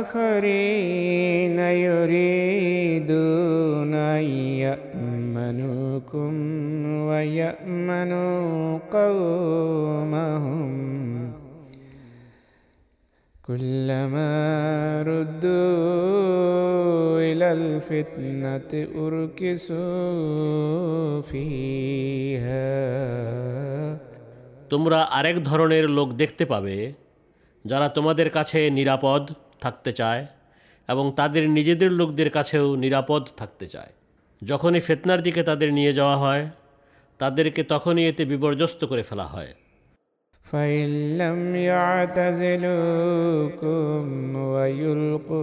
آخرين 0.03 1.59
يريدون 1.89 3.95
أن 4.15 4.25
يأمنوكم 4.61 6.33
ويأمنوا 7.01 8.79
قومهم 8.91 10.71
كلما 13.45 14.33
ردوا 15.03 15.61
إلى 17.23 17.49
الفتنة 17.53 18.73
أركسوا 19.07 20.11
فيها 21.23 22.71
তোমরা 24.71 24.99
আরেক 25.19 25.37
ধরনের 25.45 25.87
লোক 25.89 26.09
দেখতে 26.13 26.45
পাবে 26.45 26.77
যারা 27.65 27.87
তোমাদের 27.89 28.29
কাছে 28.31 28.59
নিরাপদ 28.71 29.23
থাকতে 29.61 29.91
চায় 29.93 30.23
এবং 30.89 31.05
তাদের 31.17 31.45
নিজেদের 31.49 31.91
লোকদের 31.91 32.29
কাছেও 32.31 32.67
নিরাপদ 32.77 33.23
থাকতে 33.37 33.67
চায় 33.67 33.93
যখনই 34.43 34.81
ফেতনার 34.81 35.21
দিকে 35.23 35.43
তাদের 35.43 35.69
নিয়ে 35.73 35.93
যাওয়া 35.93 36.17
হয় 36.17 36.45
তাদেরকে 37.21 37.63
তখনই 37.65 38.05
এতে 38.07 38.23
বিপর্যস্ত 38.25 38.81
করে 38.85 39.03
ফেলা 39.03 39.27
হয় 39.27 39.53
فإن 40.52 41.18
لم 41.18 41.56
يعتزلوكم 41.56 42.66
ويلقوا 44.36 45.36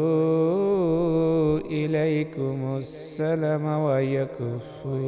إليكم 1.58 2.76
السلم 2.78 3.64
ويكفوا 3.66 5.02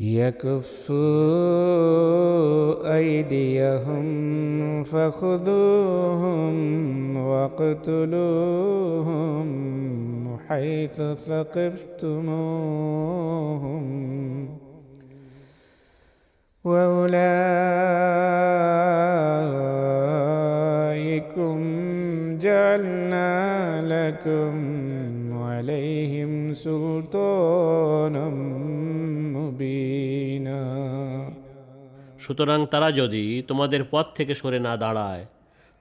يكفوا 0.00 0.96
أيديهم 2.96 4.04
فخذوهم 4.84 6.56
واقتلوهم 7.16 8.66
حيث 10.48 11.02
ثقفتموهم 11.02 12.06
وأولئكم 20.61 21.55
جعلنا 22.37 23.31
لكم 23.87 24.53
عليهم 25.41 26.31
سلطانا 26.55 28.25
مبينا 29.35 30.61
সুতরাং 32.23 32.59
তারা 32.65 32.89
যদি 32.91 33.23
তোমাদের 33.41 33.81
পথ 33.91 34.05
থেকে 34.15 34.33
সরে 34.35 34.59
না 34.59 34.73
দাঁড়ায় 34.77 35.23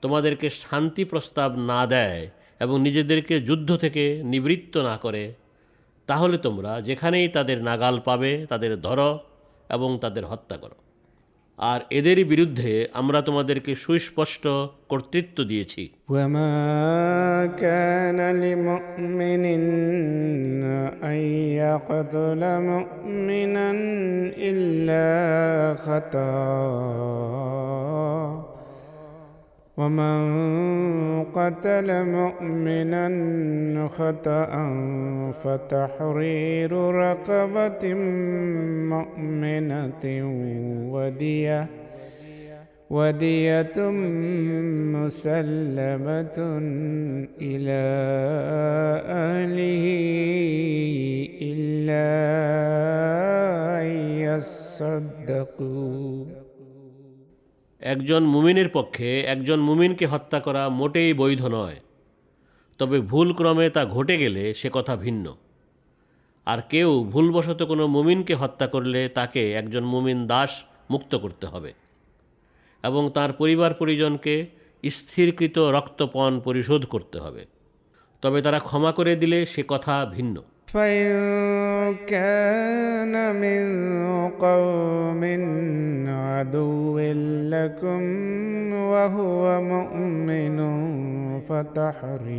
তোমাদেরকে 0.03 0.47
শান্তি 0.61 1.03
প্রস্তাব 1.05 1.51
না 1.71 1.81
দেয় 1.87 2.23
এবং 2.61 2.77
নিজেদেরকে 2.81 3.35
যুদ্ধ 3.41 3.71
থেকে 3.77 4.05
নিবৃত্ত 4.25 4.75
না 4.89 4.95
করে 4.97 5.25
তাহলে 6.09 6.37
তোমরা 6.39 6.73
যেখানেই 6.81 7.29
তাদের 7.29 7.59
নাগাল 7.63 7.97
পাবে 8.01 8.33
তাদের 8.47 8.73
ধরো 8.83 9.11
এবং 9.70 9.98
তাদের 10.02 10.26
হত্যা 10.26 10.58
করো। 10.58 10.76
আর 11.58 11.82
এদেরই 11.90 12.24
বিরুদ্ধে 12.24 12.88
আমরা 12.94 13.22
তোমাদেরকে 13.22 13.76
সুস্পষ্ট 13.76 14.48
কর্তৃত্ব 14.90 15.44
দিয়েছি। 15.44 15.90
ইল্লা 24.38 25.06
ومن 29.78 30.16
قتل 31.36 32.06
مؤمنا 32.06 33.06
خطأ 33.88 34.52
فتحرير 35.44 36.72
رقبة 36.72 37.94
مؤمنة 38.94 40.04
ودية 40.94 41.68
ودية 42.90 43.78
مسلمة 44.96 46.38
إلى 47.42 47.84
أهله 49.06 49.86
إلا 51.42 52.08
أن 53.82 53.88
يصدقوا. 54.24 56.26
একজন 57.86 58.24
মুমিনের 58.24 58.70
পক্ষে 58.70 59.22
একজন 59.22 59.60
মুমিনকে 59.60 60.06
হত্যা 60.06 60.40
করা 60.40 60.70
মোটেই 60.70 61.14
বৈধ 61.14 61.46
নয়। 61.46 61.76
তবে 62.78 63.00
ভুলক্রমে 63.00 63.70
তা 63.70 63.86
ঘটে 63.86 64.18
গেলে 64.18 64.54
সে 64.54 64.70
কথা 64.74 64.96
ভিন্ন। 64.96 65.36
আর 66.46 66.60
কেউ 66.70 67.04
ভুলবশত 67.04 67.64
কোনো 67.64 67.88
মুমিনকে 67.88 68.36
হত্যা 68.36 68.68
করলে 68.68 69.10
তাকে 69.10 69.52
একজন 69.52 69.84
মুমিন 69.86 70.28
দাস 70.28 70.50
মুক্ত 70.92 71.16
করতে 71.16 71.48
হবে 71.48 71.74
এবং 72.84 73.12
তার 73.14 73.34
পরিবার 73.34 73.74
পরিজনকে 73.74 74.46
স্থিরকৃত 74.90 75.58
রক্তপণ 75.58 76.40
পরিশোধ 76.40 76.86
করতে 76.86 77.20
হবে। 77.20 77.46
তবে 78.22 78.42
তারা 78.42 78.60
ক্ষমা 78.60 78.92
করে 78.92 79.16
দিলে 79.16 79.46
সে 79.46 79.64
কথা 79.68 80.06
ভিন্ন। 80.06 80.42
فإن 80.76 81.16
كان 82.08 83.16
من 83.36 83.64
قوم 84.30 85.24
عدو 86.10 87.00
لكم 87.50 88.04
وهو 88.74 89.62
مؤمن 89.62 90.60
فتحرير 91.50 92.36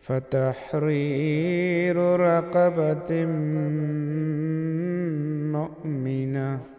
فتحرير 0.00 1.96
رقبة 2.20 3.24
مؤمنة 5.52 6.77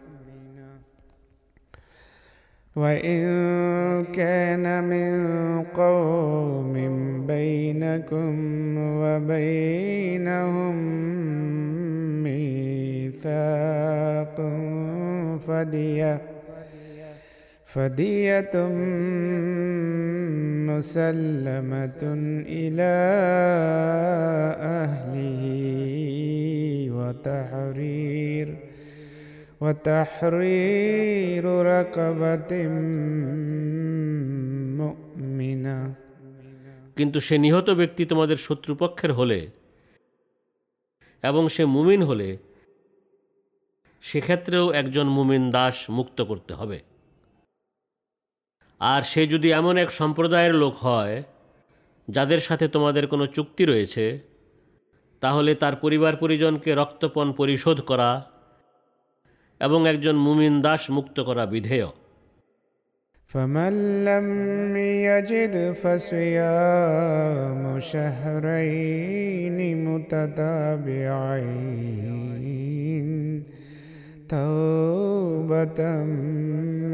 وإن 2.76 3.20
كان 4.04 4.84
من 4.84 5.12
قوم 5.62 6.74
بينكم 7.26 8.34
وبينهم 8.78 10.76
ميثاق 12.22 13.30
فدية 15.46 16.20
فدية 17.66 18.68
مسلمة 20.70 22.02
إلى 22.46 22.92
أهله 24.80 25.42
وتحرير 26.90 28.69
وتحرير 29.61 31.45
رقبة 31.65 32.51
مؤمنة 34.79 35.77
কিন্তু 36.97 37.17
সে 37.19 37.35
নিহত 37.37 37.67
ব্যক্তি 37.71 38.03
তোমাদের 38.05 38.37
শত্রুপক্ষের 38.37 39.11
হলে 39.11 39.39
এবং 41.23 41.43
সে 41.49 41.63
মুমিন 41.65 42.01
হলে 42.03 42.29
সেক্ষেত্রেও 44.03 44.65
একজন 44.71 45.05
মুমিন 45.07 45.43
দাস 45.51 45.77
মুক্ত 45.89 46.17
করতে 46.21 46.53
হবে 46.53 46.77
আর 48.81 49.01
সে 49.03 49.21
যদি 49.27 49.47
এমন 49.51 49.75
এক 49.77 49.89
সম্প্রদায়ের 49.91 50.53
লোক 50.53 50.75
হয় 50.79 51.15
যাদের 52.07 52.41
সাথে 52.41 52.65
তোমাদের 52.67 53.03
কোনো 53.07 53.25
চুক্তি 53.27 53.63
রয়েছে 53.65 54.05
তাহলে 55.21 55.51
তার 55.55 55.75
পরিবার 55.75 56.13
পরিজনকে 56.15 56.71
রক্তপণ 56.73 57.27
পরিশোধ 57.31 57.77
করা 57.81 58.09
এবং 59.61 59.79
একজন 59.93 60.15
মুমিন 60.25 60.53
দাস 60.65 60.83
মুক্ত 60.97 61.17
করা 61.27 61.45
বিধেয় 61.53 61.89
فمن 63.31 63.73
لم 64.05 64.27
يجد 64.77 65.55
فصيام 65.81 67.61
شهرين 67.91 69.57
متتابعين 71.55 73.43
توبة 74.29 75.79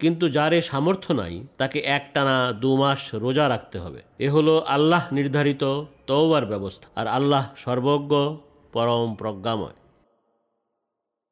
কিন্তু 0.00 0.28
যার 0.28 0.52
এ 0.52 0.62
সামর্থ্য 0.62 1.12
নাই 1.12 1.42
তাকে 1.58 1.82
একটানা 1.96 2.52
দু 2.62 2.76
মাস 2.76 3.14
রোজা 3.14 3.48
রাখতে 3.48 3.78
হবে 3.78 4.02
এ 4.18 4.30
হলো 4.30 4.64
আল্লাহ 4.68 5.12
নির্ধারিত 5.12 5.86
তওবার 6.06 6.46
ব্যবস্থা 6.46 6.88
আর 6.96 7.08
আল্লাহ 7.08 7.50
সর্বজ্ঞ 7.56 8.36
পরম 8.72 9.14
প্রজ্ঞাময় 9.14 9.72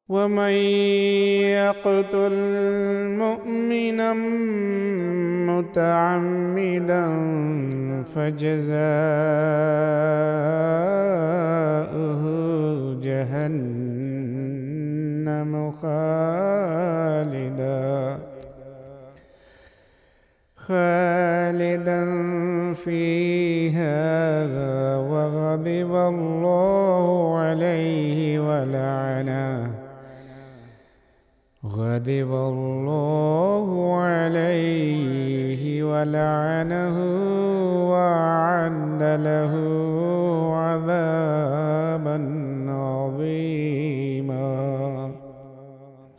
ومن 0.09 0.49
يقتل 1.59 2.33
مؤمنا 3.17 4.13
متعمدا 5.49 7.05
فجزاؤه 11.25 12.25
جهنم 14.35 15.73
خالدا 15.73 17.85
خالدا 20.69 22.01
فيها 22.73 23.97
وغضب 24.97 25.91
الله 25.95 27.37
عليه 27.37 28.19
ولعنه 28.39 29.71
غضب 31.63 32.31
الله 32.51 33.67
عليه 34.03 35.83
ولعنه 35.83 36.95
وأعد 37.91 39.01
له 39.27 39.53
عذابا 40.65 42.17
عظيما 42.83 44.45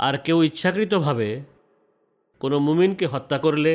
আর 0.07 0.15
কেউ 0.27 0.39
ইচ্ছাকৃতভাবে 0.49 1.29
কোনো 2.41 2.57
মুমিনকে 2.67 3.07
হত্যা 3.15 3.39
করলে 3.39 3.73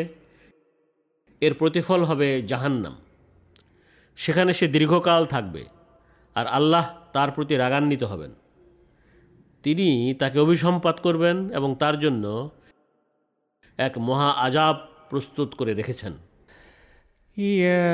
এর 1.40 1.54
প্রতিফল 1.54 2.04
হবে 2.04 2.42
জাহান্নাম। 2.42 2.96
সেখানে 4.16 4.52
সে 4.52 4.68
দীর্ঘকাল 4.68 5.26
থাকবে 5.26 5.64
আর 6.34 6.46
আল্লাহ 6.46 6.90
তার 7.12 7.30
প্রতি 7.30 7.56
রাগান্বিত 7.56 8.02
হবেন। 8.02 8.30
তিনি 9.62 10.14
তাকে 10.18 10.38
অভিসম্পাত 10.38 11.00
করবেন 11.00 11.50
এবং 11.50 11.74
তার 11.74 12.00
জন্য 12.00 12.50
এক 13.76 13.98
মহা 13.98 14.30
আজাব 14.30 14.76
প্রস্তুত 15.10 15.54
করে 15.54 15.74
রেখেছেন। 15.74 16.12
ইয়া 17.36 17.86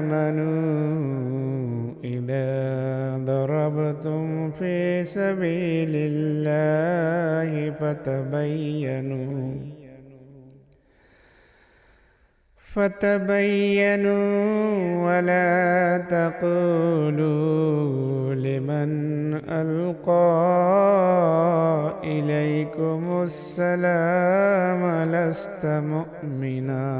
মানুষ 0.00 0.69
ضربتم 3.70 4.50
في 4.50 5.04
سبيل 5.04 5.90
الله 5.94 7.70
فتبينوا 7.70 9.54
فتبينوا 13.70 14.26
ولا 15.06 15.98
تقولوا 16.10 17.50
لمن 18.34 18.90
ألقى 19.48 20.30
إليكم 22.04 23.22
السلام 23.22 24.82
لست 25.12 25.66
مؤمنا 25.66 26.90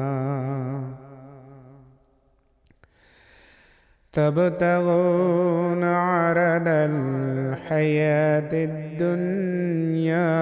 تبتغون 4.14 5.84
عرض 5.84 6.68
الحياة 6.92 8.52
الدنيا 8.70 10.36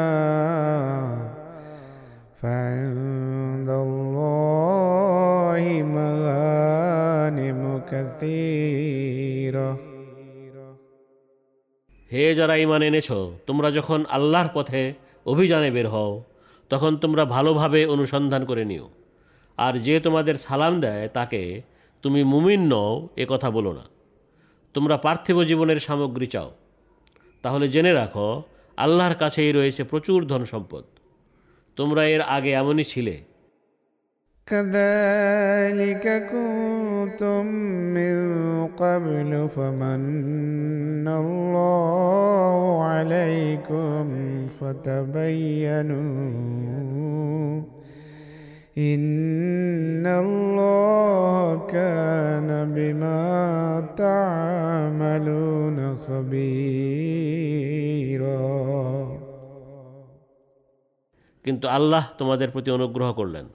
فعند 2.42 3.70
الله 3.86 5.64
مغانم 5.98 7.62
كثيرة 7.92 9.70
হে 12.12 12.26
যারা 12.36 12.56
ইমান 12.56 12.82
এনেছ 12.82 13.10
তোমরা 13.48 13.70
যখন 13.72 14.00
আল্লাহর 14.10 14.50
পথে 14.54 14.82
অভিযানে 15.26 15.70
বের 15.72 15.88
হও 15.88 16.12
তখন 16.72 16.92
তোমরা 16.98 17.24
ভালোভাবে 17.26 17.82
অনুসন্ধান 17.86 18.44
করে 18.46 18.64
নিও 18.66 18.86
আর 19.58 19.74
যে 19.80 19.96
তোমাদের 20.00 20.36
সালাম 20.38 20.74
দেয় 20.82 21.06
তাকে 21.08 21.42
তুমি 22.04 22.22
মুমিন 22.24 22.62
নও 22.68 22.94
এ 23.18 23.26
কথা 23.26 23.50
বলো 23.52 23.72
না 23.74 23.86
তোমরা 24.76 24.96
পার্থিব 24.98 25.38
জীবনের 25.44 25.80
সামগ্রী 25.80 26.28
চাও 26.28 26.50
তাহলে 27.44 27.66
জেনে 27.68 27.94
রাখো 27.94 28.28
আল্লাহর 28.78 29.16
কাছেই 29.16 29.52
রয়েছে 29.52 29.82
প্রচুর 29.84 30.20
ধন 30.28 30.42
সম্পদ 30.46 30.84
তোমরা 31.78 32.02
এর 32.06 32.22
আগে 32.28 32.52
এমনই 32.54 32.86
ছিলে 32.86 33.16
كذلك 34.48 36.06
كنتم 36.32 37.46
من 37.96 38.16
قبل 38.68 39.32
فمن 39.50 41.08
الله 41.08 42.84
عليكم 42.84 44.04
فتبينوا 44.60 46.04
إن 48.78 50.06
الله 50.08 51.68
كان 51.68 52.50
بما 52.74 53.24
تعملون 53.98 55.78
خبيرا 55.98 57.34
কিন্তু 61.46 61.66
আল্লাহ 61.68 62.04
তোমাদের 62.18 62.50
প্রতি 62.52 62.70
অনুগ্রহ 62.72 63.10
করলেন 63.14 63.46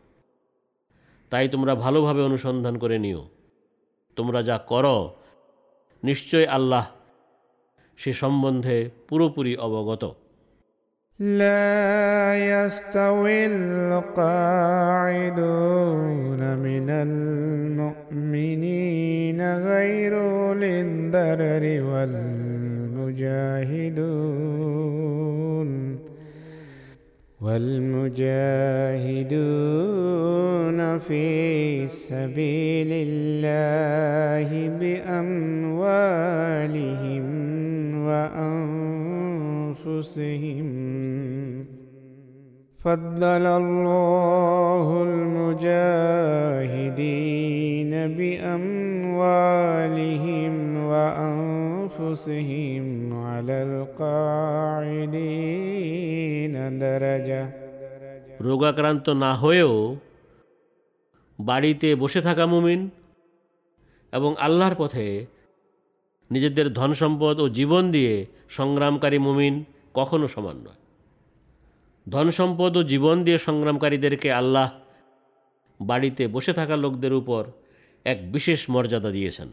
তাই 1.32 1.46
তোমরা 1.48 1.72
ভালোভাবে 1.74 2.22
অনুসন্ধান 2.22 2.74
করে 2.78 2.96
নিও 2.98 3.22
তোমরা 4.16 4.40
যা 4.42 4.56
করো 4.66 4.96
নিশ্চয় 6.02 6.46
আল্লাহ 6.48 6.84
সে 7.98 8.10
সম্বন্ধে 8.12 8.76
পুরোপুরি 9.08 9.52
অবগত 9.58 10.02
لا 11.19 12.35
يستوي 12.35 13.45
القاعدون 13.45 14.17
من 16.57 16.89
المؤمنين 16.89 18.33
غير 19.55 20.21
أولي 20.21 20.81
الضرر 20.81 21.83
والمجاهدون. 21.83 23.23
والمجاهدون 27.41 28.19
في 30.99 31.87
سبيل 31.87 32.87
الله 32.91 34.69
بأموالهم 34.79 35.65
وأنفسهم. 38.05 39.02
فضل 42.80 43.22
الله 43.22 45.02
المجاهدين 45.02 45.58
بأموالهم 48.18 49.24
وأنفسهم 50.84 52.84
على 53.14 53.62
القاعدين 53.62 55.18
درجة 56.78 57.48
রোগাক্রান্ত 58.40 59.10
না 59.22 59.34
হয়েও 59.34 59.96
বাড়িতে 61.38 61.94
বসে 61.94 62.20
থাকা 62.20 62.46
মুমিন 62.46 62.88
এবং 64.12 64.34
আল্লাহর 64.38 64.74
পথে 64.74 65.26
নিজেদের 66.30 66.72
ধন 66.72 66.92
সম্পদ 66.92 67.40
ও 67.40 67.48
জীবন 67.48 67.90
দিয়ে 67.90 68.26
সংগ্রামকারী 68.48 69.18
মুমিন 69.18 69.64
কখনো 69.93 70.27
সমান 70.27 70.57
নয়। 70.57 70.79
ধনসম্পদ 72.09 72.77
ও 72.77 72.83
জীবন 72.83 73.23
দিয়ে 73.23 73.37
সংগ্রামকারীদেরকে 73.37 74.31
আল্লাহ 74.31 74.71
বাড়িতে 75.81 76.27
বসে 76.27 76.53
থাকা 76.53 76.75
লোকদের 76.75 77.13
উপর 77.13 77.43
এক 78.05 78.31
বিশেষ 78.31 78.69
মর্যাদা 78.69 79.11
দিয়েছেন। 79.11 79.49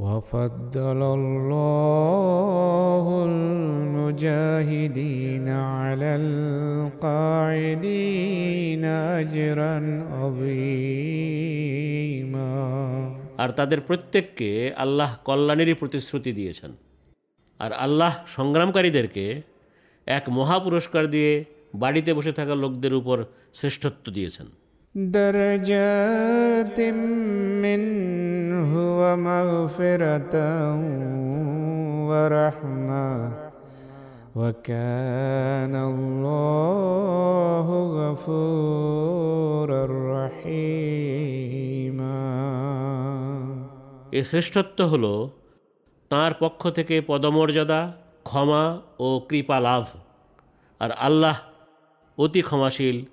وفضل 0.00 1.00
الله 1.14 3.06
المجاهدين 3.24 4.66
على 5.48 6.10
القاعدين 6.96 8.04
أجرا 9.14 9.74
عظيما 10.12 11.36
আর 13.38 13.50
তাদের 13.50 13.80
প্রত্যেককে 13.80 14.50
আল্লাহ 14.76 15.10
কল্যাণেরই 15.24 15.74
প্রতিশ্রুতি 15.74 16.30
দিয়েছেন 16.32 16.72
আর 17.60 17.70
আল্লাহ 17.76 18.12
সংগ্রামকারীদেরকে 18.26 19.24
এক 20.06 20.24
মহা 20.28 20.56
পুরস্কার 20.58 21.04
দিয়ে 21.10 21.32
বাড়িতে 21.74 22.10
বসে 22.14 22.32
থাকা 22.32 22.54
লোকদের 22.54 22.92
উপর 22.94 23.16
শ্রেষ্ঠত্ব 23.54 24.04
দিয়েছেন 24.12 24.46
درجات 24.94 26.80
منه 27.60 29.00
ومغفرة 29.00 30.34
ورحمة 32.08 33.32
وكان 34.36 35.74
الله 35.90 37.66
غفورا 37.92 39.86
رحيما 40.16 42.16
এ 44.12 44.22
শ্রেষ্ঠত্ব 44.22 44.82
হল 44.82 45.28
তার 46.10 46.34
পক্ষ 46.40 46.70
থেকে 46.70 47.00
পদমর্যাদা 47.00 47.92
ক্ষমা 48.24 48.80
ও 49.00 49.20
কৃপা 49.28 49.60
লাভ 49.60 49.84
আর 50.80 50.90
আল্লাহ 50.98 51.36
অতি 52.18 52.42
ক্ষমাশীল 52.42 53.04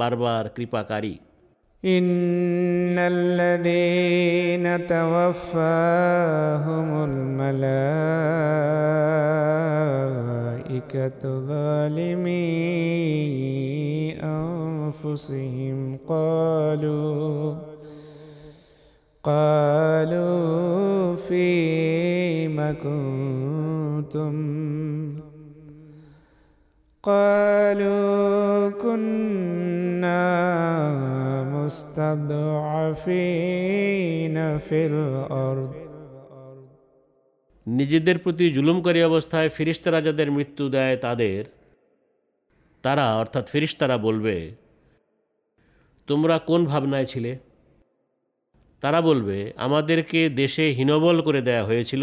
বারবার 0.00 0.44
কৃপাকারী 0.56 1.14
إن 1.96 2.98
الذين 3.14 4.66
توفاهم 4.94 6.88
الملائكة 7.10 8.02
ظالمي 11.50 12.52
أنفسهم 14.38 15.78
قالوا 16.08 17.54
قالوا 19.24 21.16
فيم 21.28 22.58
كنتم 22.82 23.46
كنتم 23.96 24.36
قالوا 27.04 28.70
كنا 28.72 30.26
مستضعفين 33.06 34.36
في 34.58 34.78
الأرض 34.86 35.72
নিজেদের 37.66 38.16
প্রতি 38.18 38.44
জুলুমকারী 38.50 39.00
অবস্থায় 39.02 39.48
ফিরিস্তারা 39.48 40.00
যাদের 40.00 40.28
মৃত্যু 40.30 40.64
দেয় 40.68 40.96
তাদের 40.96 41.40
তারা 42.84 43.06
অর্থাৎ 43.16 43.44
ফিরিস্তারা 43.48 43.96
বলবে 43.98 44.36
তোমরা 46.08 46.36
কোন 46.46 46.60
ভাবনায় 46.64 47.06
ছিলে 47.06 47.32
তারা 48.82 49.00
বলবে 49.00 49.38
আমাদেরকে 49.56 50.20
দেশে 50.36 50.64
হীনবল 50.72 51.16
করে 51.20 51.40
দেয়া 51.42 51.64
হয়েছিল 51.64 52.02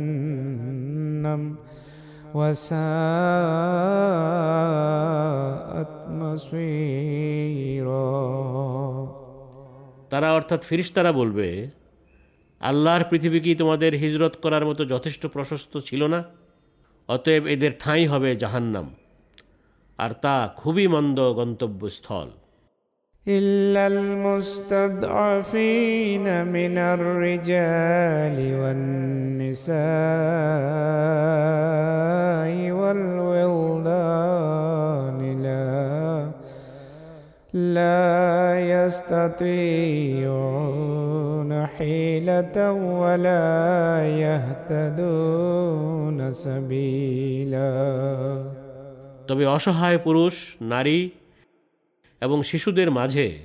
তারা 10.09 10.33
অর্থাৎ 10.33 10.63
ফিরিস্তারা 10.63 11.11
বলবে, 11.11 11.69
আল্লাহর 12.59 13.03
পৃথিবী 13.09 13.39
কি 13.39 13.55
তোমাদের 13.55 13.93
হিজরত 13.93 14.35
করার 14.41 14.65
মতো 14.65 14.85
যথেষ্ট 14.85 15.27
প্রশস্ত 15.27 15.77
ছিল 15.77 16.07
না? 16.07 16.23
অতএব 17.07 17.47
এদের 17.47 17.71
ঠাঁই 17.79 18.07
হবে 18.07 18.35
জাহান্নাম। 18.35 18.95
আর 19.97 20.09
তা 20.11 20.53
খুবই 20.57 20.87
মন্দ 20.87 21.33
গন্তব্যস্থল। 21.33 22.29
إلا 23.28 23.86
المستضعفين 23.86 25.06
من 26.46 26.78
الرجال 26.78 28.36
والنساء 28.60 29.76
والولدان 32.70 34.22
لا 35.42 36.30
لا 37.54 38.60
يستطيعون 38.86 40.26
حيلة 41.66 42.72
ولا 43.02 44.06
يهتدون 44.24 46.18
سبيلا 46.30 47.72
তবে 49.28 49.44
অসহায় 49.46 49.98
পুরুষ 50.04 50.34
নারী 50.72 50.98
এবং 52.22 52.42
শিশুদের 52.42 52.90
মাঝে 52.90 53.38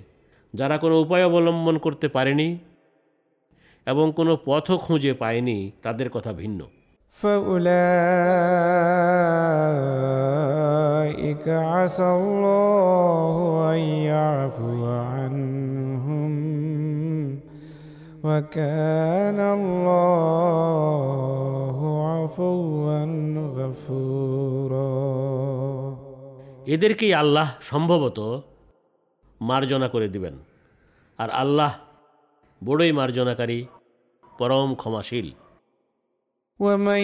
যারা 0.53 0.77
কোনো 0.77 0.99
উপায় 0.99 1.25
অবলম্বন 1.25 1.77
করতে 1.77 2.07
পারেনি 2.07 2.57
এবং 3.87 4.11
কোনো 4.11 4.39
পথও 4.45 4.77
খুঁজে 4.77 5.13
পায়নি 5.13 5.71
তাদের 5.83 6.09
কথা 6.09 6.33
ভিন্ন 6.33 6.67
فأولئك 7.19 7.71
عسى 11.73 12.09
الله 12.11 13.33
أن 13.73 13.79
يعفو 14.09 14.85
عنهم 15.05 16.31
وكان 18.23 19.39
الله 19.57 21.77
عفوا 22.07 23.05
غفورا 23.57 24.91
এদেরকেই 26.67 27.13
আল্লাহ 27.13 27.47
সম্ভবত 27.61 28.41
মার্জনা 29.41 29.87
করে 29.93 30.07
দিবেন 30.13 30.35
আর 31.19 31.29
আল্লাহ 31.43 31.71
বড়ই 32.61 32.91
মার্জনাকারী 32.99 33.59
পরম 34.39 34.69
ক্ষমাশীল 34.81 35.29
ومن 36.59 37.03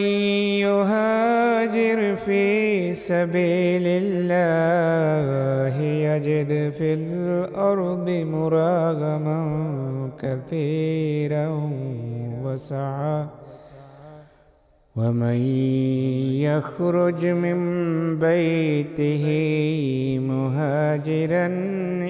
يهاجر 0.66 2.00
في 2.16 2.44
سبيل 3.10 3.86
الله 4.04 5.76
يجد 6.08 6.52
في 6.78 6.90
الأرض 6.94 8.08
مراغما 8.34 9.40
كثيرا 10.22 11.48
وسعا 12.44 13.18
ومن 14.97 15.37
يخرج 16.45 17.27
من 17.27 17.59
بيته 18.19 19.25
مهاجرا 20.21 21.47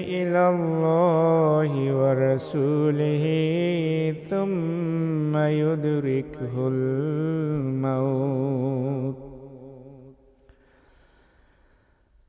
إلى 0.03 0.49
الله 0.49 1.71
ورسوله 1.95 3.25
ثم 4.29 5.37
يدركه 5.37 6.67
الموت. 6.67 8.03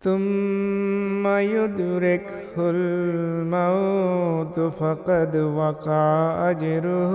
ثم 0.04 1.28
يدركه 1.28 2.54
الموت 2.58 4.60
فقد 4.60 5.36
وقع 5.36 6.52
أجره 6.52 7.14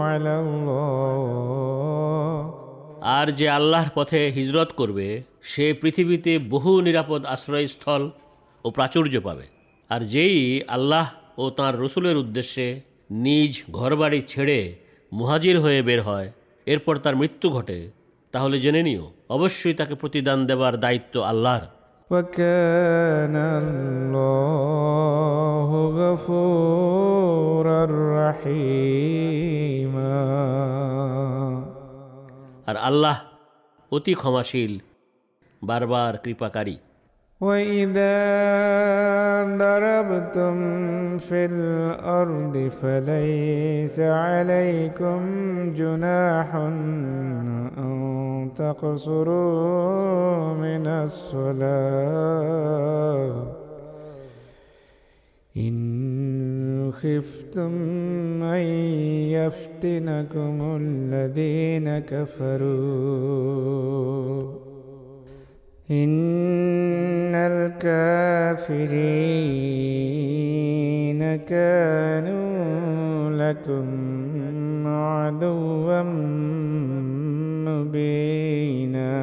على 0.00 0.40
الله 0.40 1.36
আর 3.16 3.32
যে 3.32 3.50
আল্লাহর 3.50 3.88
পথে 3.94 4.30
হিজরত 4.30 4.72
করবে 4.72 5.22
সে 5.42 5.72
পৃথিবীতে 5.72 6.38
বহু 6.50 6.80
নিরাপদ 6.80 7.26
আশ্রয়স্থল 7.26 8.10
ও 8.64 8.70
প্রাচুর্য 8.70 9.20
পাবে 9.20 9.44
আর 9.90 10.04
যেই 10.04 10.62
আল্লাহ 10.68 11.10
ও 11.38 11.50
তাঁর 11.50 11.80
রসুলের 11.80 12.16
উদ্দেশ্যে 12.16 12.80
নিজ 13.24 13.62
ঘরবাড়ি 13.70 14.22
ছেড়ে 14.28 14.74
মুহাজির 15.12 15.60
হয়ে 15.60 15.82
বের 15.82 16.02
হয় 16.02 16.32
এরপর 16.66 16.98
তার 16.98 17.16
মৃত্যু 17.16 17.50
ঘটে 17.50 17.90
তাহলে 18.34 18.60
জেনে 18.60 18.82
নিও 18.82 19.12
অবশ্যই 19.30 19.74
তাকে 19.74 19.94
প্রতিদান 19.94 20.38
দেবার 20.50 20.74
দায়িত্ব 20.84 21.14
আল্লাহর 21.32 21.64
وكان 22.10 23.36
الله 23.60 25.70
غفورا 26.00 27.82
رحيما 28.22 30.16
আর 32.66 32.76
আল্লাহ 32.88 33.16
অতি 33.92 34.14
ক্ষমাশীল 34.20 34.72
বারবার 35.62 36.12
কৃপাকারী 36.24 36.76
وإذا 37.40 38.18
ضربتم 39.58 40.54
في 41.18 41.44
الأرض 41.44 42.70
فليس 42.80 44.00
عليكم 44.00 45.20
جناح 45.74 46.56
أن 46.56 47.66
تقصروا 48.49 50.53
من 50.53 50.87
الصلاة. 50.87 51.61
إن 55.57 56.91
خفتم 56.91 57.73
أن 58.43 58.67
يفتنكم 59.31 60.77
الذين 60.81 61.99
كفروا. 61.99 63.41
إن 65.90 67.34
الكافرين 69.96 71.36
كانوا 71.36 73.30
لكم 73.30 73.86
عدوا 74.86 76.02
مبينا 77.66 79.16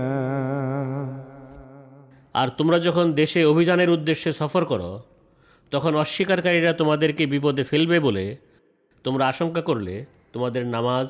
আর 2.35 2.47
তোমরা 2.57 2.79
যখন 2.79 3.13
দেশে 3.13 3.45
অভিযানের 3.45 3.89
উদ্দেশ্যে 3.89 4.31
সফর 4.31 4.63
করো 4.65 5.01
তখন 5.71 5.95
অস্বীকারীরা 5.95 6.73
তোমাদেরকে 6.73 7.25
বিপদে 7.25 7.63
ফেলবে 7.63 7.99
বলে 7.99 8.37
তোমরা 9.03 9.27
আশঙ্কা 9.27 9.61
করলে 9.61 10.05
তোমাদের 10.33 10.65
নামাজ 10.67 11.07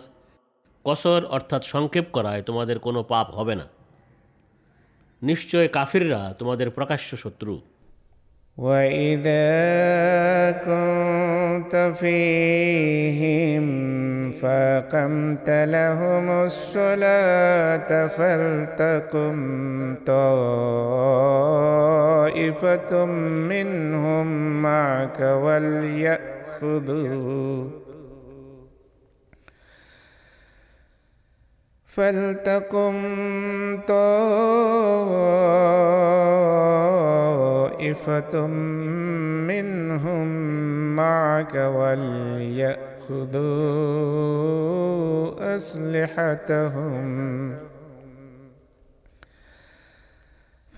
কসর 0.85 1.25
অর্থাৎ 1.25 1.63
সংক্ষেপ 1.63 2.05
করায় 2.11 2.41
তোমাদের 2.41 2.79
কোনো 2.79 3.03
পাপ 3.03 3.27
হবে 3.35 3.55
না 3.55 3.65
নিশ্চয় 5.21 5.67
কাফিররা 5.77 6.21
তোমাদের 6.39 6.67
প্রকাশ্য 6.77 7.09
শত্রু 7.23 7.55
وإذا 8.57 9.51
كنت 10.67 11.73
فيهم 11.99 13.65
فأقمت 14.31 15.49
لهم 15.49 16.25
الصلاة 16.47 18.07
فلتقم 18.07 19.37
طائفة 21.73 23.05
منهم 23.51 24.27
معك 24.61 25.19
وليأخذوا 26.65 27.69
فلتقم 31.88 32.96
طائفة 33.88 34.36
منهم 39.46 40.26
معك 40.96 41.54
وليأخذوا 41.54 42.76
أسلحتهم. 45.56 47.08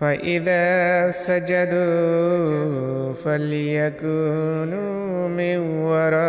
فإذا 0.01 1.11
سجدوا 1.11 3.13
فليكونوا 3.25 5.29
من 5.29 5.59
ورائكم. 5.85 6.21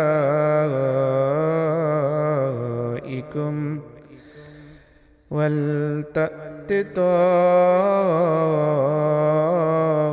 ولتأت 5.31 6.71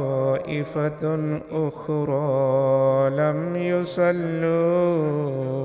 طائفة 0.04 1.02
أخرى 1.50 2.30
لم 3.10 3.38
يصلوا 3.56 4.86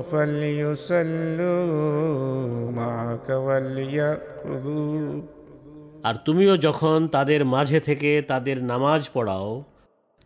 فليصلوا 0.02 1.66
معك 2.72 3.28
وليأخذوا 3.38 5.22
আর 6.04 6.14
তুমিও 6.24 6.54
যখন 6.56 6.98
তাদের 7.06 7.40
মাঝে 7.44 7.78
থেকে 7.80 8.10
তাদের 8.22 8.56
নামাজ 8.62 9.02
পড়াও 9.14 9.50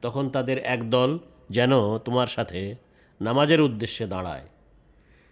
তখন 0.02 0.24
তাদের 0.28 0.58
একদল 0.66 1.10
যেন 1.50 1.72
তোমার 1.98 2.26
সাথে 2.26 2.60
নামাজের 3.20 3.60
উদ্দেশ্যে 3.60 4.04
দাঁড়ায় 4.06 4.46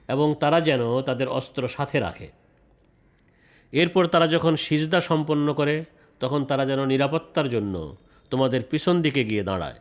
এবং 0.08 0.28
তারা 0.40 0.58
যেন 0.60 0.82
তাদের 1.02 1.28
অস্ত্র 1.28 1.62
সাথে 1.68 1.96
রাখে 2.00 2.28
এরপর 3.72 4.02
তারা 4.06 4.26
যখন 4.26 4.54
সিজদা 4.56 5.00
সম্পন্ন 5.00 5.46
করে 5.52 5.76
তখন 6.20 6.40
তারা 6.44 6.64
যেন 6.66 6.80
নিরাপত্তার 6.84 7.48
জন্য 7.48 7.74
তোমাদের 8.32 8.60
পিছন 8.62 8.94
দিকে 9.02 9.22
গিয়ে 9.24 9.44
দাঁড়ায় 9.44 9.78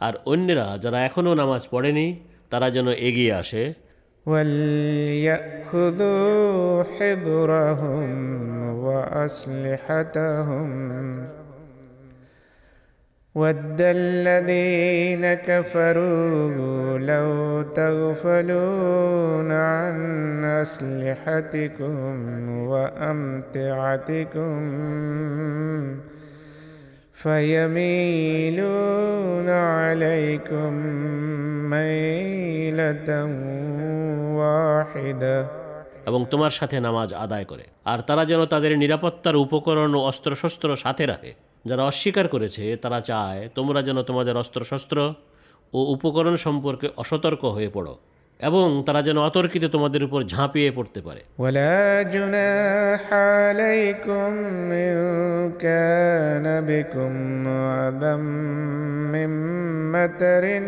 আর 0.00 0.14
অন্যেরা 0.26 0.66
যারা 0.78 0.98
এখনও 1.04 1.32
নামাজ 1.34 1.62
পড়েনি 1.70 2.06
তারা 2.50 2.68
যেন 2.70 2.88
এগিয়ে 3.00 3.32
আসে 3.34 3.64
وليأخذوا 5.70 6.84
حذرهم 6.84 8.08
وأسلحتهم 8.84 10.68
ود 13.34 13.80
الذين 13.80 15.34
كفروا 15.34 16.98
لو 16.98 17.62
تغفلون 17.62 19.52
عن 19.52 19.96
أسلحتكم 20.44 21.94
وأمتعتكم 22.66 24.60
فيميلون 28.10 29.48
عليكم 29.48 30.70
ميلة 31.70 33.08
واحدة 34.40 35.36
এবং 36.06 36.20
তোমার 36.30 36.50
সাথে 36.50 36.76
নামাজ 36.80 37.08
আদায় 37.14 37.44
করে 37.44 37.64
আর 37.84 37.98
তারা 37.98 38.22
যেন 38.24 38.40
তাদের 38.44 38.72
নিরাপত্তার 38.78 39.36
উপকরণ 39.36 39.90
ও 39.94 40.00
অস্ত্রশস্ত্র 40.00 40.68
সাথে 40.76 41.04
রাখে 41.06 41.32
যারা 41.65 41.83
অস্বীকার 41.83 42.27
করেছে, 42.27 42.63
তারা 42.81 42.99
চায় 43.01 43.41
তোমরা 43.55 43.79
যেন 43.81 43.97
তোমাদের 44.03 44.35
অস্ত্রশস্ত্র 44.37 44.97
ও 45.73 45.79
উপকরণ 45.95 46.35
সম্পর্কে 46.35 46.87
অসতর্ক 46.97 47.43
হয়ে 47.45 47.69
পড়ো 47.69 47.93
এবং 48.39 48.83
তারা 48.85 49.01
যেন 49.01 49.17
অতর্কিতে 49.19 49.67
তোমাদের 49.69 50.01
উপর 50.03 50.19
ঝাঁপিয়ে 50.23 50.69
পড়তে 50.71 50.99
পারে। 51.01 51.21
মতরিন 59.93 60.67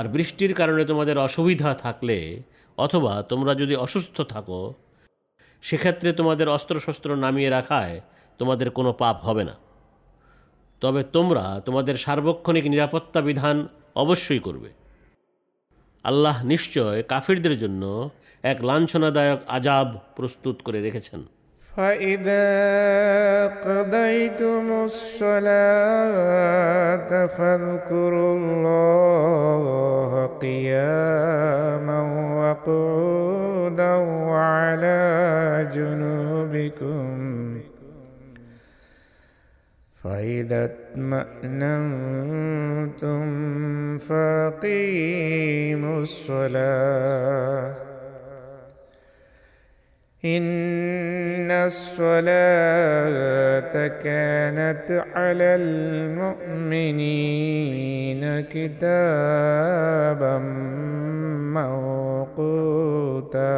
আর 0.00 0.08
বৃষ্টির 0.08 0.54
কারণে 0.54 0.84
তোমাদের 0.84 1.18
অসুবিধা 1.18 1.74
থাকলে 1.74 2.42
অথবা 2.78 3.22
তোমরা 3.22 3.54
যদি 3.54 3.74
অসুস্থ 3.76 4.20
থাকো, 4.20 4.74
সেক্ষেত্রে 5.62 6.12
তোমাদের 6.12 6.48
অস্ত্রশস্ত্র 6.48 7.16
নামিয়ে 7.16 7.50
রাখায় 7.50 8.00
তোমাদের 8.38 8.70
কোনো 8.70 8.92
পাপ 8.92 9.16
হবে 9.16 9.44
না। 9.44 9.54
তবে 10.80 11.02
তোমরা 11.02 11.60
তোমাদের 11.64 11.96
সার্বক্ষণিক 11.96 12.64
নিরাপত্তা 12.64 13.20
বিধান 13.20 13.68
অবশ্যই 13.94 14.38
করবে। 14.38 14.70
আল্লাহ 16.04 16.44
নিশ্চয় 16.44 17.02
কাফিরদের 17.02 17.58
জন্য 17.58 18.10
এক 18.42 18.64
লাঞ্ছনাদায়ক 18.64 19.40
আজাব 19.48 19.98
প্রস্তুত 20.16 20.56
করে 20.62 20.82
রেখেছেন। 20.82 21.20
فإذا 21.80 23.56
قضيتم 23.64 24.84
الصلاة 24.84 25.48
فاذكروا 27.26 28.32
الله 28.36 30.26
قياما 30.26 32.00
وقعودا 32.36 33.94
وعلى 33.94 35.00
جنوبكم. 35.74 37.60
فإذا 40.04 40.64
اطمأننتم 40.64 41.60
فأقيموا 43.98 46.02
الصلاة. 46.02 47.89
إن 50.23 51.51
الصلاة 51.51 52.27
كانت 53.87 55.05
على 55.13 55.55
المؤمنين 56.75 58.43
كتابا 58.43 60.37
موقوتا 61.53 63.55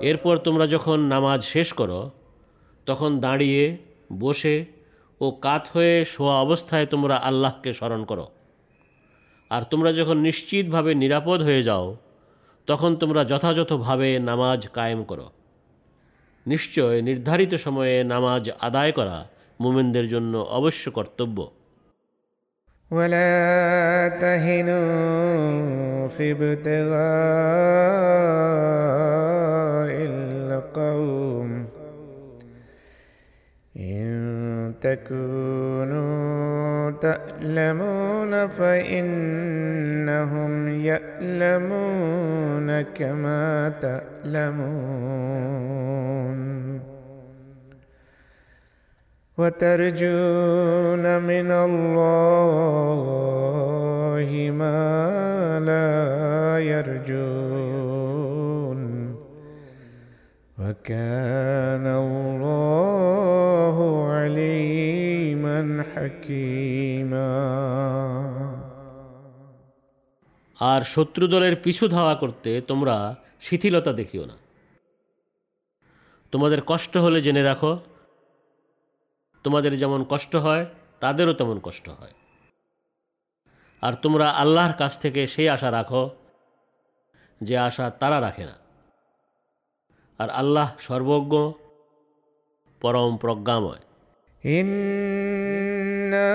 এরপর 0.00 0.36
তোমরা 0.36 0.66
যখন 0.66 1.14
নামাজ 1.14 1.44
শেষ 1.44 1.72
করো 1.72 2.10
তখন 2.86 3.20
দাঁড়িয়ে 3.20 3.76
বসে 4.18 4.64
ও 5.20 5.36
কাত 5.42 5.68
হয়ে 5.74 6.04
শোয়া 6.04 6.40
অবস্থায় 6.40 6.86
তোমরা 6.86 7.18
আল্লাহকে 7.18 7.72
স্মরণ 7.72 8.04
করো 8.04 8.28
আর 9.50 9.62
তোমরা 9.62 9.92
যখন 9.92 10.18
নিশ্চিতভাবে 10.18 10.94
নিরাপদ 10.94 11.42
হয়ে 11.42 11.62
যাও 11.62 11.96
তখন 12.70 12.90
তোমরা 12.96 13.22
যথাযথভাবে 13.24 14.08
নামাজ 14.20 14.60
কায়েম 14.68 15.00
করো 15.04 15.26
নিশ্চয় 16.46 16.96
নির্ধারিত 17.02 17.52
সময়ে 17.56 17.94
নামাজ 18.04 18.42
আদায় 18.60 18.92
করা 18.92 19.18
মুমিনদের 19.60 20.06
জন্য 20.08 20.34
অবশ্য 20.50 20.84
কর্তব্য 20.90 21.38
ولا 22.90 23.34
تهنوا 24.22 26.08
في 26.08 26.24
ابتغاء 26.32 27.16
القوم 30.10 31.50
إن 33.90 34.06
تكونوا 34.82 36.09
تألمون 37.01 38.47
فإنهم 38.47 39.31
يألمون 40.85 42.81
كما 42.81 43.69
تألمون. 43.81 44.81
وترجون 49.37 51.17
من 51.17 51.51
الله 51.51 52.51
ما 54.53 55.59
لا 55.59 56.59
يرجون. 56.59 57.61
وكان 60.59 61.87
الله 61.87 62.40
আর 70.59 70.81
শত্রু 70.81 71.27
দলের 71.27 71.55
পিছু 71.63 71.87
ধাওয়া 71.87 72.15
করতে 72.15 72.61
তোমরা 72.61 73.15
শিথিলতা 73.41 73.93
দেখিও 73.93 74.25
না। 74.25 74.37
তোমাদের 76.31 76.61
কষ্ট 76.65 76.97
হলে 76.97 77.21
জেনে 77.21 77.43
রাখো, 77.43 77.79
তোমাদের 79.43 79.77
যেমন 79.77 80.05
কষ্ট 80.09 80.35
হয়, 80.35 80.65
তাদেরও 80.99 81.33
তেমন 81.33 81.59
কষ্ট 81.63 81.89
হয়। 81.89 82.11
আর 83.81 83.93
তোমরা 83.93 84.29
আল্লাহর 84.29 84.73
কাছ 84.73 84.99
থেকে 84.99 85.27
সেই 85.27 85.49
আশা 85.49 85.71
রাখো, 85.71 86.09
যে 87.43 87.57
আশা 87.57 87.89
তারা 87.89 88.21
রাখে 88.21 88.45
না। 88.45 88.55
আর 90.19 90.29
আল্লাহ 90.29 90.71
সর্বজ্ঞ, 90.79 91.51
পরম 92.81 93.17
প্রজ্ঞাময়। 93.17 93.90
إنا 94.45 96.31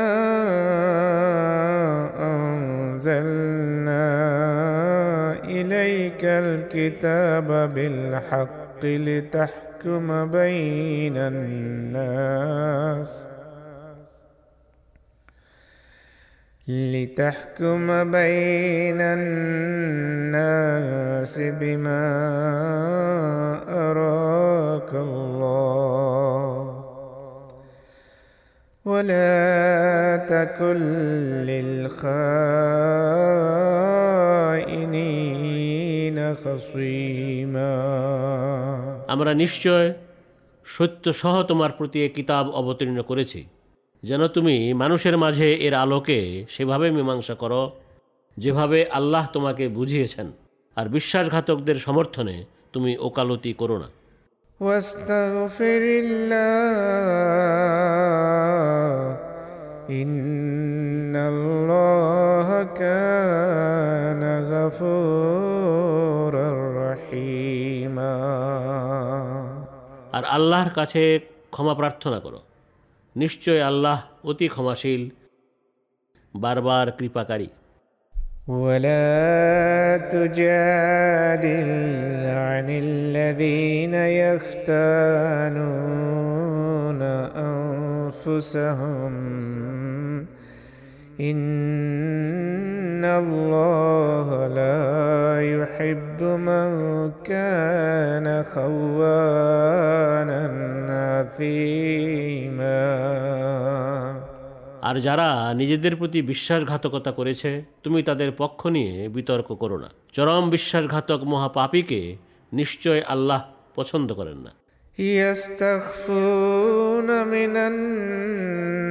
أنزلنا 2.35 4.07
إليك 5.45 6.25
الكتاب 6.25 7.75
بالحق 7.75 8.85
لتحكم 8.85 10.31
بين 10.31 11.17
الناس 11.17 12.67
لتحكم 16.69 17.87
بين 18.11 19.01
الناس 19.01 20.39
بما 21.39 22.07
أراك 23.69 24.95
الله 24.95 26.66
ولا 28.86 30.18
تكن 30.26 30.78
للخائنين 34.92 36.18
خصيما 36.36 37.72
আমরা 39.14 39.32
নিশ্চয় 39.34 39.88
সত্য 40.66 41.06
সহ 41.14 41.36
তোমার 41.42 41.72
প্রতি 41.72 41.98
এ 42.06 42.08
কিতাব 42.16 42.46
অবতীর্ণ 42.52 43.00
করেছি 43.02 43.42
যেন 44.04 44.22
তুমি 44.28 44.56
মানুষের 44.74 45.16
মাঝে 45.18 45.48
এর 45.58 45.74
আলোকে 45.76 46.20
সেভাবে 46.48 46.88
মীমাংসা 46.92 47.36
করো 47.36 47.64
যেভাবে 48.38 48.80
আল্লাহ 48.90 49.24
তোমাকে 49.34 49.66
বুঝিয়েছেন 49.70 50.28
আর 50.78 50.86
বিশ্বাসঘাতকদের 50.90 51.78
সমর্থনে 51.80 52.36
তুমি 52.74 52.92
ওকালতি 53.00 53.52
করো 53.54 53.76
না 53.78 53.88
واستغفر 54.60 55.82
الله 56.04 57.32
إن 59.92 61.16
الله 61.16 62.64
كان 62.78 64.24
غفورا 64.52 66.50
رحيما 66.84 68.16
আর 70.14 70.24
আল্লাহর 70.36 70.70
কাছে 70.70 71.20
ক্ষমা 71.52 71.76
প্রার্থনা 71.76 72.20
করো 72.26 72.40
নিশ্চয় 73.16 73.62
আল্লাহ 73.62 73.98
অতি 74.24 74.48
ক্ষমাশীল 74.48 75.10
বারবার 76.36 76.92
কৃপাকারী 76.98 77.48
ولا 78.49 79.97
تجادل 79.97 81.69
عن 82.31 82.67
الذين 82.71 83.95
يختانون 83.95 84.87
أنفسهم. 88.23 89.13
إن 91.21 93.05
الله 93.05 94.47
لا 94.47 95.41
يحب 95.43 96.23
من 96.23 97.11
كان 97.25 98.45
خوانا 98.55 100.47
أثيما 101.21 102.77
আর 104.86 105.00
যারা 105.00 105.54
নিজেদের 105.54 105.96
প্রতি 105.96 106.22
বিশ্বাসঘাতকতা 106.22 107.12
করেছে 107.12 107.64
তুমি 107.84 108.04
তাদের 108.04 108.34
পক্ষ 108.38 108.68
নিয়ে 108.68 109.10
বিতর্ক 109.10 109.54
করো 109.54 109.78
না 109.78 109.90
চরম 110.14 110.50
বিশ্বাসঘাতক 110.50 111.24
মহাপাপীকে 111.24 112.18
নিশ্চয় 112.52 113.02
আল্লাহ 113.08 113.42
পছন্দ 113.76 114.14
করেন 114.14 114.38
না 114.38 114.52
يستخفون 115.22 117.28
من 117.28 117.58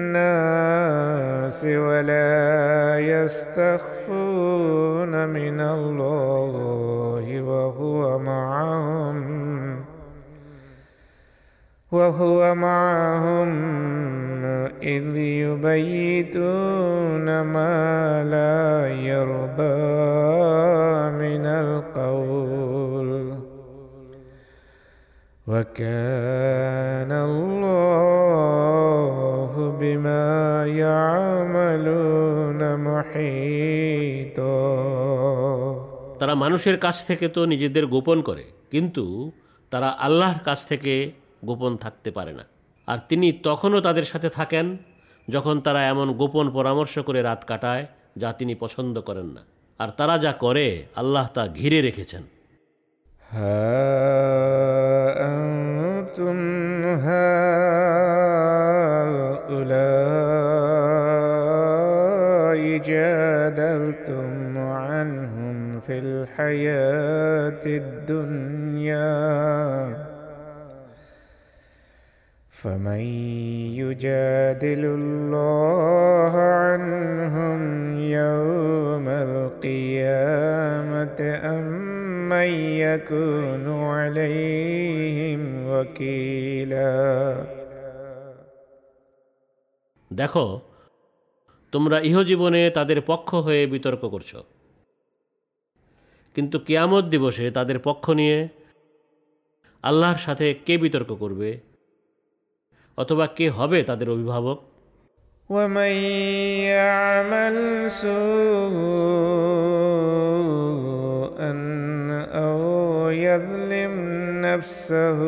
الناس 0.01 1.65
ولا 1.65 2.99
يستخفون 3.13 5.29
من 5.29 5.61
الله 5.61 7.43
وهو 7.43 8.21
معهم 8.21 9.54
وهو 11.95 12.55
معهم 12.55 13.51
إذ 14.83 15.17
يبيتون 15.45 17.41
ما 17.41 18.25
لا 18.25 18.89
يرضى 18.89 19.81
من 21.23 21.47
القول 21.47 23.11
وكان 25.47 27.13
الله 27.31 29.53
بما 29.81 30.27
يعملون 30.85 32.61
محيطا 32.89 34.61
তারা 36.21 36.35
মানুষের 36.35 36.77
কাছ 36.85 36.97
থেকে 37.09 37.27
তো 37.29 37.41
নিজেদের 37.53 37.85
গোপন 37.87 38.19
করে 38.29 38.45
কিন্তু 38.73 39.05
তারা 39.73 39.89
আল্লাহর 40.07 40.41
কাছ 40.45 40.67
থেকে 40.67 40.95
গোপন 41.45 41.73
থাকতে 41.77 42.11
পারে 42.11 42.33
না 42.33 42.45
আর 42.89 42.99
তিনি 43.09 43.29
তখনও 43.43 43.81
তাদের 43.81 44.05
সাথে 44.05 44.29
থাকেন 44.29 44.67
যখন 45.29 45.57
তারা 45.61 45.81
এমন 45.89 46.09
গোপন 46.13 46.47
পরামর্শ 46.51 46.95
করে 46.99 47.21
রাত 47.23 47.41
কাটায় 47.45 47.85
যা 48.19 48.31
তিনি 48.33 48.55
পছন্দ 48.55 48.95
করেন 49.01 49.27
না 49.27 49.43
আর 49.81 49.89
তারা 49.89 50.15
যা 50.19 50.33
করে 50.33 50.67
আল্লাহ 50.97 51.27
তা 51.35 51.43
ঘিরে 51.47 51.81
রেখেছেন 51.81 52.25
ها 53.31 53.71
أنتم 55.27 56.39
هؤلاء 61.41 62.61
جادلتم 62.81 64.59
عنهم 64.59 65.81
في 65.81 65.99
الحياة 65.99 67.65
الدنيا 67.67 69.11
فمن 72.65 73.01
يجادل 73.81 74.85
الله 74.85 76.33
عنهم 76.37 77.61
يوم 78.01 79.07
القيامة 79.27 81.21
أم 81.47 81.65
من 82.29 82.51
يكون 82.79 83.65
عليهم 83.85 85.41
وكيلا 85.67 86.95
দেখো 90.11 90.47
তোমরা 91.73 91.97
ইহজীবনে 92.01 92.63
তাদের 92.71 92.99
পক্ষ 93.07 93.29
হয়ে 93.35 93.63
বিতর্ক 93.67 94.03
করছো 94.05 94.39
কিন্তু 96.37 96.57
কিয়ামত 96.59 97.05
দিবসে 97.05 97.47
তাদের 97.51 97.79
পক্ষ 97.79 98.05
নিয়ে 98.11 98.39
আল্লাহর 99.85 100.17
সাথে 100.17 100.47
কে 100.67 100.75
বিতর্ক 100.79 101.11
করবে 101.13 101.51
অথবা 102.99 103.27
কে 103.37 103.47
হবে 103.59 103.79
তাদের 103.89 104.09
অভিভাবক 104.17 104.59
ومن 105.51 105.93
يعمل 106.77 107.57
سوءا 110.71 111.53
أو 112.45 112.59
يظلم 113.11 113.95
نفسه 114.41 115.19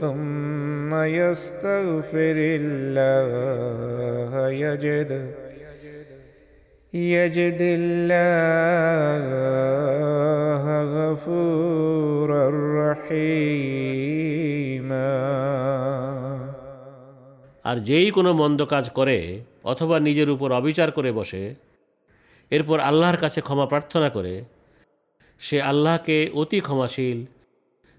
ثم 0.00 0.90
يستغفر 0.94 2.36
الله 2.60 3.30
يجد 4.64 5.10
يجد 6.94 7.60
الله 7.60 9.24
غفورا 10.96 12.44
رحيما 12.82 13.70
আর 17.64 17.76
যেই 17.80 18.08
কোনো 18.10 18.30
মন্দ 18.32 18.60
কাজ 18.64 18.86
করে 18.90 19.18
অথবা 19.64 19.96
নিজের 20.00 20.28
উপর 20.30 20.48
অবিচার 20.52 20.88
করে 20.90 21.10
বসে 21.12 21.42
এরপর 22.50 22.78
আল্লাহর 22.80 23.16
কাছে 23.16 23.40
ক্ষমা 23.40 23.66
প্রার্থনা 23.66 24.08
করে 24.08 24.34
সে 25.40 25.58
আল্লাহকে 25.62 26.16
অতি 26.34 26.58
ক্ষমাশীল 26.60 27.18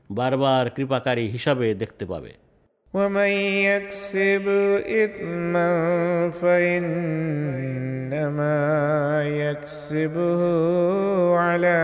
বারবার 0.10 0.64
কৃপাকারী 0.70 1.26
হিসাবে 1.28 1.68
দেখতে 1.76 2.06
পাবে 2.06 2.34
ومن 2.94 3.32
يكسب 3.68 4.46
إثما 5.04 5.70
فإنما 6.32 7.64
يكسبه 9.24 10.42
على 11.38 11.82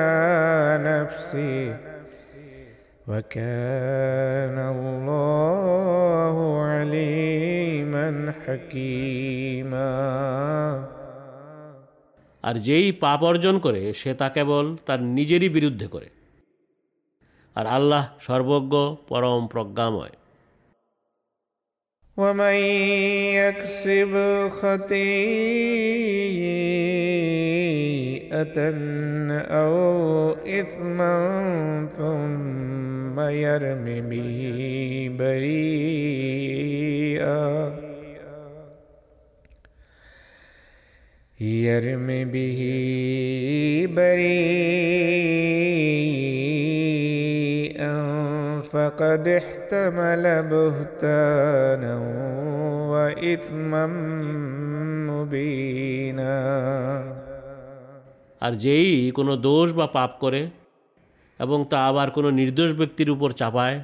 نفسه 0.84 1.78
وكان 3.08 4.58
الله 4.70 6.36
عليما 6.62 6.78
حكيما 6.78 7.61
আর 12.44 12.56
যেই 12.60 12.88
পাপ 12.92 13.20
অর্জন 13.24 13.56
করে 13.60 13.82
সে 13.94 14.12
তা 14.14 14.28
কেবল 14.30 14.66
তার 14.86 15.00
নিজেরই 15.18 15.50
বিরুদ্ধে 15.50 15.88
করে 15.88 16.10
আর 17.56 17.66
আল্লাহ 17.68 18.04
সর্বজ্ঞ 18.20 18.74
পরম 19.08 19.42
প্রজ্ঞাময় 19.48 20.16
ومن 22.18 22.58
يكسب 23.36 24.14
خطيئة 24.50 24.98
أو 29.52 29.76
إثما 30.60 31.16
ثم 31.98 33.20
يرم 33.20 33.86
به 34.10 34.40
بريئا 35.20 36.68
يرم 41.42 42.08
به 42.24 42.60
بريئا 46.98 47.96
فقد 48.64 49.28
احتمل 49.30 50.24
بهتانا 50.44 51.96
وإثما 52.92 53.84
مبينا 55.08 56.38
আর 58.42 58.54
যেই 58.56 59.12
কোনো 59.12 59.34
দোষ 59.38 59.68
বা 59.74 59.88
পাপ 59.88 60.12
করে 60.20 60.42
এবং 61.40 61.60
তা 61.70 61.80
আবার 61.88 62.08
কোনো 62.12 62.30
নির্দোষ 62.32 62.72
ব্যক্তির 62.74 63.10
উপর 63.10 63.30
চাপায় 63.32 63.78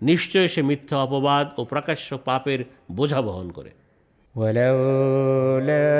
নিশ্চয় 0.00 0.48
সে 0.48 0.60
মিথ্যা 0.62 0.96
অপবাদ 0.98 1.46
ও 1.58 1.60
প্রকাশ্য 1.64 2.08
পাপের 2.24 2.60
বোঝা 2.90 3.20
বহন 3.22 3.48
করে 3.50 3.70
ولولا 4.39 5.91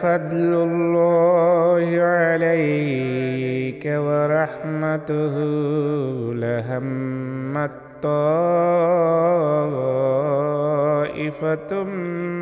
فضل 0.00 0.52
الله 0.68 2.00
عليك 2.00 3.84
ورحمته 3.86 5.34
لهمت 6.34 7.88
طائفة 8.02 8.32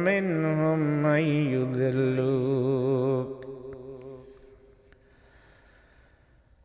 منهم 0.07 1.07
أن 1.07 1.23
يذلوك 1.55 3.47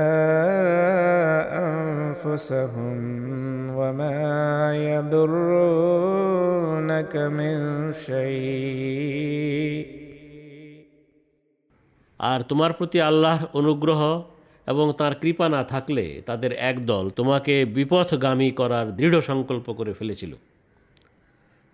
أنفسهم 2.18 2.98
وما 3.70 4.18
يضرونك 4.86 6.34
من 7.32 7.56
شيء 8.00 9.84
আর 12.20 12.40
তোমার 12.42 12.72
প্রতি 12.72 12.98
আল্লাহর 13.00 13.44
অনুগ্রহ 13.60 14.00
এবং 14.66 14.86
তার 14.98 15.12
কৃপা 15.22 15.46
না 15.48 15.62
থাকলে 15.64 16.04
তাদের 16.26 16.52
একদল 16.70 17.04
তোমাকে 17.10 17.54
বিপথগামী 17.76 18.48
করার 18.50 18.86
দৃঢ় 18.96 19.18
সংকল্প 19.20 19.66
করে 19.72 19.92
ফেলেছিল 19.92 20.32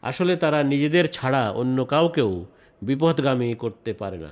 আসলে 0.03 0.33
তারা 0.37 0.61
নিজেদের 0.63 1.07
ছাড়া 1.13 1.43
অন্য 1.53 1.79
কাউকেও 1.85 2.33
বিপথগামী 2.83 3.49
করতে 3.55 3.91
পারে 3.93 4.19
না 4.19 4.31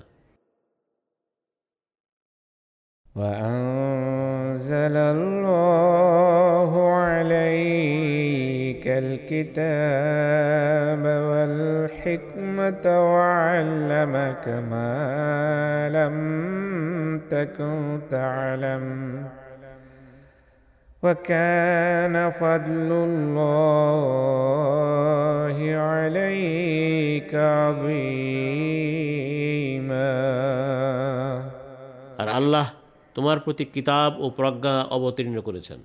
وأنزل 4.52 4.96
الله 4.96 6.70
عليك 6.94 8.84
الكتاب 8.86 10.24
والحكمة 11.30 12.84
وعلمك 13.14 14.48
ما 14.70 15.88
لم 15.88 16.16
تكن 17.30 18.00
تعلم 18.10 18.84
وكان 21.02 22.30
فضل 22.30 22.90
الله 23.08 23.98
عليك 25.76 27.34
عظيما 27.34 28.28
আর 32.22 32.28
আল্লাহ 32.38 32.66
তোমার 33.14 33.40
প্রতি 33.40 33.64
কিতাব 33.64 34.20
ও 34.20 34.30
প্রজ্ঞা 34.30 34.86
অবতীর্ণ 34.90 35.40
করেছেন 35.40 35.78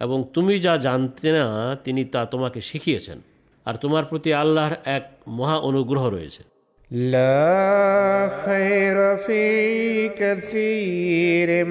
এবং 0.00 0.24
তুমি 0.34 0.60
যা 0.60 0.76
জানতে 0.76 1.32
না 1.32 1.76
তিনি 1.84 2.04
তা 2.04 2.24
তোমাকে 2.24 2.60
শিখিয়েছেন 2.60 3.18
আর 3.66 3.74
তোমার 3.74 4.04
প্রতি 4.04 4.34
আল্লাহর 4.34 4.76
এক 4.88 5.02
মহা 5.28 5.60
অনুগ্রহ 5.60 6.08
রয়েছে 6.08 6.42
لا 6.90 8.28
خير 8.44 9.16
في 9.16 10.10
كثير 10.10 11.64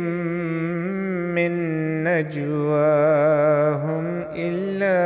من 1.35 1.53
نجواهم 2.03 4.05
إلا 4.47 4.99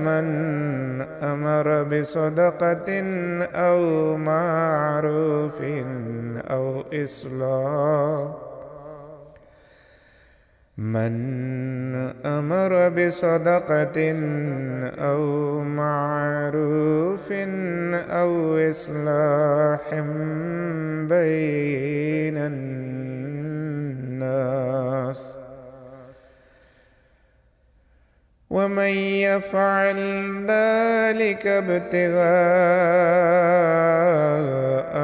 من 0.00 0.26
أمر 1.24 1.82
بصدقة 1.82 3.02
أو 3.66 3.80
معروف 4.16 5.62
أو 6.50 6.84
إصلاح 6.94 8.47
من 10.79 11.13
أمر 12.25 12.89
بصدقة 12.89 14.11
أو 14.99 15.23
معروف 15.63 17.31
أو 17.93 18.57
إصلاح 18.69 19.93
بين 21.09 22.37
الناس 24.07 25.39
ومن 28.50 28.94
يفعل 29.26 29.98
ذلك 30.46 31.46
ابتغاء 31.46 32.18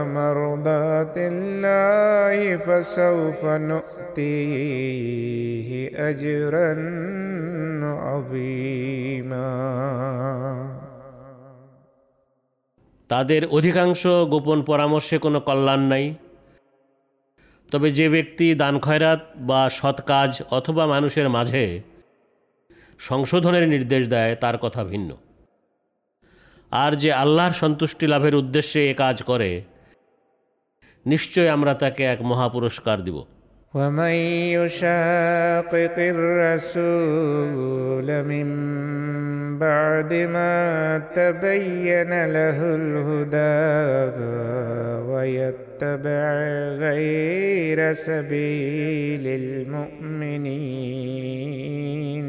مرضات 0.07 1.17
الله 1.17 2.57
فسوف 2.57 3.45
نؤتيه 3.71 4.91
أجرا 6.11 6.71
عظيما 8.01 9.51
তাদের 13.11 13.43
অধিকাংশ 13.49 14.03
গোপন 14.31 14.59
পরামর্শে 14.62 15.17
কোনো 15.19 15.39
কল্যাণ 15.41 15.83
নাই 15.93 16.07
তবে 17.73 17.89
যে 17.93 18.07
ব্যক্তি 18.09 18.47
দান 18.55 18.75
খয়রাত 18.79 19.21
বা 19.49 19.61
সৎ 19.71 19.99
কাজ 20.07 20.31
অথবা 20.51 20.85
মানুষের 20.87 21.29
মাঝে 21.29 21.65
সংশোধনের 23.01 23.65
নির্দেশ 23.69 24.03
দেয় 24.09 24.33
তার 24.35 24.57
কথা 24.59 24.83
ভিন্ন 24.85 25.11
আর 26.73 26.93
যে 26.97 27.11
আল্লাহর 27.15 27.55
সন্তুষ্টি 27.55 28.07
লাভের 28.07 28.35
উদ্দেশ্যে 28.35 28.81
এ 28.91 28.95
কাজ 28.95 29.17
করে 29.23 29.51
নিশ্চয় 31.07 31.49
আমরা 31.49 31.73
তাকে 31.75 32.03
এক 32.05 32.21
মহাপুরস্কার 32.23 32.99
দিব 33.03 33.19
ومن 33.75 34.15
يشاقق 34.57 35.97
الرسول 36.15 38.09
من 38.25 38.49
بعد 39.59 40.15
ما 40.15 40.55
تبين 41.15 42.12
له 42.27 42.59
الهدى 42.75 43.61
ويتبع 45.11 46.29
غير 46.79 47.79
سبيل 47.93 49.25
المؤمنين 50.83 52.27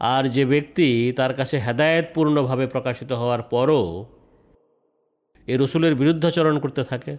আর 0.00 0.24
যে 0.28 0.44
ব্যক্তি 0.44 1.12
তার 1.12 1.34
কাছে 1.34 1.58
হেদায়তপূর্ণভাবে 1.58 2.66
প্রকাশিত 2.66 3.12
হওয়ার 3.12 3.42
পরও 3.42 4.06
এ 5.48 5.56
রসুলের 5.56 5.94
বিরুদ্ধাচরণ 5.94 6.58
করতে 6.58 6.84
থাকে 6.84 7.16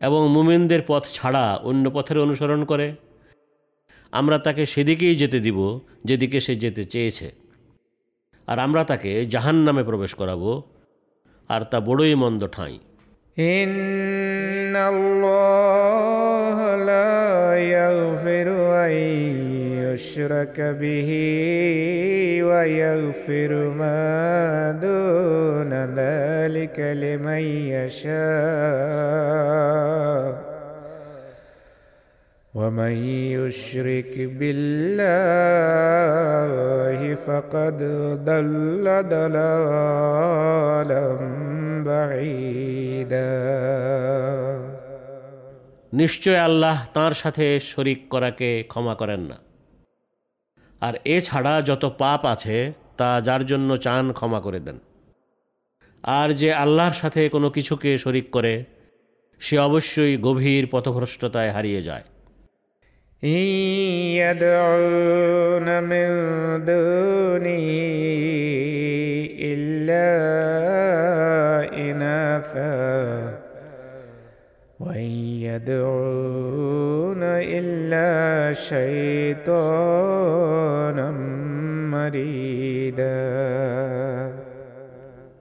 এবং 0.00 0.28
মুমিনদের 0.28 0.82
পথ 0.86 1.06
ছাড়া 1.06 1.56
অন্য 1.64 1.90
পথের 1.90 2.18
অনুসরণ 2.18 2.64
করে, 2.64 2.92
আমরা 4.12 4.38
তাকে 4.38 4.66
সেদিকেই 4.66 5.16
যেতে 5.16 5.40
দিব, 5.40 5.80
যেদিকে 6.04 6.40
সে 6.40 6.56
যেতে 6.56 6.84
চেয়েছে। 6.84 7.30
আর 8.46 8.58
আমরা 8.58 8.84
তাকে 8.84 9.26
জাহান 9.26 9.56
নামে 9.56 9.82
প্রবেশ 9.82 10.14
করাবো, 10.14 10.62
আর 11.48 11.60
তা 11.62 11.80
বড়ই 11.80 12.14
মন্দ 12.14 12.46
ঠাঁই। 12.46 12.78
ইন্নাল্লাহ 13.36 15.16
লা 16.76 17.56
ইয়াগফিরু 17.58 18.58
يشرك 19.97 20.57
به 20.81 21.09
ويغفر 22.49 23.51
ما 23.81 24.71
دون 24.81 25.73
ذلك 25.99 26.77
لمن 26.79 27.43
يشاء 27.75 29.43
ومن 32.53 32.93
يشرك 33.37 34.13
بالله 34.39 34.63
فقد 37.27 37.77
ضل 38.25 38.85
ضلالا 39.13 41.05
بعيدا 41.87 43.33
নিশ্চয় 46.01 46.39
আল্লাহ 46.47 46.77
তার 46.93 47.13
সাথে 47.21 47.45
শরিক 47.71 47.99
করাকে 48.09 48.49
ক্ষমা 48.71 48.93
করেন 49.01 49.21
না 49.29 49.37
আর 50.81 50.93
এছাড়া 51.05 51.53
যত 51.61 51.83
পাপ 51.97 52.21
আছে 52.25 52.57
তা 52.97 53.09
যার 53.21 53.41
জন্য 53.45 53.69
চান 53.77 54.05
ক্ষমা 54.13 54.39
করে 54.39 54.59
দেন 54.59 54.77
আর 56.03 56.29
যে 56.33 56.49
আল্লাহর 56.53 56.93
সাথে 56.93 57.21
কোনো 57.29 57.47
কিছুকে 57.49 57.91
শরিক 57.97 58.27
করে 58.31 58.53
সে 59.41 59.55
অবশ্যই 59.59 60.13
গভীর 60.17 60.63
পথভ্রষ্টতায় 60.71 61.51
হারিয়ে 61.51 61.83
যায় 61.83 62.05
إن 63.23 63.45
يدعون 64.19 65.67
من 65.83 66.09
دونه 66.65 67.67
إلا 69.51 70.09
إناثا 71.79 73.36
وإن 74.79 75.11
يدعون 75.47 77.21
إلا 77.57 78.09
شيطانا 78.69 79.47
مريدا 81.93 83.23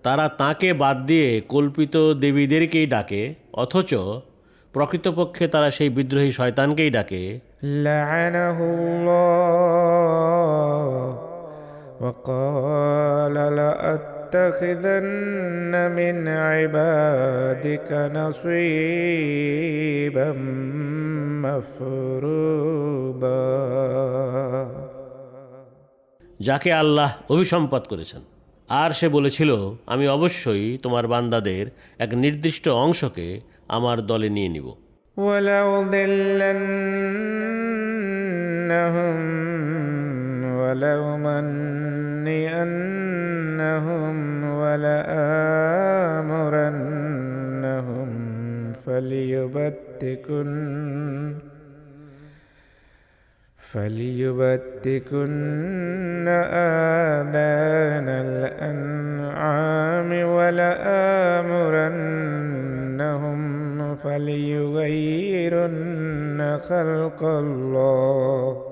তারা 0.07 0.27
তাকে 0.41 0.69
বাদ 0.83 0.97
দিয়ে 1.07 1.41
কল্পিত 1.49 1.97
দেবীদেরকেই 2.23 2.87
ডাকে 2.87 3.35
অথচ 3.63 3.93
প্রকৃতপক্ষে 4.75 5.49
তারা 5.49 5.71
সেই 5.71 5.91
বিদ্রোহী 5.97 6.31
শয়তানকেই 6.39 6.91
ডাকে 6.91 7.41
لعنه 7.85 8.59
الله 8.75 11.19
وقال 12.01 13.37
لأتخذن 14.33 15.75
من 15.93 16.17
عبادك 16.29 17.89
نصيبا 18.15 18.83
مفروضا 21.45 22.83
যাকে 26.41 26.71
আল্লাহ 26.73 27.11
অভিসম্পাত 27.31 27.85
করেছেন 27.89 28.23
আর 28.69 28.91
সে 28.91 29.07
বলেছিল 29.09 29.51
আমি 29.87 30.05
অবশ্যই 30.09 30.67
তোমার 30.83 31.05
বান্দাদের 31.07 31.65
এক 31.99 32.11
নির্দিষ্ট 32.15 32.65
অংশকে 32.85 33.29
আমার 33.69 33.97
দলে 34.07 34.29
নিয়ে 34.29 34.51
নিব 34.57 34.69
ولأضلنهم 38.77 39.46
ولأمنئنهم 40.68 41.38
ولآمرنهم 44.60 45.30
فليبتكن 48.86 50.48
فليبتكن 53.72 55.28
آذان 56.28 58.08
الأنعام 58.28 60.10
ولآمرنهم 60.30 61.58
فليغيرن 63.96 65.58
خلق 66.62 67.24
الله 67.24 68.67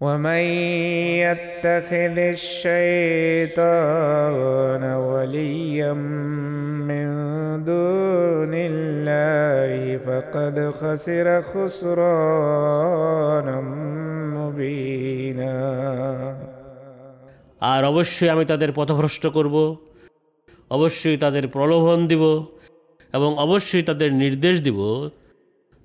ومن 0.00 0.42
يتخذ 1.24 2.16
الشيطان 2.36 3.56
وليا 4.84 5.92
من 6.84 7.06
دون 7.64 8.52
الله 8.54 9.98
فقد 9.98 10.56
خسر 10.72 11.26
خسرانا 11.42 12.76
مبينا 14.36 15.56
আর 17.70 17.82
অবশ্যই 17.84 18.30
আমি 18.30 18.44
তাদের 18.44 18.70
পথভ্রষ্ট 18.72 19.24
করব 19.26 19.56
অবশ্যই 20.70 21.18
তাদের 21.24 21.44
প্রলোভন 21.48 21.98
দিব 22.06 22.24
এবং 23.14 23.30
অবশ্যই 23.38 23.82
তাদের 23.82 24.10
নির্দেশ 24.14 24.56
দিব 24.60 24.78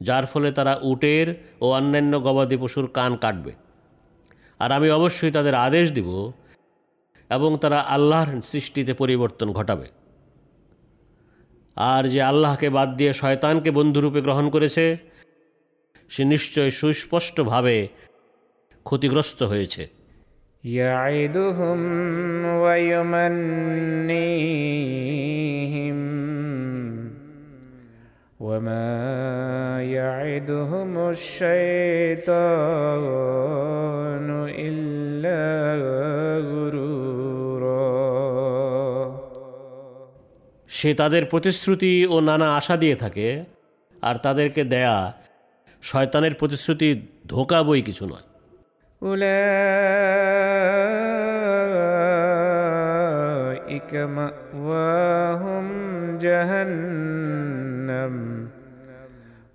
যার 0.01 0.25
ফলে 0.25 0.49
তারা 0.51 0.73
উটের 0.83 1.27
ও 1.61 1.65
অন্যান্য 1.73 2.13
গবাদি 2.25 2.57
পশুর 2.57 2.85
কান 2.93 3.11
কাটবে 3.17 3.51
আর 4.59 4.69
আমি 4.71 4.87
অবশ্যই 4.89 5.31
তাদের 5.31 5.55
আদেশ 5.57 5.85
দিব 5.91 6.09
এবং 7.29 7.51
তারা 7.57 7.79
আল্লাহর 7.87 8.29
সৃষ্টিতে 8.41 8.93
পরিবর্তন 8.93 9.47
ঘটাবে 9.51 9.87
আর 11.77 12.03
যে 12.07 12.19
আল্লাহকে 12.21 12.67
বাদ 12.69 12.89
দিয়ে 12.95 13.11
শয়তানকে 13.13 13.69
বন্ধুরূপে 13.71 14.19
গ্রহণ 14.21 14.45
করেছে 14.49 14.85
সে 16.11 16.23
নিশ্চয় 16.25 16.69
সুস্পষ্টভাবে 16.71 17.75
ক্ষতিগ্রস্ত 18.85 19.39
হয়েছে 19.43 19.83
يعدهم 20.63 21.79
ويمنيهم 22.55 23.61
وما 28.39 28.97
يعدهم 29.89 30.91
الشيطان 32.71 34.27
إلا 34.59 35.41
غرورا 36.43 36.81
সে 40.69 40.89
তাদের 40.93 41.23
প্রতিশ্রুতি 41.25 41.93
ও 42.05 42.15
নানা 42.21 42.47
আশা 42.59 42.75
দিয়ে 42.83 42.95
থাকে 42.95 43.27
আর 44.03 44.15
তাদেরকে 44.25 44.61
দেয়া 44.73 44.97
শয়তানের 45.83 46.33
প্রতিশ্রুতি 46.39 46.89
ধোকা 47.25 47.59
বই 47.63 47.81
কিছু 47.81 48.05
নয় 48.11 48.25
أولئك 52.61 53.91
مأواهم 54.17 55.65
جهنم 56.17 57.64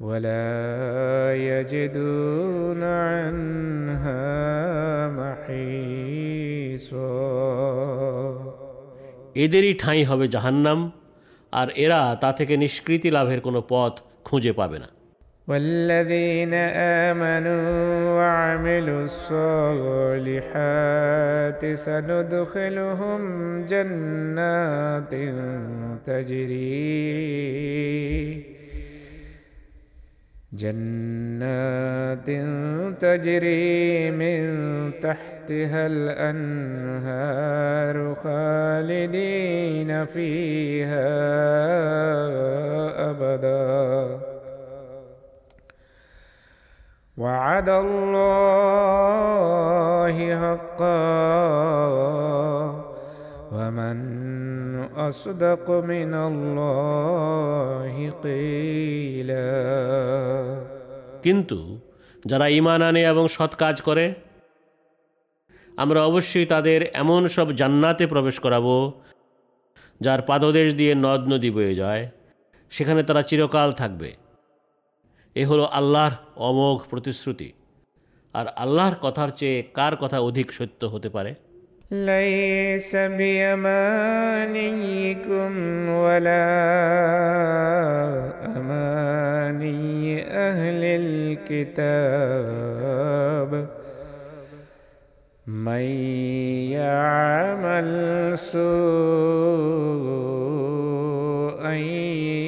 ولا 0.00 1.34
يجدون 1.34 2.82
عنها 2.82 4.24
محيصا 5.10 6.76
এদেরই 9.36 9.72
ঠাঁই 9.74 10.02
হবে 10.04 10.26
জাহান্নাম 10.28 10.78
আর 11.52 11.68
এরা 11.76 12.00
তা 12.20 12.30
থেকে 12.32 12.54
নিষ্কৃতি 12.56 13.08
লাভের 13.10 13.40
কোনো 13.40 13.60
পথ 13.68 13.94
খুঁজে 14.24 14.52
পাবে 14.52 14.78
না 14.78 14.88
والذين 15.51 16.53
آمنوا 17.11 17.63
وعملوا 18.15 19.03
الصالحات 19.03 20.55
سندخلهم 21.75 23.21
جنات 23.65 25.15
تجري 26.05 26.91
جنات 30.53 32.29
تجري 32.99 34.11
من 34.11 34.41
تحتها 35.01 35.87
الأنهار 35.87 37.15
خالدين 38.15 40.05
فيها 40.05 41.11
أبدا. 43.09 44.30
وعد 47.20 47.68
الله 47.68 48.96
حقا 50.34 51.02
ومن 53.52 53.96
أصدق 55.00 55.66
من 55.70 56.12
الله 56.22 57.94
قيلا 58.22 59.48
কিন্তু 61.24 61.58
যারা 62.24 62.46
ঈমান 62.50 62.80
আনে 62.82 63.02
এবং 63.04 63.24
সৎ 63.28 63.52
কাজ 63.54 63.76
করে 63.80 64.06
আমরা 65.78 66.00
অবশ্যই 66.00 66.46
তাদের 66.46 66.80
এমন 66.94 67.22
সব 67.28 67.48
জান্নাতে 67.52 68.04
প্রবেশ 68.06 68.36
করাবো 68.40 68.76
যার 70.00 70.20
পাদদেশ 70.22 70.68
দিয়ে 70.74 70.92
নদ 70.94 71.22
নদী 71.28 71.50
বয়ে 71.50 71.74
যায় 71.74 72.02
সেখানে 72.72 73.00
তারা 73.02 73.22
চিরকাল 73.22 73.68
থাকবে 73.72 74.10
এ 75.36 75.42
হলো 75.44 75.64
আল্লাহর 75.72 76.14
অমোঘ 76.48 76.78
প্রতিশ্রুতি 76.90 77.48
আর 78.34 78.46
আল্লাহর 78.56 78.96
কথার 79.00 79.30
চেয়ে 79.30 79.58
কার 79.74 79.94
কথা 79.96 80.18
অধিক 80.20 80.48
সত্য 80.52 80.80
হতে 80.94 81.10
পারে 81.16 81.32
ليس 81.90 82.96
بأمانيكم 83.18 84.68
ولا 85.88 86.48
أماني 88.56 90.22
أهل 90.22 90.80
الكتاب 92.56 93.50
من 95.46 95.86
يعمل 96.72 97.88
سوءا 98.36 99.96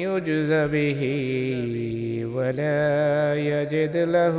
يجز 0.03 0.51
به 0.51 1.01
ولا 2.33 2.81
يجد 3.51 3.95
له 4.07 4.35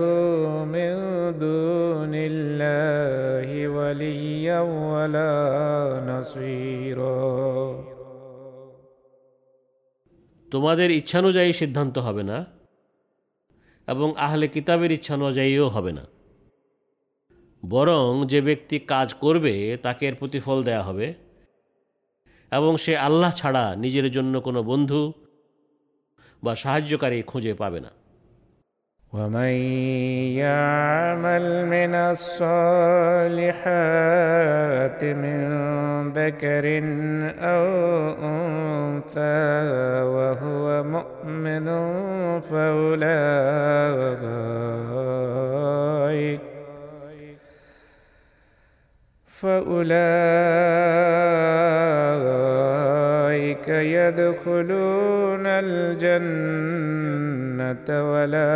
من 0.67 0.93
دون 1.39 2.15
الله 2.23 3.49
وليا 3.69 4.61
ولا 4.93 5.35
نصيرا 6.07 7.21
তোমাদের 10.53 10.89
ইচ্ছানুযায়ী 10.91 11.53
সিদ্ধান্ত 11.53 11.97
হবে 11.99 12.23
না 12.23 12.39
এবং 13.89 14.09
আহলে 14.17 14.47
কিতাবের 14.49 14.91
ইচ্ছানুযায়ীও 14.93 15.67
হবে 15.69 15.93
না 15.93 16.05
বরং 17.63 18.09
যে 18.27 18.41
ব্যক্তি 18.41 18.77
কাজ 18.89 19.09
করবে 19.15 19.55
তাকে 19.83 20.03
এর 20.09 20.15
প্রতিফল 20.15 20.59
দেয়া 20.63 20.83
হবে 20.83 21.07
এবং 22.53 22.73
সে 22.77 22.93
আল্লাহ 22.99 23.31
ছাড়া 23.31 23.65
নিজের 23.77 24.07
জন্য 24.11 24.35
কোনো 24.41 24.61
বন্ধু 24.63 25.01
বা 26.43 26.53
সাহায্যকারী 26.63 27.19
খুঁজে 27.31 27.55
পাবে 27.55 27.81
না 27.87 27.91
ومن 29.13 29.53
يعمل 30.45 31.47
من 31.67 31.95
الصالحات 32.13 33.51
من 35.25 35.41
ذكر 36.13 36.65
أو 37.53 37.67
أنثى 38.31 39.47
وهو 40.15 40.67
مؤمن 40.97 41.67
فأولئك 42.41 43.41
فأولئك 53.55 53.69
يدخلون 53.97 55.45
الجنة 55.65 56.29
ولا 58.13 58.55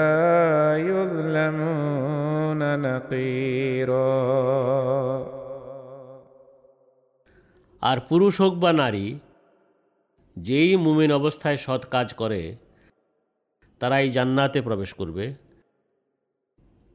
يظلمون 0.90 2.60
نقيرا 2.80 4.14
আর 7.82 7.98
পুরুষ 8.08 8.34
হোক 8.40 8.54
বা 8.54 8.70
নারী 8.72 9.06
যেই 10.36 10.70
মুমিন 10.76 11.10
অবস্থায় 11.12 11.58
সৎ 11.64 11.82
কাজ 11.90 12.08
করে 12.14 12.40
তারাই 13.80 14.06
জান্নাতে 14.10 14.58
প্রবেশ 14.62 14.90
করবে 14.94 15.24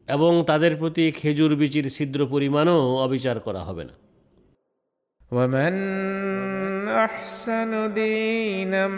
এবং 0.07 0.31
তাদের 0.47 0.73
প্রতি 0.75 1.03
খেজুর 1.11 1.51
বিচির 1.55 1.85
ছিদ্র 1.95 2.19
পরিমাণও 2.25 2.79
অবিচার 3.05 3.37
করা 3.39 3.61
হবে 3.61 3.83
না 3.83 3.95
ومن 5.31 5.73
أحسن 6.94 7.94
دينا 7.94 8.88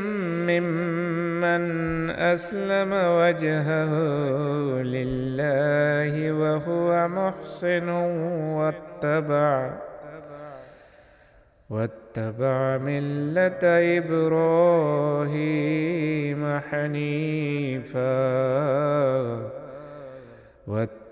ممن 0.48 1.64
أسلم 2.10 2.92
وجهه 2.92 3.92
لله 4.82 6.32
وهو 6.32 7.08
محسن 7.08 7.88
واتبع 8.58 9.72
واتبع 11.70 12.78
ملة 12.78 13.62
إبراهيم 13.98 15.40
حنيفا 16.70 18.16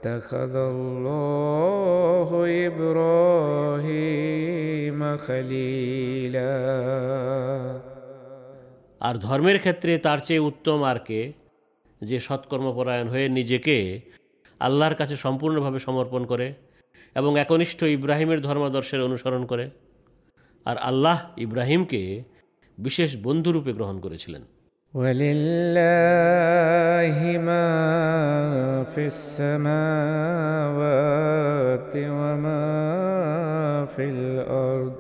واتخذ 0.03 0.55
الله 0.71 2.29
إبراهيم 2.67 4.19
خليلا 5.17 6.53
আর 9.01 9.15
ধর্মের 9.17 9.57
ক্ষেত্রে 9.59 9.91
তার 9.97 10.19
চেয়ে 10.19 10.45
উত্তম 10.49 10.79
আর 10.83 10.99
কে 10.99 11.21
যে 12.01 12.17
সৎকর্মপরায়ণ 12.19 13.07
হয়ে 13.07 13.27
নিজেকে 13.29 13.77
আল্লাহর 14.61 14.95
কাছে 14.95 15.15
সম্পূর্ণভাবে 15.15 15.79
সমর্পণ 15.79 16.21
করে 16.25 16.47
এবং 17.15 17.31
একনিষ্ঠ 17.37 17.79
ইব্রাহিমের 17.97 18.39
ধর্মাদর্শের 18.41 19.01
অনুসরণ 19.01 19.43
করে 19.45 19.65
আর 20.65 20.77
আল্লাহ 20.81 21.17
ইব্রাহিমকে 21.37 22.01
বিশেষ 22.77 23.09
বন্ধুরূপে 23.17 23.71
গ্রহণ 23.73 23.97
করেছিলেন 23.99 24.43
ولله 24.93 25.37
ما 27.37 27.69
في 28.95 29.05
السماوات 29.05 29.59
وما 31.95 33.85
في 33.95 34.03
الأرض 34.09 34.93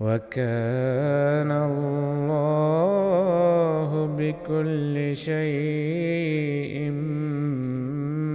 وكان 0.00 1.50
الله 1.68 3.90
بكل 4.18 5.16
شيء 5.16 6.90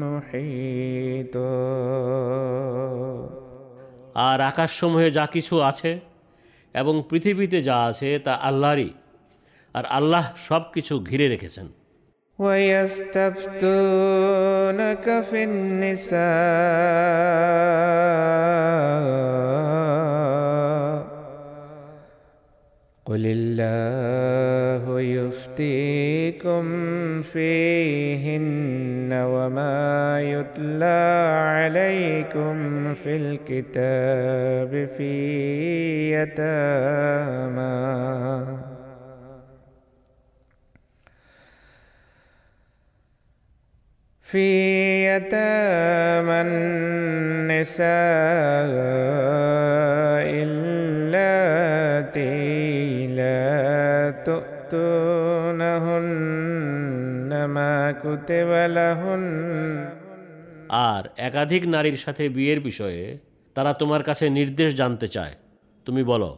محيطا 0.03 1.72
আর 4.28 4.40
আকাশসমূহে 4.52 5.10
যা 5.18 5.26
কিছু 5.26 5.56
আছে 5.70 5.91
এবং 6.76 6.95
পৃথিবীতে 7.10 7.60
যা 7.70 7.78
আছে 7.90 8.10
তা 8.26 8.34
আল্লাহরই 8.49 8.90
আর 9.78 9.86
আল্লাহ 9.98 10.26
সব 10.48 10.64
কিছু 10.76 10.94
ঘিরে 11.10 11.28
রেখেছেন 11.36 11.68
ويستفتونك 13.72 15.06
في 15.30 15.40
النساء 20.12 21.12
قل 23.06 23.24
الله 23.26 25.02
يفتيكم 25.02 26.64
فيهن 27.22 29.12
وما 29.14 30.22
يتلى 30.22 31.02
عليكم 31.48 32.56
في 32.94 33.16
الكتاب 33.16 34.90
في 34.98 35.12
يتامى 36.14 37.82
في 44.36 44.48
يتامى 45.08 46.40
النساء 46.41 47.88
اللاتي 50.48 52.28
لا 53.10 53.44
تؤتونهن 55.62 56.12
ما 57.48 57.91
كتب 57.94 58.49
لهن 58.70 59.24
আর 60.88 61.03
একাধিক 61.18 61.64
নারীর 61.68 61.98
সাথে 61.98 62.24
বিয়ের 62.30 62.60
বিষয়ে 62.60 63.02
তারা 63.56 63.72
তোমার 63.74 64.02
কাছে 64.03 64.26
নির্দেশ 64.30 64.70
জানতে 64.74 65.08
চায় 65.08 65.34
তুমি 65.88 66.02
বলো 66.03 66.32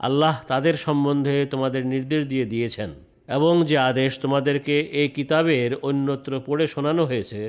আল্লাহ 0.00 0.34
তাদের 0.46 0.74
সম্বন্ধে 0.76 1.36
তোমাদের 1.46 1.82
নির্দেশ 1.84 2.22
দিয়ে 2.26 2.46
দিয়েছেন 2.46 2.90
এবং 3.28 3.54
যে 3.64 3.76
আদেশ 3.90 4.10
তোমাদেরকে 4.18 4.74
এই 4.92 5.08
কিতাবের 5.08 5.70
অন্যত্র 5.82 6.32
পড়ে 6.46 6.64
শোনানো 6.66 7.02
হয়েছে 7.04 7.42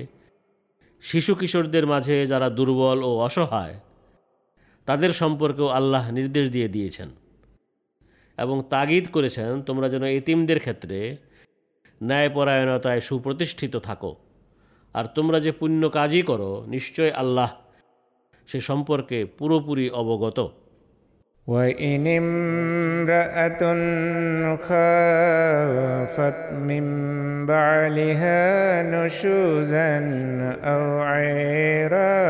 শিশু 1.05 1.35
কিশোরদের 1.35 1.87
মাঝে 1.87 2.27
যারা 2.27 2.51
দুর্বল 2.51 3.05
ও 3.05 3.19
অসহায়, 3.19 3.81
তাদের 4.87 5.13
সম্পর্কেও 5.13 5.67
আল্লাহ 5.67 6.11
নির্দেশ 6.11 6.51
দিয়ে 6.51 6.69
দিয়েছেন। 6.69 7.09
এবং 8.39 8.63
তাগিদ 8.71 9.09
করেছেন, 9.13 9.63
তোমরা 9.63 9.89
যেন 9.89 10.05
এতিমদের 10.05 10.59
ক্ষেত্রে 10.59 11.17
ন্যায়পরায়ণতায় 12.03 13.01
সুপ্রতিষ্ঠিত 13.01 13.77
থাকো। 13.77 14.17
আর 14.95 15.05
তোমরা 15.05 15.41
যে 15.41 15.53
পুণ্য 15.53 15.89
কাজই 15.89 16.23
করো, 16.23 16.65
নিশ্চয় 16.67 17.11
আল্লাহ 17.11 17.53
সে 18.47 18.61
সম্পর্কে 18.61 19.25
পুরোপুরি 19.25 19.91
অবগত। 19.91 20.53
وإن 21.47 22.07
امرأة 22.07 23.63
خافت 24.57 26.53
من 26.53 26.85
بعلها 27.47 28.83
نشوزا 28.83 29.99
أو 30.65 31.03
عرادا 31.03 32.29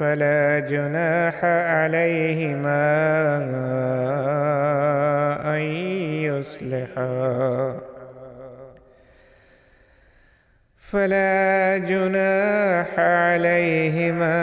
فلا 0.00 0.58
جناح 0.58 1.44
عليهما 1.44 2.82
أن 5.54 5.60
يصلحا. 6.28 7.80
فلا 10.92 11.78
جناح 11.78 12.98
عليهما 12.98 14.42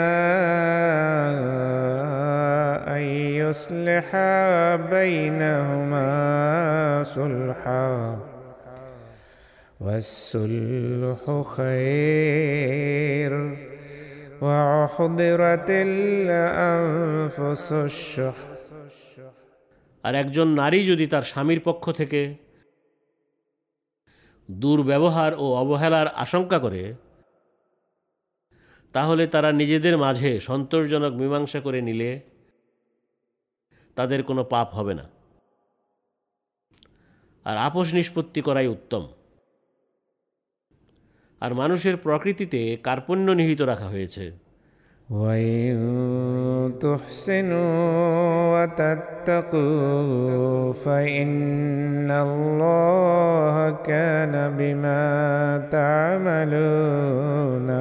أن 2.87 3.03
يصلحا 3.35 4.35
بينهما 4.75 6.09
صلحا 7.03 8.19
والصلح 9.79 11.21
خير 11.57 13.31
وأحضرت 14.41 15.69
الأنفس 15.87 17.67
الشح 17.71 18.37
আর 20.03 20.13
একজন 20.15 20.47
নারী 20.55 20.79
যদি 20.85 21.05
তার 21.07 21.23
স্বামীর 21.23 21.61
পক্ষ 21.63 21.85
থেকে 21.91 22.21
দুর্ব্যবহার 24.49 25.31
ও 25.37 25.45
অবহেলার 25.55 26.07
আশঙ্কা 26.15 26.57
করে 26.59 26.83
তাহলে 28.93 29.23
তারা 29.27 29.49
নিজেদের 29.51 29.95
মাঝে 29.97 30.31
সন্তোষজনক 30.39 31.13
মীমাংসা 31.13 31.59
করে 31.59 31.79
নিলে 31.81 32.09
তাদের 34.00 34.22
কোনো 34.22 34.44
পাপ 34.44 34.74
হবে 34.74 34.94
না। 34.94 35.08
আর 37.44 37.56
আপোষ 37.56 37.94
নিষ্পত্তি 37.94 38.40
করাই 38.40 38.66
উত্তম। 38.66 39.08
আর 41.40 41.54
মানুষের 41.54 41.96
প্রকৃতিতে 41.96 42.78
কার্পণ্য 42.82 43.30
নিহিত 43.30 43.60
রাখা 43.60 43.86
হয়েছে। 43.86 44.32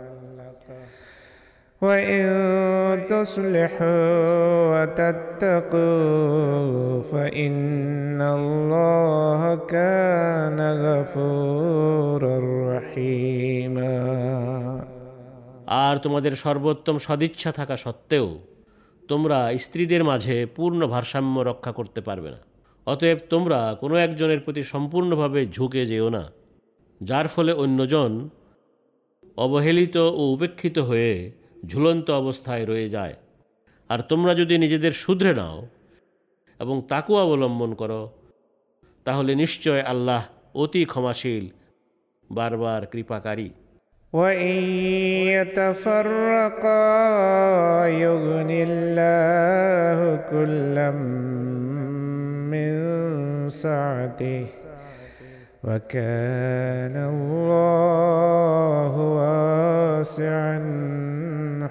وإن 1.82 2.24
تصلحوا 3.10 4.84
وتتقوا 4.84 5.92
فإن 7.12 8.22
الله 8.22 9.56
كان 9.56 10.60
غفورا 10.86 12.38
رحيما 12.78 13.96
আর 15.86 15.96
তোমাদের 15.98 16.34
সর্বোত্তম 16.36 16.96
সদিচ্ছা 16.98 17.52
থাকা 17.52 17.76
সত্ত্বেও 17.78 18.28
তোমরা 19.11 19.39
স্ত্রীদের 19.65 20.03
মাঝে 20.05 20.37
পূর্ণ 20.57 20.81
ভারসাম্য 20.87 21.37
রক্ষা 21.41 21.73
করতে 21.79 22.01
পারবে 22.09 22.31
না। 22.35 22.41
অতএব 22.87 23.19
তোমরা 23.33 23.59
কোনো 23.81 23.95
একজনের 24.07 24.41
প্রতি 24.45 24.63
সম্পূর্ণভাবে 24.73 25.41
ঝুঁকে 25.47 25.83
যেও 25.87 26.09
না, 26.17 26.25
যার 27.01 27.27
ফলে 27.29 27.53
অন্যজন 27.63 28.13
অবহেলিত 29.37 29.97
ও 30.21 30.23
উপেক্ষিত 30.35 30.77
হয়ে 30.89 31.13
ঝুলন্ত 31.67 32.09
অবস্থায় 32.23 32.65
রয়ে 32.67 32.89
যায়। 32.89 33.15
আর 33.91 34.01
তোমরা 34.11 34.33
যদি 34.41 34.55
নিজেদের 34.59 34.95
শুধরে 35.05 35.33
নাও 35.35 35.59
এবং 36.61 36.77
তাকু 36.89 37.13
অবলম্বন 37.25 37.71
করো, 37.75 38.03
তাহলে 39.07 39.33
নিশ্চয় 39.43 39.83
আল্লাহ 39.93 40.23
অতি 40.63 40.83
ক্ষমাশীল, 40.85 41.45
বারবার 42.31 42.81
কৃপাকারী। 42.93 43.49
وإن 44.14 44.58
يتفرقا 45.36 46.88
يغن 47.86 48.52
الله 48.68 50.00
كلا 50.32 50.92
من 52.48 52.72
سعته 53.50 54.46
وكان 55.64 56.96
الله 57.12 58.94
واسعا 59.20 60.60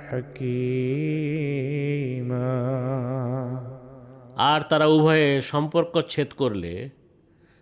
حكيما 0.09 0.55
আর 4.51 4.61
তারা 4.71 4.87
উভয়ে 4.97 5.29
সম্পর্ক 5.53 5.95
ছেদ 6.13 6.31
করলে 6.41 6.73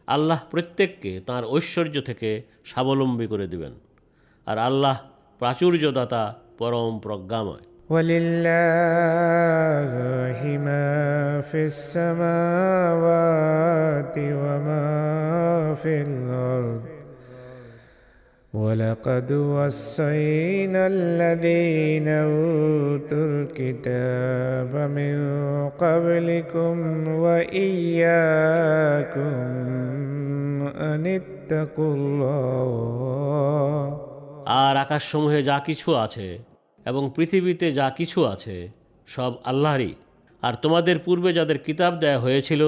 আল্লাহ 0.08 0.40
প্রত্যেককে 0.52 1.12
তার 1.28 1.42
ঐশ্বর্য 1.54 1.96
থেকে 2.08 2.30
স্বাবলম্বী 2.70 3.26
করে 3.32 3.46
দিবেন 3.54 3.74
আর 4.50 4.58
আল্লাহ 4.68 4.96
প্রাচুর্যদাতা 5.40 6.22
পরম 6.58 6.92
প্রজ্ঞাময় 7.04 7.64
ولله 7.90 8.52
ما 10.68 10.90
في 11.50 11.60
السماوات 11.72 13.04
وما 14.42 14.88
في 15.82 15.94
الأرض 16.02 16.80
ولقد 18.54 19.32
وصينا 19.32 20.86
الذين 20.86 22.08
أوتوا 22.08 23.24
الكتاب 23.32 24.72
من 24.98 25.16
قبلكم 25.78 26.74
وإياكم 27.08 29.32
أن 30.90 31.02
اتقوا 31.06 31.94
الله 31.94 34.00
আর 34.47 34.77
আকাশসমূহে 34.77 35.43
যা 35.43 35.59
কিছু 35.59 35.95
আছে 35.95 36.37
এবং 36.85 37.11
পৃথিবীতে 37.15 37.73
যা 37.73 37.89
কিছু 37.89 38.25
আছে, 38.25 38.69
সব 39.07 39.31
আল্লাহরই। 39.43 39.93
আর 40.41 40.53
তোমাদের 40.53 40.99
পূর্বে 40.99 41.33
যাদের 41.33 41.57
কিতাব 41.57 41.93
দেয়া 41.99 42.19
হয়েছিল, 42.19 42.61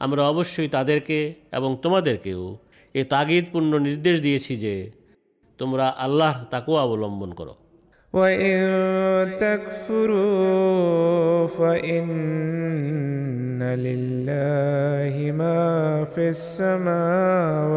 আমরা 0.00 0.22
অবশ্যই 0.28 0.68
তাদেরকে 0.68 1.34
এবং 1.52 1.76
তোমাদেরকেও 1.82 2.58
এ 2.94 3.04
তাগিদপূর্ণ 3.04 3.78
নির্দেশ 3.78 4.20
দিয়েছি 4.20 4.56
যে 4.56 4.90
তোমরা 5.58 5.88
আল্লাহর 5.88 6.44
তাকেও 6.44 6.74
অবলম্বন 6.74 7.34
করো। 7.34 7.54
وإن 8.13 8.59
تكفروا 9.39 11.47
فإن 11.47 13.63
لله 13.63 15.31
ما 15.31 16.05
في 16.05 16.29
السماوات 16.29 17.69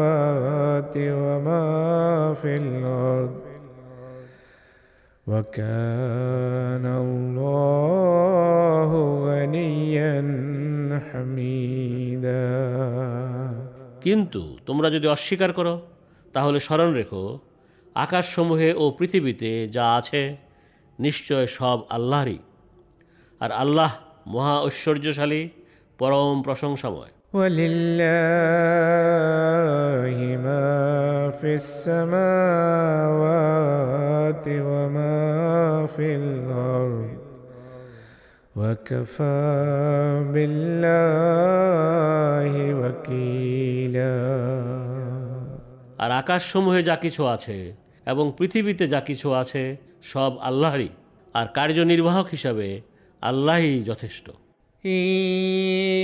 وما 0.97 2.33
في 2.41 2.55
الأرض 2.55 3.31
وكان 5.27 6.85
الله 7.03 8.91
غنيا 9.27 10.15
حميدا 11.09 12.53
কিন্তু 14.05 14.41
তোমরা 14.67 14.89
যদি 14.89 15.07
অস্বীকার 15.07 15.53
করো 15.53 15.81
তাহলে 16.33 16.59
স্মরণ 16.59 16.93
রেখো 16.93 17.39
আকাশসমূহে 17.97 18.69
ও 18.73 18.83
পৃথিবীতে 18.97 19.51
যা 19.75 19.85
আছে 19.97 20.21
নিশ্চয় 20.99 21.45
সব 21.57 21.77
আল্লাহরই 21.89 22.39
আর 23.41 23.51
আল্লাহ 23.53 23.91
মহা 24.27 24.55
ঐশ্বর্যশালী 24.61 25.41
পরম 25.99 26.35
প্রশংসাময় 26.41 27.13
ولله 27.33 27.77
ما 30.37 31.31
في 31.31 31.51
السماوات 33.13 34.45
وما 34.47 35.87
في 35.87 36.07
الأرض 36.15 37.09
وكفى 38.55 39.41
بالله 40.33 41.73
وكيلا 42.73 44.15
আর 45.99 46.11
আকাশসমূহে 46.21 46.81
যা 46.83 46.95
কিছু 46.95 47.21
আছে 47.25 47.57
এবং 48.07 48.25
পৃথিবীতে 48.37 48.85
যা 48.87 48.99
কিছু 48.99 49.27
আছে 49.33 49.63
সব 50.03 50.31
আল্লাহরই 50.41 50.89
আর 51.35 51.47
কার্যনির্বাহক 51.53 52.27
হিসাবে 52.27 52.67
আল্লাহই 53.23 53.75
যথেষ্ট 53.83 54.27
إن 54.83 54.91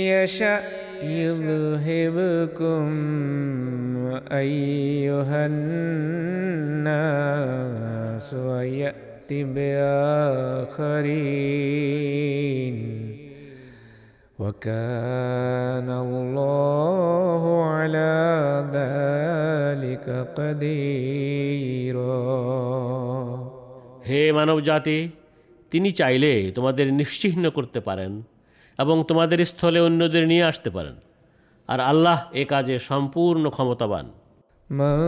يشأ 0.08 0.56
يذهبكم 1.02 2.86
أيها 4.32 5.40
الناس 6.80 8.34
ويأت 8.34 9.30
بآخرين 11.70 13.23
وكان 14.38 15.88
الله 16.04 17.42
على 17.70 18.12
ذلك 18.76 20.06
قديرا 20.38 22.20
হে 24.08 24.22
মানব 24.32 24.58
জাতি 24.60 24.98
তিনি 25.72 25.88
চাইলে 25.92 26.32
তোমাদের 26.52 26.86
নিশ্চিহ্ন 26.92 27.44
করতে 27.50 27.80
পারেন 27.80 28.12
এবং 28.78 28.96
তোমাদের 29.04 29.38
স্থলে 29.46 29.80
অন্যদের 29.80 30.24
নিয়ে 30.26 30.44
আসতে 30.44 30.68
পারেন 30.70 30.96
আর 31.68 31.78
আল্লাহ 31.80 32.18
এ 32.32 32.42
কাজে 32.44 32.76
সম্পূর্ণ 32.90 33.44
ক্ষমতাবান 33.50 34.06
من 34.70 35.00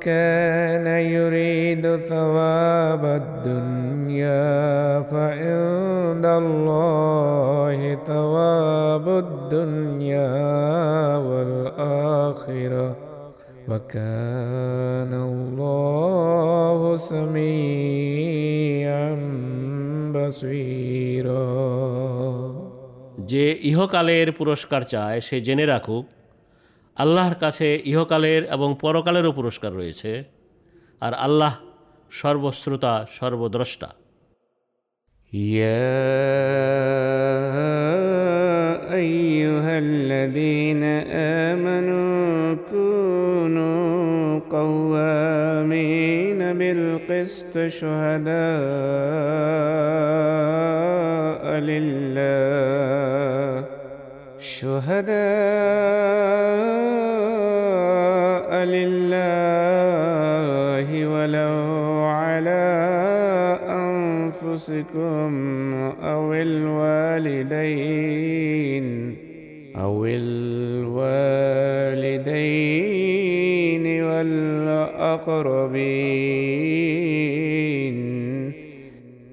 كان 0.00 0.86
يريد 0.86 1.96
ثواب 1.96 3.04
الدنيا 3.04 5.02
فعند 5.02 6.26
الله 6.26 7.98
ثواب 8.06 9.08
الدنيا 9.08 10.32
والآخرة 11.16 12.96
وكان 13.68 15.12
الله 15.14 16.96
سميعا 16.96 18.20
بصيرا 20.14 21.50
যে 23.30 23.44
ইহকালের 23.70 24.28
পুরস্কার 24.38 24.82
চায় 24.92 25.18
সে 25.20 25.36
জেনে 25.40 25.64
রাখুক 25.66 26.04
আল্লাহর 26.96 27.34
কাছে 27.34 27.80
ইহকালের 27.84 28.46
এবং 28.50 28.76
পরকালেরও 28.80 29.32
পুরস্কার 29.32 29.72
রয়েছে 29.72 30.24
আর 31.02 31.12
আল্লাহ 31.26 31.54
সর্বশ্রোতা 32.12 33.06
সর্বদ্রষ্টা 33.18 33.88
يا 35.32 36.00
أيها 38.94 39.78
الذين 39.78 40.82
آمنوا 41.48 42.56
كونوا 42.70 44.40
قوامين 44.50 46.52
بالقسط 46.52 47.70
شهداء 47.70 48.40
لله 51.60 53.64
شهداء 54.45 55.15
لله 58.65 59.07
ولو 61.07 62.03
على 62.03 62.65
أنفسكم 63.69 65.31
أو 66.03 66.33
الوالدين 66.33 67.65
أو 69.75 70.05
الوالدين 70.05 71.05
والأقربين 77.45 77.95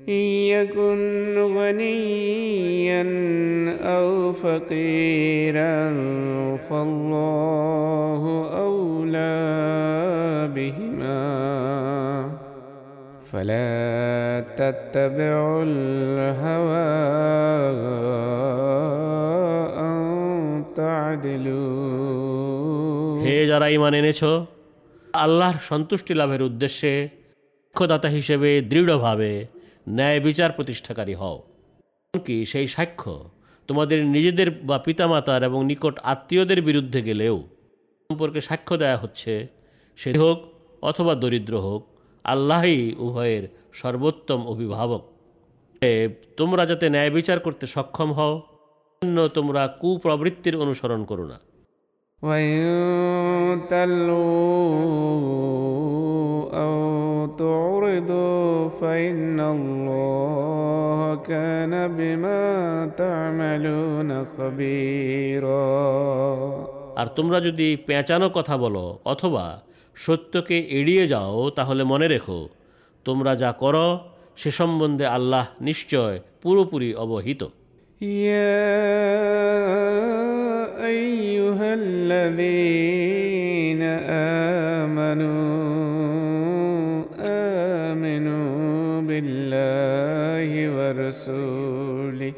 إن 0.09 0.25
يكن 0.55 1.39
غنيا 1.39 3.03
فقيرا 4.42 5.80
فالله 6.70 8.24
أولى 8.64 9.38
بهما 10.56 11.22
فلا 13.32 13.74
تتبعوا 14.60 15.64
الهوى 15.64 16.94
أن 19.80 19.98
تعدلوا 20.76 21.68
হে 23.24 23.38
যারা 23.52 23.68
ইমান 23.76 23.94
এনেছ 24.00 24.22
আল্লাহর 25.24 25.58
সন্তুষ্টি 25.70 26.14
লাভের 26.20 26.42
উদ্দেশ্যে 26.50 26.94
সাক্ষ্যদাতা 27.76 28.10
হিসেবে 28.18 28.50
দৃঢ়ভাবে 28.72 29.32
ন্যায় 29.90 30.20
বিচার 30.20 30.50
প্রতিষ্ঠাকারী 30.52 31.16
হও 31.22 31.38
কি 32.14 32.38
সেই 32.46 32.68
সাক্ষ্য 32.76 33.14
তোমাদের 33.72 34.00
নিজেদের 34.06 34.52
বা 34.62 34.78
পিতামাতার 34.78 35.42
এবং 35.44 35.60
নিকট 35.66 35.96
আত্মীয়দের 36.04 36.60
বিরুদ্ধে 36.62 37.02
গেলেও 37.02 37.36
সম্পর্কে 38.10 38.42
সাক্ষ্য 38.42 38.74
দেয়া 38.78 38.98
হচ্ছে 38.98 39.34
সে 40.00 40.12
হোক 40.18 40.38
অথবা 40.82 41.14
দরিদ্র 41.16 41.54
হোক 41.60 41.82
আল্লাহই 42.26 42.80
উভয়ের 42.98 43.44
সর্বোত্তম 43.74 44.42
অভিভাবক 44.48 45.04
এ, 45.82 45.94
তোমরা 46.38 46.64
যাতে 46.66 46.86
ন্যায় 46.90 47.12
বিচার 47.12 47.40
করতে 47.40 47.66
সক্ষম 47.68 48.10
হও 48.14 48.34
জন্য 49.02 49.28
তোমরা 49.28 49.62
কুপ্রবৃত্তির 49.82 50.56
অনুসরণ 50.56 51.04
করো 51.06 51.26
না 51.26 51.38
وإن 52.22 52.58
تلووا 54.68 56.52
أو 56.54 56.74
تعرضوا 57.38 58.70
فإن 58.72 59.40
الله 59.48 61.00
كان 61.24 61.74
بما 61.90 62.42
تعملون 62.98 64.10
خبيرا 64.28 65.68
আর 67.00 67.08
তোমরা 67.18 67.38
যদি 67.40 67.68
পেঁচানো 67.88 68.28
কথা 68.30 68.56
বলো 68.64 68.86
অথবা 69.06 69.46
সত্যকে 69.98 70.58
এড়িয়ে 70.70 71.06
যাও 71.08 71.38
তাহলে 71.50 71.84
মনে 71.84 72.08
রেখো 72.14 72.40
তোমরা 73.06 73.32
যা 73.36 73.52
করো 73.62 73.88
সে 74.36 74.50
সম্বন্ধে 74.52 75.06
আল্লাহ 75.18 75.46
নিশ্চয় 75.62 76.16
পুরোপুরি 76.42 76.90
অবহিত 76.96 77.42
يا 78.12 78.68
بالله 89.13 90.53
ورسوله. 90.77 92.33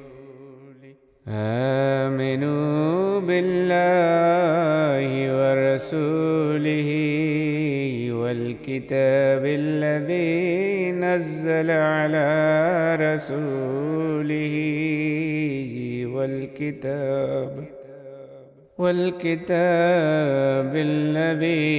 آمنوا 1.29 3.21
بالله 3.29 5.07
ورسوله 5.39 6.91
والكتاب 8.21 9.43
الذي 9.63 10.93
نزل 10.93 11.71
على 11.71 12.31
رسوله 13.07 14.55
والكتاب 16.15 17.53
والكتاب 18.79 20.73
الذي 20.91 21.75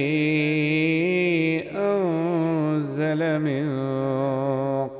أنزل 1.76 3.38
من 3.38 3.66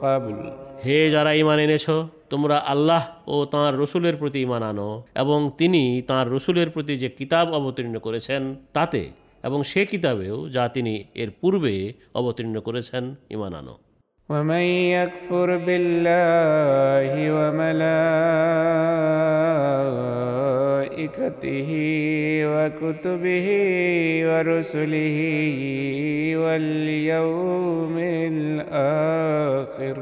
قبل 0.02 0.38
হে 0.86 0.98
যারা 1.10 1.32
ইমান 1.34 1.60
এনেছ 1.60 1.88
তোমরা 2.30 2.58
আল্লাহ 2.74 3.04
ও 3.28 3.36
তাঁর 3.46 3.74
রসুলের 3.82 4.16
প্রতি 4.18 4.40
ইমান 4.42 4.64
আনো 4.64 4.90
এবং 5.16 5.40
তিনি 5.58 5.84
তাঁর 6.10 6.26
রসুলের 6.36 6.70
প্রতি 6.70 6.94
যে 6.98 7.10
কিতাব 7.10 7.46
অবতীর্ণ 7.54 7.96
করেছেন 8.00 8.42
তাতে 8.74 9.02
এবং 9.44 9.60
সে 9.64 9.82
কিতাবেও 9.86 10.38
যা 10.50 10.64
তিনি 10.68 10.94
এর 11.16 11.30
পূর্বে 11.42 11.76
অবতীর্ণ 12.16 12.56
করেছেন 12.68 13.04
ইমান 13.36 13.54
আনো 13.54 13.76
ومن 14.30 14.64
يكفر 14.92 15.50
بالله 15.60 17.12
وملائكته 17.36 17.92
وكتبه 22.54 23.48
ورسله 24.30 25.18
واليوم 26.38 27.96
الآخر 28.34 29.96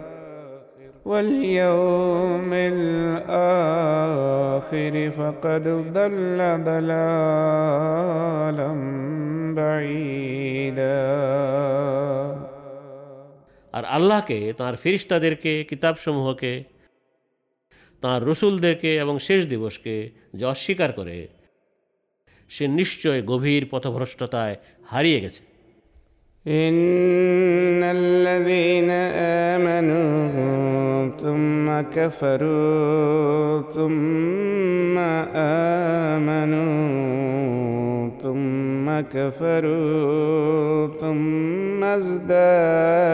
واليوم 1.06 2.50
الآخر 2.74 4.94
فقد 5.20 5.64
ضل 5.94 6.40
ضلالا 6.70 8.72
بعيدا 9.60 11.00
আর 13.74 13.84
আল্লাহকে 13.98 14.54
তাঁর 14.58 14.76
ফিরিস্তাদেরকে 14.76 15.66
কিতাবসমূহকে 15.70 16.64
তাঁর 18.04 18.20
রসুলদেরকে 18.28 18.92
এবং 18.96 19.16
শেষ 19.20 19.42
দিবসকে 19.46 19.96
যে 20.34 20.46
অস্বীকার 20.46 20.92
করে 20.92 21.16
সে 22.52 22.66
নিশ্চয় 22.80 23.20
গভীর 23.22 23.64
পথভ্রষ্টতায় 23.72 24.56
হারিয়ে 24.86 25.22
গেছে 25.22 25.42
إن 26.46 27.84
الذين 27.84 28.90
آمنوا 29.50 31.10
ثم 31.18 31.82
كفروا 31.82 33.62
ثم 33.70 34.98
آمنوا 36.16 38.10
ثم 38.20 38.86
كفروا 39.02 40.88
ثم 41.02 41.84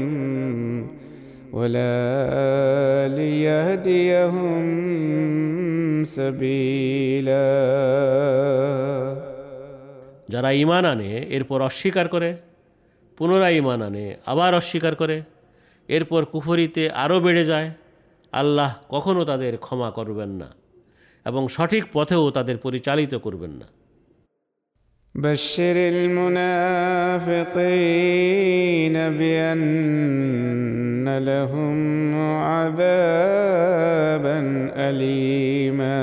ولا 1.52 3.08
ليهديهم 3.08 4.64
سبيلا 6.06 7.46
যারা 10.32 10.50
ইমান 10.62 10.84
আনে 10.84 11.10
এরপর 11.36 11.58
অস্বীকার 11.60 12.06
করে 12.08 12.30
পুনরায় 13.18 13.56
ইমান 13.56 13.80
আনে 13.82 14.06
আবার 14.26 14.52
অস্বীকার 14.54 14.94
করে 14.94 15.16
এরপর 15.88 16.22
কুফরিতে 16.24 16.84
আরও 16.94 17.16
বেড়ে 17.20 17.44
যায় 17.44 17.68
আল্লাহ 18.32 18.70
কখনও 18.88 19.22
তাদের 19.24 19.52
ক্ষমা 19.56 19.88
করবেন 19.90 20.30
না 20.32 20.48
এবং 21.26 21.42
সঠিক 21.48 21.84
পথেও 21.92 22.24
তাদের 22.30 22.56
পরিচালিত 22.56 23.12
করবেন 23.26 23.54
না 23.60 23.68
بشر 25.14 25.76
المنافقين 27.74 28.96
بأن 29.12 31.06
لهم 31.20 31.78
عذابا 32.48 34.38
أليما 34.78 35.98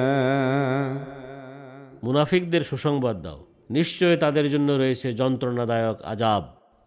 মুনাফিকদের 2.04 2.64
সুসংবাদ 2.64 3.18
দাও 3.24 3.40
নিশ্চয় 3.72 4.16
তাদের 4.16 4.46
জন্য 4.50 4.70
রয়েছে 4.74 5.08
যন্ত্রণাদায়ক 5.14 5.98
আজাব 6.04 6.44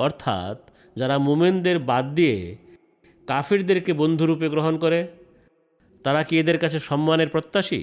অর্থাৎ 0.00 0.56
যারা 0.96 1.16
মুমেনদের 1.18 1.78
বাদ 1.80 2.04
দিয়ে 2.14 2.38
কাফিরদেরকে 3.28 3.92
বন্ধুরূপে 3.92 4.46
গ্রহণ 4.48 4.74
করে 4.78 5.00
তারা 6.04 6.20
কি 6.22 6.34
এদের 6.38 6.58
কাছে 6.58 6.78
সম্মানের 6.80 7.28
প্রত্যাশী 7.28 7.80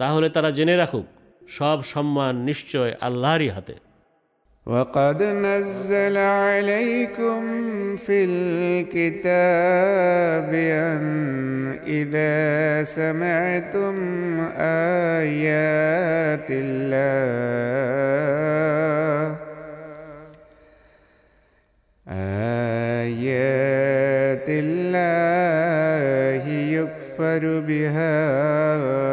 তাহলে 0.00 0.26
তারা 0.28 0.50
জেনে 0.50 0.74
রাখুক 0.76 1.06
সব 1.48 1.78
সম্মান 1.84 2.34
নিশ্চয় 2.48 2.92
আল্লাহরই 3.00 3.50
হাতে 3.56 3.76
وقد 4.66 5.20
نزل 5.22 6.16
عليكم 6.16 7.40
في 7.96 8.18
الكتاب 8.30 9.30
أن 10.84 11.02
إذا 11.86 12.36
سمعتم 12.98 13.94
آيات 15.16 16.48
الله 16.50 17.88
آيات 22.07 23.63
الله 24.49 26.43
يكفر 26.47 27.59
بها 27.59 28.17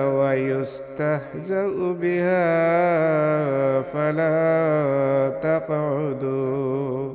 ويستهزأ 0.05 1.93
بها 1.93 3.83
فلا 3.83 5.39
تقعدوا 5.43 7.15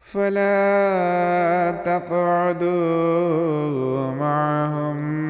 فلا 0.00 1.70
تقعدوا 1.84 3.30
معهم 4.10 5.27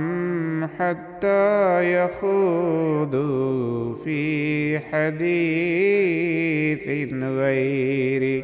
حتى 0.70 1.96
يخوضوا 1.96 3.96
في 3.96 4.82
حديث 4.82 6.88
غيره 7.36 8.44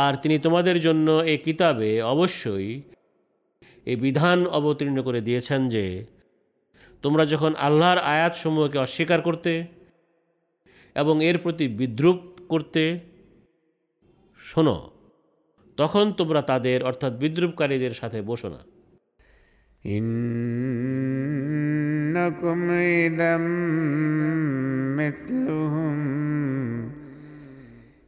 আর 0.00 0.14
তিনি 0.22 0.38
তোমাদের 0.38 0.80
জন্য 0.80 1.22
এ 1.26 1.36
কিতাবে 1.44 2.04
অবশ্যই 2.04 2.80
এই 3.86 3.96
বিধান 3.96 4.46
অবতীর্ণ 4.50 5.02
করে 5.02 5.20
দিয়েছেন 5.20 5.68
যে 5.68 6.04
তোমরা 7.04 7.24
যখন 7.24 7.54
আল্লাহর 7.58 8.06
আয়াতসমূহকে 8.06 8.78
অস্বীকার 8.78 9.20
করতে 9.20 9.64
এবং 10.96 11.22
এর 11.22 11.38
প্রতি 11.38 11.68
বিদ্রুপ 11.78 12.16
করতে 12.48 12.98
শোনো 14.40 14.90
তখন 15.78 16.12
তোমরা 16.12 16.42
তাদের 16.42 16.82
অর্থাৎ 16.82 17.12
বিদ্রুপকারীদের 17.12 17.92
সাথে 17.92 18.22
বসো 18.22 18.48
না 18.48 18.58
إنكم 22.14 22.70
إذا 22.70 23.36
مثلهم 25.00 25.96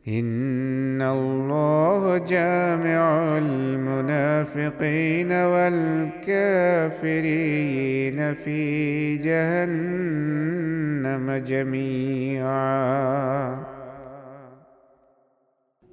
إن 0.09 1.03
الله 1.03 2.19
جامع 2.19 3.39
المنافقين 3.39 5.33
والكافرين 5.53 7.09
في 8.35 8.61
جهنم 9.27 11.27
جميعا 11.51 12.77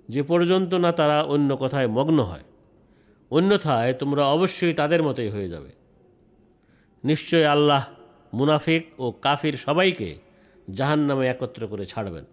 যে 0.10 0.22
পর্যন্ত 0.24 0.72
না 0.84 0.92
তারা 0.92 1.18
অন্য 1.34 1.58
কথায় 1.58 1.88
মগ্ন 1.88 2.22
হয় 2.22 2.47
অন্যথায় 3.32 3.92
তোমরা 3.94 4.24
অবশ্যই 4.28 4.74
তাদের 4.74 5.02
মতোই 5.04 5.30
হয়ে 5.30 5.50
যাবে 5.50 5.72
নিশ্চয় 7.04 7.46
আল্লাহ 7.46 7.82
মুনাফিক 8.34 8.84
ও 8.98 9.06
কাফির 9.22 9.56
সবাইকে 9.58 10.10
জাহান্নামে 10.70 11.26
একত্র 11.28 11.62
করে 11.68 11.86
ছাড়বেন 11.86 12.26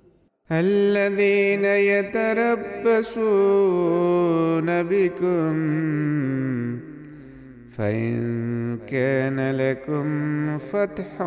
الذين 0.51 1.65
يتربصون 3.11 4.69
بكم 4.85 5.55
فإن 7.78 8.78
كان 8.88 9.52
لكم 9.52 10.08
فتح 10.58 11.22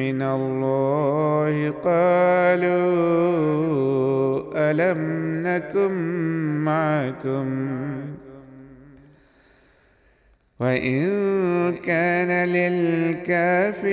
من 0.00 0.22
الله 0.22 1.70
قالوا 1.70 2.84
ألم 4.70 5.00
نكن 5.46 5.92
معكم 6.64 7.46
وإن 10.64 11.76
كان 11.84 12.48
للكافرين 12.48 13.90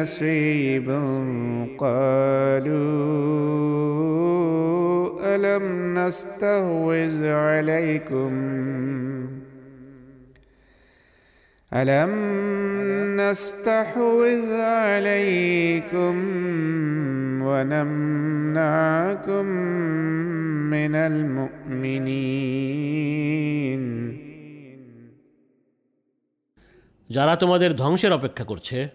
نصيب 0.00 0.90
قالوا 1.78 2.76
ألم 5.36 5.98
نستهوذ 5.98 7.26
عليكم؟ 7.26 8.32
ألم 11.74 12.12
نستحوذ 13.20 14.52
عليكم 14.60 16.14
ونمنعكم 17.42 18.66
من 20.70 20.94
المؤمنين؟ 20.94 22.36
যারা 27.10 27.36
তোমাদের 27.36 27.76
ধ্বংসের 27.76 28.12
অপেক্ষা 28.12 28.44
করছে, 28.44 28.88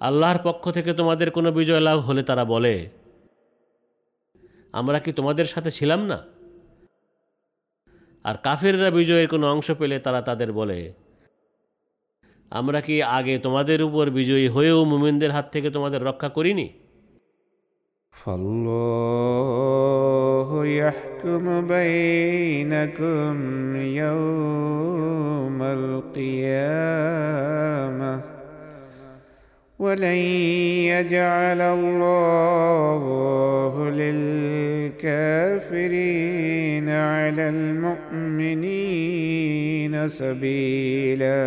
আল্লাহর 0.00 0.38
পক্ষ 0.44 0.70
থেকে 0.70 0.94
তোমাদের 0.94 1.30
কোনো 1.30 1.52
বিজয় 1.52 1.80
লাভ 1.80 1.98
হলে 2.00 2.22
তারা 2.22 2.44
বলে, 2.44 2.90
আমরা 4.72 4.98
কি 4.98 5.12
তোমাদের 5.12 5.46
সাথে 5.46 5.70
ছিলাম 5.70 6.06
না? 6.06 6.18
আর 8.24 8.36
কাফেররা 8.36 8.90
বিজয়ের 8.90 9.28
কোনো 9.28 9.46
অংশ 9.52 9.70
পেলে 9.70 9.98
তারা 9.98 10.22
তাদের 10.22 10.52
বলে, 10.52 10.92
আমরা 12.50 12.80
কি 12.80 13.02
আগে 13.02 13.38
তোমাদের 13.38 13.82
উপর 13.82 14.10
বিজয়ী 14.10 14.48
হয়েও 14.48 14.84
মুমিনদের 14.84 15.30
হাত 15.30 15.46
থেকে 15.52 15.70
তোমাদের 15.70 16.02
রক্ষা 16.02 16.28
করিনি? 16.28 16.66
فالله 18.24 19.68
يحكم 20.66 21.66
بينكم 21.66 23.36
يوم 23.76 25.62
القيامة 25.62 26.78
ولن 29.78 30.18
يجعل 30.92 31.60
الله 31.60 33.02
للكافرين 33.90 34.98
على 36.88 37.48
المؤمنين 37.48 38.88
سبيلا. 40.08 41.38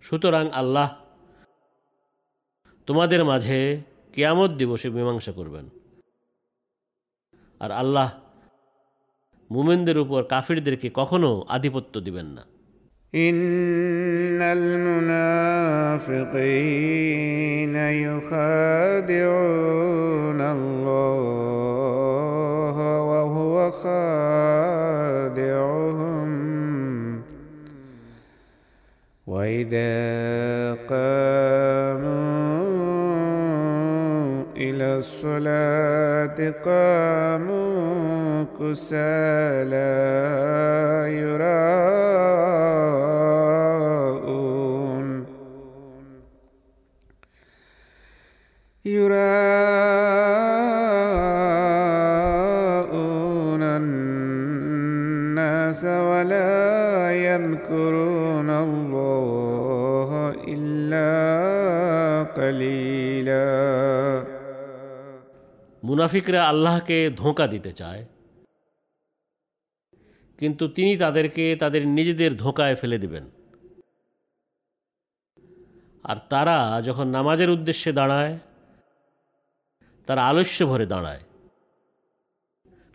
شطران 0.00 0.46
الله 0.60 1.01
তোমাদের 2.87 3.25
মাঝে 3.25 3.83
কেয়ামত 4.13 4.51
দিবসে 4.51 4.89
মীমাংসা 4.89 5.31
করবেন 5.31 5.69
আর 7.61 7.71
আল্লাহ 7.71 8.11
মুমিনদের 9.49 9.97
উপর 9.97 10.23
কাফিরদেরকে 10.23 10.89
কখনো 10.89 11.45
আধিপত্য 11.49 11.99
দিবেন 11.99 12.25
না 12.37 12.45
إن 13.13 14.41
المنافقين 15.97 17.75
يخادعون 19.05 20.41
الله 20.41 23.01
وهو 23.01 23.71
خادعهم 23.83 25.47
وإذا 29.27 29.97
قاموا 30.83 31.70
الصلاة 35.02 36.38
قاموا 36.64 38.44
كسالى 38.60 39.92
يراءون 41.18 43.01
মুনাফিকরা 65.92 66.48
আল্লাহকে 66.48 67.10
ধোঁকা 67.16 67.46
দিতে 67.46 67.72
চায়। 67.72 68.06
কিন্তু 70.38 70.68
তিনি 70.68 70.96
তাদেরকে 70.96 71.56
তাদের 71.56 71.88
নিজেদের 71.88 72.36
ধোঁকায় 72.36 72.76
ফেলে 72.76 72.98
দিবেন। 72.98 73.30
আর 76.02 76.16
তারা 76.28 76.82
যখন 76.84 77.08
নামাজের 77.08 77.50
উদ্দেশ্যে 77.50 77.92
দাঁড়ায়, 77.92 78.38
তারা 80.06 80.28
আলস্য 80.28 80.66
ভরে 80.66 80.86
দাঁড়ায়। 80.86 81.20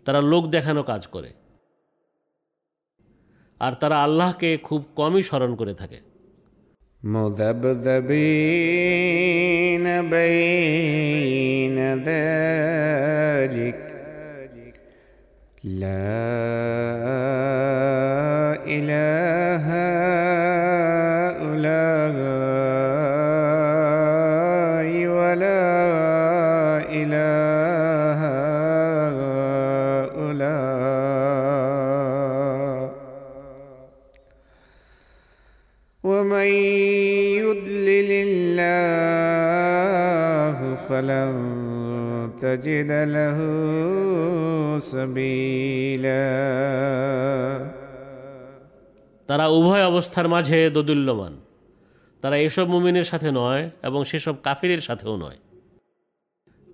তারা 0.04 0.20
লোক 0.20 0.46
দেখানো 0.46 0.82
কাজ 0.82 1.06
করে। 1.06 1.34
আর 3.60 3.72
তারা 3.72 4.02
আল্লাহকে 4.02 4.58
খুব 4.58 4.84
কমই 4.96 5.22
স্মরণ 5.22 5.56
করে 5.56 5.74
থাকে। 5.74 6.07
مذبذبين 7.02 8.08
بين 10.10 11.78
ذلك. 12.04 13.78
لا 15.64 16.08
إله 18.66 19.64
هؤلاء 19.68 20.17
تجد 42.47 42.91
له 43.15 43.37
سبيلا 44.93 46.23
তারা 49.29 49.45
উভয় 49.47 49.83
অবস্থার 49.83 50.27
মাঝে 50.27 50.57
দোদুল্যমান 50.69 51.33
তারা 52.23 52.35
এসব 52.37 52.65
মুমিনের 52.67 53.07
সাথে 53.11 53.29
নয় 53.31 53.63
এবং 53.83 53.99
সেসব 54.05 54.35
কাফিরের 54.43 54.81
সাথেও 54.81 55.15
নয় 55.17 55.39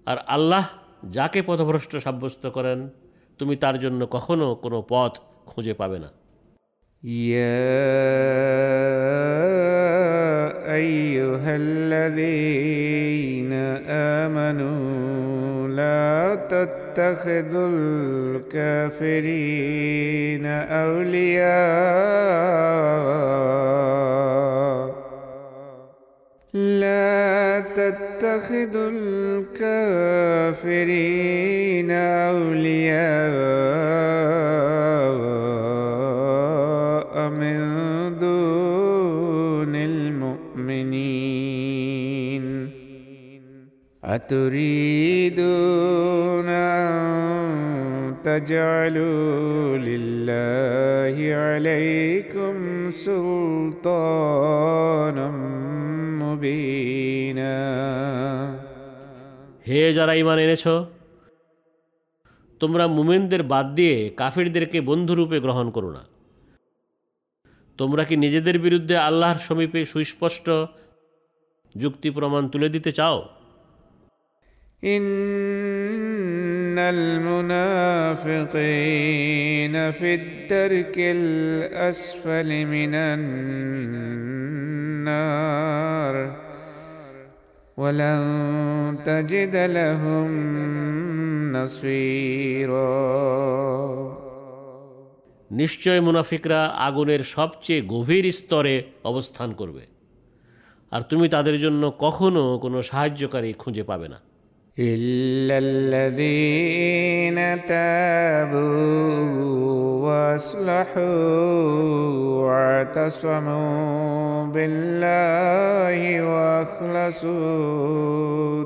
আর 0.08 0.18
আল্লাহ 0.28 0.64
যাকে 1.12 1.40
পথভ্রষ্ট 1.42 1.92
সাব্যস্ত 1.96 2.44
করেন 2.48 2.80
তুমি 3.40 3.54
তার 3.56 3.76
জন্য 3.80 4.02
কখনো 4.06 4.48
কোনো 4.56 4.78
পথ 4.90 5.14
খুঁজে 5.48 5.74
পাবে 5.74 6.00
না 6.00 6.10
يا 7.04 7.66
أيها 10.76 11.52
الذين 11.56 13.54
آمنوا 14.18 14.84
لا 14.90 14.93
تتخذوا 16.49 17.69
الكافرين 18.97 20.47
أولياء. 20.47 21.45
لا 26.55 27.61
تتخذوا 27.61 28.91
الكافرين 30.55 31.91
أولياء. 31.91 33.34
أتريدون 44.17 45.39
تجعلوا 48.27 49.79
لله 49.89 51.17
عليكم 51.47 52.55
سلطانا 53.05 53.99
مبينا. 56.23 57.57
হে 59.69 59.81
যারা 59.93 60.13
ইমান 60.23 60.39
এনেছ, 60.39 60.65
তোমরা 62.61 62.85
মুমেনদের 62.97 63.43
বাদ 63.53 63.67
দিয়ে 63.79 63.97
কাফিরদেরকে 64.21 64.79
বন্ধুরূপে 64.81 65.39
গ্রহণ 65.41 65.67
করো 65.71 65.91
না। 65.91 66.03
তোমরা 67.79 68.03
কি 68.09 68.15
নিজেদের 68.17 68.57
বিরুদ্ধে 68.59 68.97
আল্লাহর 69.09 69.39
সমীপে 69.47 69.81
সুস্পষ্ট 69.93 70.47
যুক্তি 71.75 72.09
প্রমাণ 72.11 72.43
তুলে 72.49 72.69
দিতে 72.69 72.93
চাও? 72.93 73.19
إن 74.84 76.80
المنافقين 78.50 79.92
في 79.92 80.16
الدرك 80.16 80.96
الأسفل 80.98 82.66
من 82.66 82.96
النار 82.96 84.50
ولن 87.78 88.20
تجد 89.06 89.56
لهم 89.56 90.30
نصيرا 91.54 93.00
নিশ্চয় 95.52 96.00
মুনাফিকরা 96.02 96.60
আগুনের 96.88 97.22
সবচেয়ে 97.36 97.82
গভীর 97.88 98.26
স্তরে 98.32 98.76
অবস্থান 99.04 99.50
করবে 99.54 99.84
আর 100.92 101.02
তুমি 101.02 101.26
তাদের 101.30 101.58
জন্য 101.60 101.84
কখনো 102.00 102.44
কোনো 102.60 102.78
সাহায্যকারী 102.82 103.52
খুঁজে 103.54 103.84
পাবে 103.84 104.08
না 104.08 104.20
إلا 104.79 105.59
الذين 105.59 107.67
تابوا 107.67 109.25
واصلحوا 110.03 111.05
واعتصموا 112.43 114.47
بالله 114.47 116.23
واخلصوا 117.03 117.85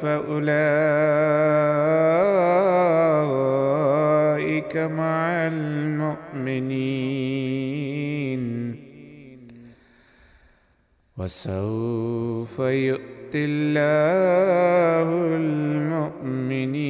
فأولئك 0.02 0.50
مع 4.76 5.46
المؤمنين. 5.46 6.70
وسوف 11.18 12.58
يؤتي 12.58 13.44
الله 13.44 15.36
المؤمنين 15.36 16.80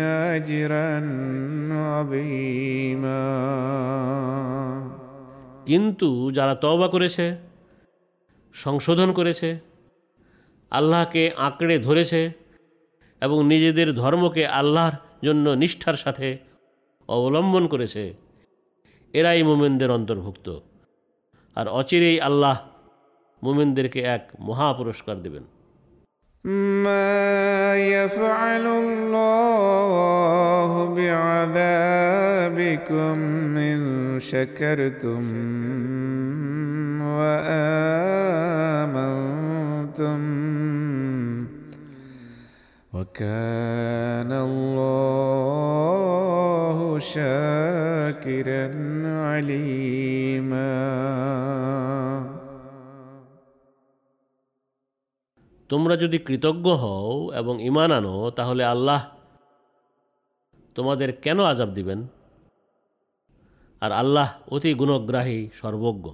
اجرا 0.00 0.96
عظيما. 1.72 3.20
কিন্তু 5.70 6.08
যারা 6.30 6.54
তওবা 6.54 6.88
করেছে, 6.88 7.26
সংশোধন 8.54 9.08
করেছে, 9.12 9.48
আল্লাহকে 10.72 11.22
আঁকড়ে 11.36 11.76
ধরেছে 11.78 12.20
এবং 13.22 13.38
নিজেদের 13.46 13.88
ধর্মকে 13.94 14.44
আল্লাহর 14.60 14.96
জন্য 15.24 15.46
নিষ্ঠার 15.62 15.96
সাথে 15.96 16.28
অবলম্বন 17.08 17.64
করেছে, 17.68 18.02
এরাই 19.14 19.42
মোমেনদের 19.42 19.90
অন্তর্ভুক্ত। 19.90 20.46
আর 21.56 21.66
অচিরেই 21.68 22.18
আল্লাহ 22.20 22.56
মোমেনদেরকে 23.42 24.00
এক 24.16 24.22
মহা 24.40 24.68
পুরস্কার 24.72 25.16
দেবেন। 25.22 25.44
ما 26.44 27.76
يفعل 27.76 28.66
الله 28.66 29.34
بعذابكم 30.94 31.56
إن 33.56 34.16
شكرتم 34.20 35.24
وآمنتم. 37.02 37.80
وكان 42.92 44.32
الله 44.32 44.78
شاكرا 46.98 48.70
عليما. 49.06 50.70
তোমরা 55.70 55.94
যদি 55.96 56.18
কৃতজ্ঞ 56.18 56.66
হও 56.74 57.30
এবং 57.32 57.62
ইমান 57.62 57.90
আনো, 57.92 58.30
তাহলে 58.30 58.64
আল্লাহ 58.64 59.06
তোমাদের 60.74 61.12
কেন 61.12 61.38
আজাব 61.44 61.68
দিবেন? 61.68 62.06
আর 63.80 63.92
আল্লাহ 63.92 64.28
অতি 64.48 64.74
গুণগ্রাহী, 64.74 65.48
সর্বজ্ঞ। 65.54 66.06